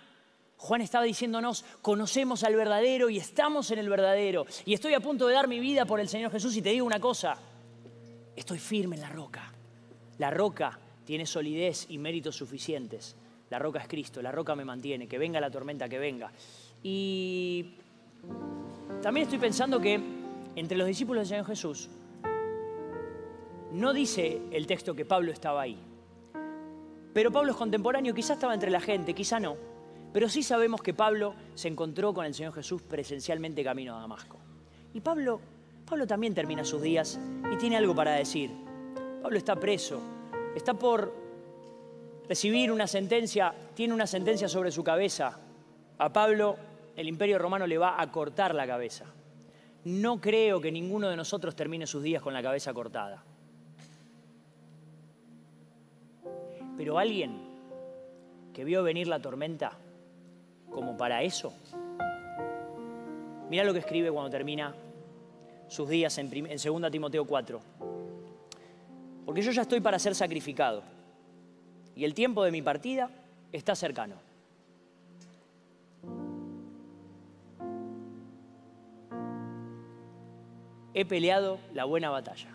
Juan 0.56 0.80
estaba 0.80 1.04
diciéndonos, 1.04 1.64
conocemos 1.82 2.42
al 2.44 2.56
verdadero 2.56 3.10
y 3.10 3.18
estamos 3.18 3.70
en 3.70 3.78
el 3.78 3.88
verdadero. 3.88 4.46
Y 4.64 4.74
estoy 4.74 4.94
a 4.94 5.00
punto 5.00 5.26
de 5.26 5.34
dar 5.34 5.48
mi 5.48 5.60
vida 5.60 5.84
por 5.84 6.00
el 6.00 6.08
Señor 6.08 6.30
Jesús 6.30 6.56
y 6.56 6.62
te 6.62 6.70
digo 6.70 6.86
una 6.86 7.00
cosa, 7.00 7.36
estoy 8.34 8.58
firme 8.58 8.96
en 8.96 9.02
la 9.02 9.10
roca. 9.10 9.52
La 10.18 10.30
roca 10.30 10.78
tiene 11.04 11.26
solidez 11.26 11.86
y 11.90 11.98
méritos 11.98 12.36
suficientes. 12.36 13.16
La 13.50 13.58
roca 13.58 13.80
es 13.80 13.88
Cristo, 13.88 14.22
la 14.22 14.32
roca 14.32 14.54
me 14.56 14.64
mantiene, 14.64 15.06
que 15.06 15.18
venga 15.18 15.40
la 15.40 15.50
tormenta 15.50 15.88
que 15.88 15.98
venga. 15.98 16.32
Y 16.82 17.74
también 19.02 19.24
estoy 19.24 19.38
pensando 19.38 19.80
que 19.80 20.00
entre 20.56 20.78
los 20.78 20.86
discípulos 20.86 21.22
del 21.22 21.28
Señor 21.28 21.46
Jesús 21.46 21.88
no 23.72 23.92
dice 23.92 24.40
el 24.50 24.66
texto 24.66 24.94
que 24.94 25.04
Pablo 25.04 25.32
estaba 25.32 25.62
ahí. 25.62 25.78
Pero 27.14 27.30
Pablo 27.30 27.52
es 27.52 27.56
contemporáneo, 27.56 28.12
quizás 28.12 28.32
estaba 28.32 28.52
entre 28.52 28.70
la 28.70 28.80
gente, 28.80 29.14
quizá 29.14 29.38
no. 29.40 29.56
Pero 30.12 30.28
sí 30.28 30.42
sabemos 30.42 30.82
que 30.82 30.92
Pablo 30.92 31.34
se 31.54 31.68
encontró 31.68 32.12
con 32.12 32.26
el 32.26 32.34
Señor 32.34 32.52
Jesús 32.52 32.82
presencialmente 32.82 33.64
camino 33.64 33.96
a 33.96 34.00
Damasco. 34.00 34.36
Y 34.92 35.00
Pablo, 35.00 35.40
Pablo 35.86 36.06
también 36.06 36.34
termina 36.34 36.64
sus 36.64 36.82
días 36.82 37.18
y 37.52 37.56
tiene 37.56 37.76
algo 37.76 37.94
para 37.94 38.12
decir. 38.12 38.50
Pablo 39.22 39.38
está 39.38 39.56
preso, 39.56 40.00
está 40.54 40.74
por 40.74 41.14
recibir 42.28 42.70
una 42.70 42.86
sentencia, 42.86 43.54
tiene 43.74 43.94
una 43.94 44.06
sentencia 44.06 44.48
sobre 44.48 44.72
su 44.72 44.82
cabeza. 44.82 45.38
A 45.98 46.12
Pablo 46.12 46.56
el 46.96 47.08
imperio 47.08 47.38
romano 47.38 47.66
le 47.66 47.78
va 47.78 48.00
a 48.00 48.10
cortar 48.10 48.54
la 48.54 48.66
cabeza. 48.66 49.04
No 49.84 50.20
creo 50.20 50.60
que 50.60 50.72
ninguno 50.72 51.08
de 51.08 51.16
nosotros 51.16 51.54
termine 51.54 51.86
sus 51.86 52.02
días 52.02 52.22
con 52.22 52.34
la 52.34 52.42
cabeza 52.42 52.72
cortada. 52.72 53.22
Pero 56.76 56.98
alguien 56.98 57.38
que 58.52 58.64
vio 58.64 58.82
venir 58.82 59.06
la 59.06 59.20
tormenta 59.20 59.72
como 60.70 60.96
para 60.96 61.22
eso, 61.22 61.52
mira 63.48 63.64
lo 63.64 63.72
que 63.72 63.78
escribe 63.78 64.10
cuando 64.10 64.30
termina 64.30 64.74
sus 65.68 65.88
días 65.88 66.16
en, 66.18 66.30
2 66.30 66.90
Timoteo 66.90 67.24
4. 67.24 67.60
Porque 69.24 69.42
yo 69.42 69.52
ya 69.52 69.62
estoy 69.62 69.80
para 69.80 69.98
ser 69.98 70.14
sacrificado 70.14 70.82
y 71.96 72.04
el 72.04 72.14
tiempo 72.14 72.44
de 72.44 72.50
mi 72.50 72.62
partida 72.62 73.10
está 73.52 73.74
cercano. 73.74 74.16
He 80.92 81.04
peleado 81.04 81.58
la 81.72 81.84
buena 81.84 82.10
batalla. 82.10 82.53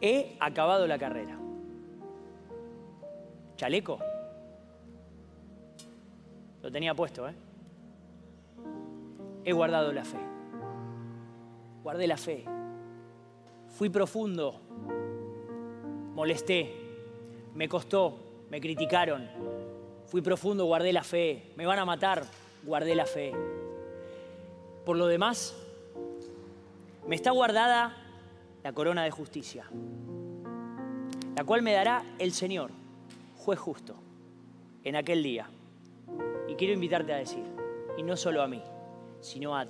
He 0.00 0.36
acabado 0.40 0.86
la 0.86 0.98
carrera. 0.98 1.36
Chaleco. 3.56 3.98
Lo 6.62 6.70
tenía 6.70 6.94
puesto, 6.94 7.28
¿eh? 7.28 7.34
He 9.44 9.52
guardado 9.52 9.92
la 9.92 10.04
fe. 10.04 10.18
Guardé 11.82 12.06
la 12.06 12.16
fe. 12.16 12.44
Fui 13.68 13.88
profundo. 13.88 14.60
Molesté. 16.14 16.74
Me 17.54 17.68
costó. 17.68 18.18
Me 18.50 18.60
criticaron. 18.60 19.28
Fui 20.06 20.22
profundo, 20.22 20.64
guardé 20.64 20.92
la 20.92 21.04
fe. 21.04 21.52
Me 21.56 21.66
van 21.66 21.78
a 21.78 21.84
matar. 21.84 22.24
Guardé 22.64 22.94
la 22.94 23.06
fe. 23.06 23.32
Por 24.84 24.96
lo 24.96 25.06
demás, 25.06 25.54
me 27.06 27.14
está 27.14 27.30
guardada 27.30 27.96
la 28.62 28.72
corona 28.72 29.04
de 29.04 29.10
justicia, 29.10 29.64
la 31.36 31.44
cual 31.44 31.62
me 31.62 31.72
dará 31.72 32.04
el 32.18 32.32
Señor, 32.32 32.70
juez 33.36 33.58
justo, 33.58 33.94
en 34.84 34.96
aquel 34.96 35.22
día. 35.22 35.48
Y 36.48 36.54
quiero 36.54 36.74
invitarte 36.74 37.12
a 37.12 37.16
decir, 37.16 37.44
y 37.96 38.02
no 38.02 38.16
solo 38.16 38.42
a 38.42 38.48
mí, 38.48 38.62
sino 39.20 39.56
a 39.56 39.66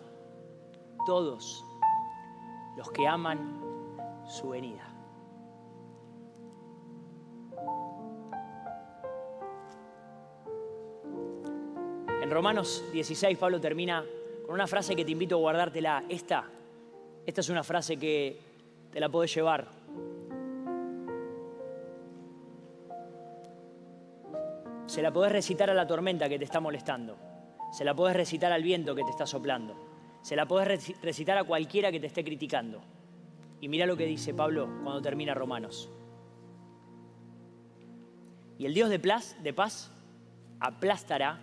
todos 1.06 1.64
los 2.76 2.90
que 2.90 3.06
aman 3.06 3.60
su 4.26 4.50
venida. 4.50 4.86
En 12.22 12.30
Romanos 12.30 12.84
16 12.92 13.38
Pablo 13.38 13.60
termina 13.60 14.04
con 14.44 14.54
una 14.54 14.66
frase 14.66 14.94
que 14.94 15.04
te 15.04 15.10
invito 15.10 15.36
a 15.36 15.38
guardártela. 15.38 16.04
Esta, 16.08 16.44
esta 17.26 17.40
es 17.40 17.48
una 17.48 17.64
frase 17.64 17.96
que 17.96 18.49
te 18.92 19.00
la 19.00 19.08
podés 19.08 19.34
llevar. 19.34 19.68
Se 24.86 25.02
la 25.02 25.12
podés 25.12 25.32
recitar 25.32 25.70
a 25.70 25.74
la 25.74 25.86
tormenta 25.86 26.28
que 26.28 26.38
te 26.38 26.44
está 26.44 26.58
molestando. 26.58 27.16
Se 27.70 27.84
la 27.84 27.94
podés 27.94 28.16
recitar 28.16 28.50
al 28.52 28.62
viento 28.62 28.94
que 28.94 29.04
te 29.04 29.10
está 29.10 29.26
soplando. 29.26 29.76
Se 30.22 30.34
la 30.34 30.46
podés 30.46 31.00
recitar 31.00 31.38
a 31.38 31.44
cualquiera 31.44 31.92
que 31.92 32.00
te 32.00 32.08
esté 32.08 32.24
criticando. 32.24 32.80
Y 33.60 33.68
mira 33.68 33.86
lo 33.86 33.96
que 33.96 34.06
dice 34.06 34.34
Pablo 34.34 34.68
cuando 34.82 35.00
termina 35.00 35.34
Romanos. 35.34 35.90
Y 38.58 38.66
el 38.66 38.74
Dios 38.74 38.90
de 38.90 38.98
paz, 38.98 39.36
de 39.42 39.52
paz 39.54 39.90
aplastará 40.58 41.38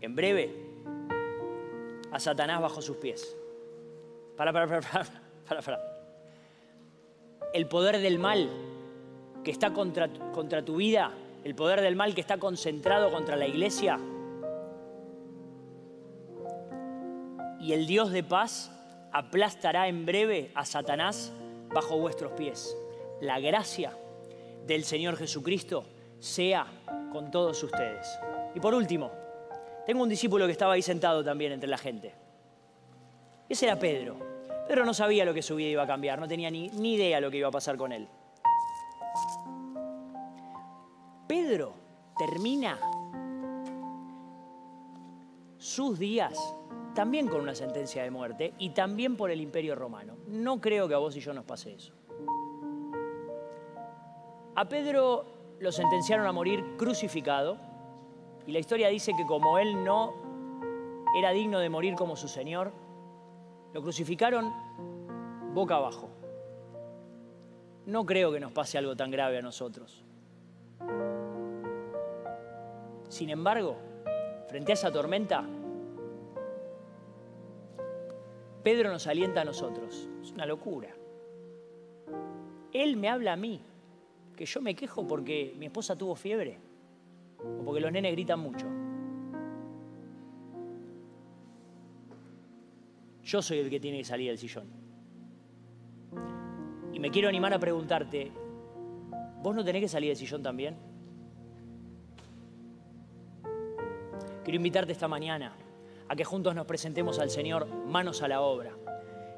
en 0.00 0.16
breve 0.16 0.70
a 2.10 2.18
Satanás 2.18 2.60
bajo 2.60 2.80
sus 2.80 2.96
pies. 2.96 3.36
Para, 4.36 4.52
para, 4.52 4.66
para, 4.66 5.04
para, 5.46 5.62
para. 5.62 5.89
El 7.52 7.66
poder 7.66 7.98
del 7.98 8.18
mal 8.18 8.48
que 9.44 9.50
está 9.50 9.72
contra, 9.72 10.08
contra 10.32 10.64
tu 10.64 10.76
vida, 10.76 11.12
el 11.44 11.54
poder 11.54 11.80
del 11.80 11.96
mal 11.96 12.14
que 12.14 12.20
está 12.20 12.38
concentrado 12.38 13.10
contra 13.10 13.36
la 13.36 13.46
iglesia, 13.46 13.98
y 17.60 17.72
el 17.72 17.86
Dios 17.86 18.10
de 18.10 18.22
paz 18.22 18.70
aplastará 19.12 19.88
en 19.88 20.06
breve 20.06 20.50
a 20.54 20.64
Satanás 20.64 21.32
bajo 21.68 21.98
vuestros 21.98 22.32
pies. 22.32 22.76
La 23.20 23.38
gracia 23.38 23.92
del 24.66 24.84
Señor 24.84 25.16
Jesucristo 25.16 25.84
sea 26.18 26.66
con 27.12 27.30
todos 27.30 27.62
ustedes. 27.62 28.06
Y 28.54 28.60
por 28.60 28.74
último, 28.74 29.10
tengo 29.86 30.02
un 30.02 30.08
discípulo 30.08 30.46
que 30.46 30.52
estaba 30.52 30.74
ahí 30.74 30.82
sentado 30.82 31.22
también 31.22 31.52
entre 31.52 31.68
la 31.68 31.78
gente. 31.78 32.14
Ese 33.48 33.66
era 33.66 33.78
Pedro. 33.78 34.29
Pedro 34.70 34.84
no 34.84 34.94
sabía 34.94 35.24
lo 35.24 35.34
que 35.34 35.42
su 35.42 35.56
vida 35.56 35.68
iba 35.68 35.82
a 35.82 35.86
cambiar, 35.88 36.20
no 36.20 36.28
tenía 36.28 36.48
ni, 36.48 36.68
ni 36.68 36.94
idea 36.94 37.20
lo 37.20 37.28
que 37.28 37.38
iba 37.38 37.48
a 37.48 37.50
pasar 37.50 37.76
con 37.76 37.90
él. 37.90 38.06
Pedro 41.26 41.72
termina 42.16 42.78
sus 45.58 45.98
días 45.98 46.38
también 46.94 47.26
con 47.26 47.40
una 47.40 47.56
sentencia 47.56 48.04
de 48.04 48.12
muerte 48.12 48.54
y 48.58 48.70
también 48.70 49.16
por 49.16 49.32
el 49.32 49.40
imperio 49.40 49.74
romano. 49.74 50.14
No 50.28 50.60
creo 50.60 50.86
que 50.86 50.94
a 50.94 50.98
vos 50.98 51.16
y 51.16 51.20
yo 51.20 51.32
nos 51.32 51.44
pase 51.44 51.74
eso. 51.74 51.92
A 54.54 54.68
Pedro 54.68 55.24
lo 55.58 55.72
sentenciaron 55.72 56.28
a 56.28 56.32
morir 56.32 56.76
crucificado 56.76 57.58
y 58.46 58.52
la 58.52 58.60
historia 58.60 58.86
dice 58.86 59.14
que 59.16 59.26
como 59.26 59.58
él 59.58 59.82
no 59.82 60.14
era 61.18 61.32
digno 61.32 61.58
de 61.58 61.68
morir 61.68 61.96
como 61.96 62.14
su 62.14 62.28
Señor, 62.28 62.72
lo 63.72 63.82
crucificaron 63.82 64.52
boca 65.54 65.76
abajo. 65.76 66.10
No 67.86 68.04
creo 68.06 68.32
que 68.32 68.40
nos 68.40 68.52
pase 68.52 68.78
algo 68.78 68.96
tan 68.96 69.10
grave 69.10 69.38
a 69.38 69.42
nosotros. 69.42 70.04
Sin 73.08 73.30
embargo, 73.30 73.76
frente 74.48 74.72
a 74.72 74.74
esa 74.74 74.92
tormenta, 74.92 75.44
Pedro 78.62 78.90
nos 78.90 79.06
alienta 79.06 79.40
a 79.40 79.44
nosotros. 79.44 80.08
Es 80.22 80.32
una 80.32 80.46
locura. 80.46 80.94
Él 82.72 82.96
me 82.96 83.08
habla 83.08 83.32
a 83.32 83.36
mí, 83.36 83.62
que 84.36 84.46
yo 84.46 84.60
me 84.60 84.74
quejo 84.74 85.06
porque 85.06 85.54
mi 85.58 85.66
esposa 85.66 85.96
tuvo 85.96 86.14
fiebre 86.14 86.60
o 87.38 87.64
porque 87.64 87.80
los 87.80 87.90
nenes 87.90 88.12
gritan 88.12 88.38
mucho. 88.38 88.66
Yo 93.30 93.40
soy 93.40 93.60
el 93.60 93.70
que 93.70 93.78
tiene 93.78 93.98
que 93.98 94.04
salir 94.04 94.26
del 94.26 94.38
sillón. 94.38 94.66
Y 96.92 96.98
me 96.98 97.12
quiero 97.12 97.28
animar 97.28 97.54
a 97.54 97.60
preguntarte, 97.60 98.32
¿vos 99.40 99.54
no 99.54 99.64
tenés 99.64 99.82
que 99.82 99.88
salir 99.88 100.08
del 100.08 100.16
sillón 100.16 100.42
también? 100.42 100.76
Quiero 104.42 104.56
invitarte 104.56 104.90
esta 104.90 105.06
mañana 105.06 105.52
a 106.08 106.16
que 106.16 106.24
juntos 106.24 106.56
nos 106.56 106.66
presentemos 106.66 107.20
al 107.20 107.30
Señor 107.30 107.68
manos 107.68 108.20
a 108.20 108.26
la 108.26 108.40
obra. 108.40 108.72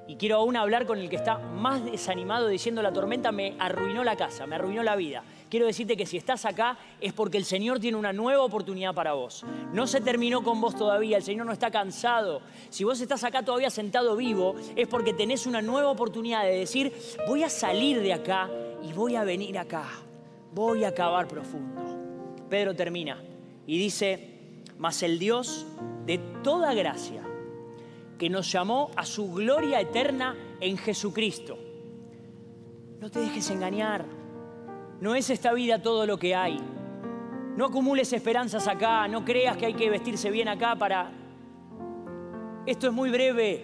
Y 0.09 0.17
quiero 0.17 0.37
aún 0.37 0.57
hablar 0.57 0.87
con 0.87 0.99
el 0.99 1.11
que 1.11 1.17
está 1.17 1.37
más 1.37 1.85
desanimado 1.85 2.49
diciendo 2.49 2.81
la 2.81 2.95
tormenta 2.95 3.31
me 3.31 3.57
arruinó 3.59 4.05
la 4.05 4.17
casa, 4.17 4.47
me 4.47 4.55
arruinó 4.55 4.83
la 4.83 4.97
vida. 4.97 5.23
Quiero 5.53 5.67
decirte 5.67 5.99
que 5.99 6.07
si 6.07 6.17
estás 6.17 6.47
acá 6.47 6.79
es 6.99 7.13
porque 7.13 7.37
el 7.37 7.45
Señor 7.45 7.79
tiene 7.79 7.99
una 7.99 8.11
nueva 8.11 8.43
oportunidad 8.43 8.95
para 8.95 9.13
vos. 9.13 9.45
No 9.75 9.87
se 9.87 10.01
terminó 10.01 10.43
con 10.43 10.63
vos 10.63 10.75
todavía, 10.75 11.19
el 11.19 11.23
Señor 11.23 11.45
no 11.45 11.53
está 11.53 11.71
cansado. 11.71 12.41
Si 12.71 12.85
vos 12.85 12.99
estás 13.03 13.23
acá 13.23 13.43
todavía 13.43 13.69
sentado 13.69 14.17
vivo 14.17 14.55
es 14.75 14.89
porque 14.89 15.13
tenés 15.13 15.47
una 15.47 15.61
nueva 15.61 15.91
oportunidad 15.91 16.45
de 16.45 16.61
decir, 16.61 16.91
voy 17.29 17.43
a 17.43 17.51
salir 17.51 18.01
de 18.01 18.15
acá 18.15 18.49
y 18.83 18.95
voy 18.95 19.15
a 19.17 19.25
venir 19.25 19.59
acá. 19.59 19.85
Voy 20.55 20.85
a 20.85 20.89
acabar 20.89 21.29
profundo. 21.29 21.83
Pedro 22.49 22.75
termina 22.75 23.23
y 23.67 23.77
dice, 23.77 24.63
mas 24.79 25.03
el 25.03 25.19
Dios 25.19 25.67
de 26.07 26.17
toda 26.43 26.73
gracia 26.73 27.25
que 28.19 28.31
nos 28.31 28.51
llamó 28.51 28.91
a 28.97 29.05
su 29.05 29.31
gloria 29.35 29.83
eterna 29.83 30.35
en 30.61 30.79
Jesucristo. 30.79 31.59
No 33.01 33.11
te 33.11 33.21
dejes 33.21 33.51
engañar. 33.51 34.22
No 35.03 35.17
es 35.17 35.31
esta 35.31 35.53
vida 35.53 35.83
todo 35.83 36.07
lo 36.07 36.17
que 36.17 36.33
hay. 36.37 36.61
No 37.57 37.65
acumules 37.65 38.13
esperanzas 38.13 38.69
acá, 38.69 39.09
no 39.09 39.25
creas 39.25 39.57
que 39.57 39.67
hay 39.67 39.75
que 39.75 39.91
vestirse 39.91 40.31
bien 40.31 40.47
acá 40.47 40.77
para... 40.77 41.11
Esto 42.67 42.87
es 42.87 42.93
muy 42.93 43.11
breve. 43.11 43.63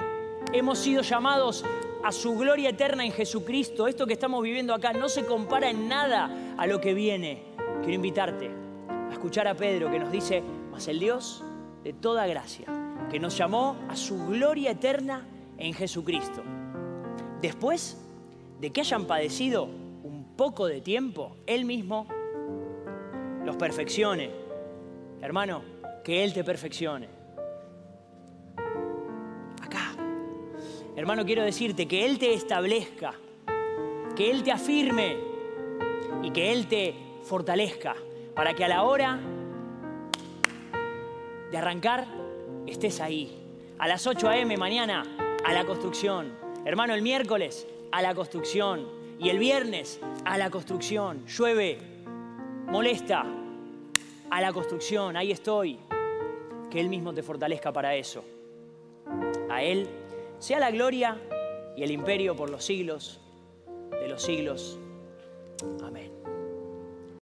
Hemos 0.53 0.81
sido 0.81 1.01
llamados 1.03 1.65
a 2.03 2.11
su 2.11 2.37
gloria 2.37 2.71
eterna 2.71 3.05
en 3.05 3.13
Jesucristo. 3.13 3.87
Esto 3.87 4.05
que 4.05 4.15
estamos 4.15 4.43
viviendo 4.43 4.75
acá 4.75 4.93
no 4.93 5.09
se 5.09 5.25
compara 5.27 5.71
en 5.71 5.87
nada 5.87 6.29
a 6.57 6.67
lo 6.67 6.81
que 6.81 6.93
viene. 6.93 7.45
Quiero 7.83 7.95
invitarte 7.95 8.51
a 9.09 9.13
escuchar 9.13 9.47
a 9.47 9.55
Pedro 9.55 9.93
que 9.93 10.01
nos 10.01 10.11
dice, 10.11 10.43
mas 10.73 10.89
el 10.89 10.99
Dios 10.99 11.45
de 11.85 11.93
toda 11.93 12.27
gracia, 12.27 12.67
que 13.13 13.21
nos 13.21 13.39
llamó 13.39 13.77
a 13.89 13.95
su 13.95 14.27
gloria 14.27 14.73
eterna 14.73 15.25
en 15.57 15.73
Jesucristo. 15.73 16.43
Después 17.41 17.97
de 18.61 18.71
que 18.73 18.81
hayan 18.81 19.05
padecido 19.05 19.87
poco 20.39 20.69
de 20.69 20.81
tiempo, 20.81 21.37
Él 21.49 21.65
mismo 21.65 22.07
los 23.45 23.57
perfeccione. 23.57 24.31
Hermano, 25.21 25.65
que 26.05 26.23
Él 26.23 26.33
te 26.33 26.45
perfeccione. 26.45 27.09
Acá. 29.61 29.97
Hermano, 30.95 31.25
quiero 31.27 31.43
decirte 31.43 31.89
que 31.89 32.07
Él 32.07 32.21
te 32.21 32.35
establezca, 32.35 33.15
que 34.15 34.31
Él 34.31 34.45
te 34.45 34.53
afirme 34.53 35.17
y 36.23 36.31
que 36.31 36.53
Él 36.53 36.69
te 36.69 36.95
fortalezca 37.25 37.97
para 38.37 38.55
que 38.55 38.65
a 38.65 38.69
la 38.69 38.85
hora 38.85 39.19
de 41.51 41.59
arrancar 41.59 42.07
estés 42.65 43.01
ahí. 43.01 43.45
A 43.81 43.89
las 43.89 44.07
8 44.07 44.29
a.m. 44.29 44.57
mañana 44.57 45.03
a 45.45 45.53
la 45.53 45.65
construcción. 45.65 46.33
Hermano, 46.65 46.95
el 46.95 47.03
miércoles 47.03 47.67
a 47.91 48.03
la 48.03 48.15
construcción. 48.15 48.98
Y 49.19 49.31
el 49.31 49.39
viernes 49.39 50.01
a 50.25 50.39
la 50.39 50.51
construcción. 50.51 51.27
Llueve, 51.27 51.79
molesta, 52.67 53.25
a 54.31 54.41
la 54.41 54.53
construcción. 54.53 55.17
Ahí 55.17 55.33
estoy. 55.33 55.79
Que 56.71 56.81
Él 56.81 56.89
mismo 56.89 57.13
te 57.13 57.23
fortalezca 57.23 57.73
para 57.73 57.95
eso. 57.95 58.25
A 59.51 59.63
Él 59.63 59.89
sea 60.39 60.61
la 60.61 60.71
gloria 60.71 61.21
y 61.77 61.83
el 61.83 61.91
imperio 61.91 62.37
por 62.37 62.51
los 62.51 62.65
siglos 62.65 63.21
de 63.91 64.09
los 64.09 64.23
siglos. 64.23 64.79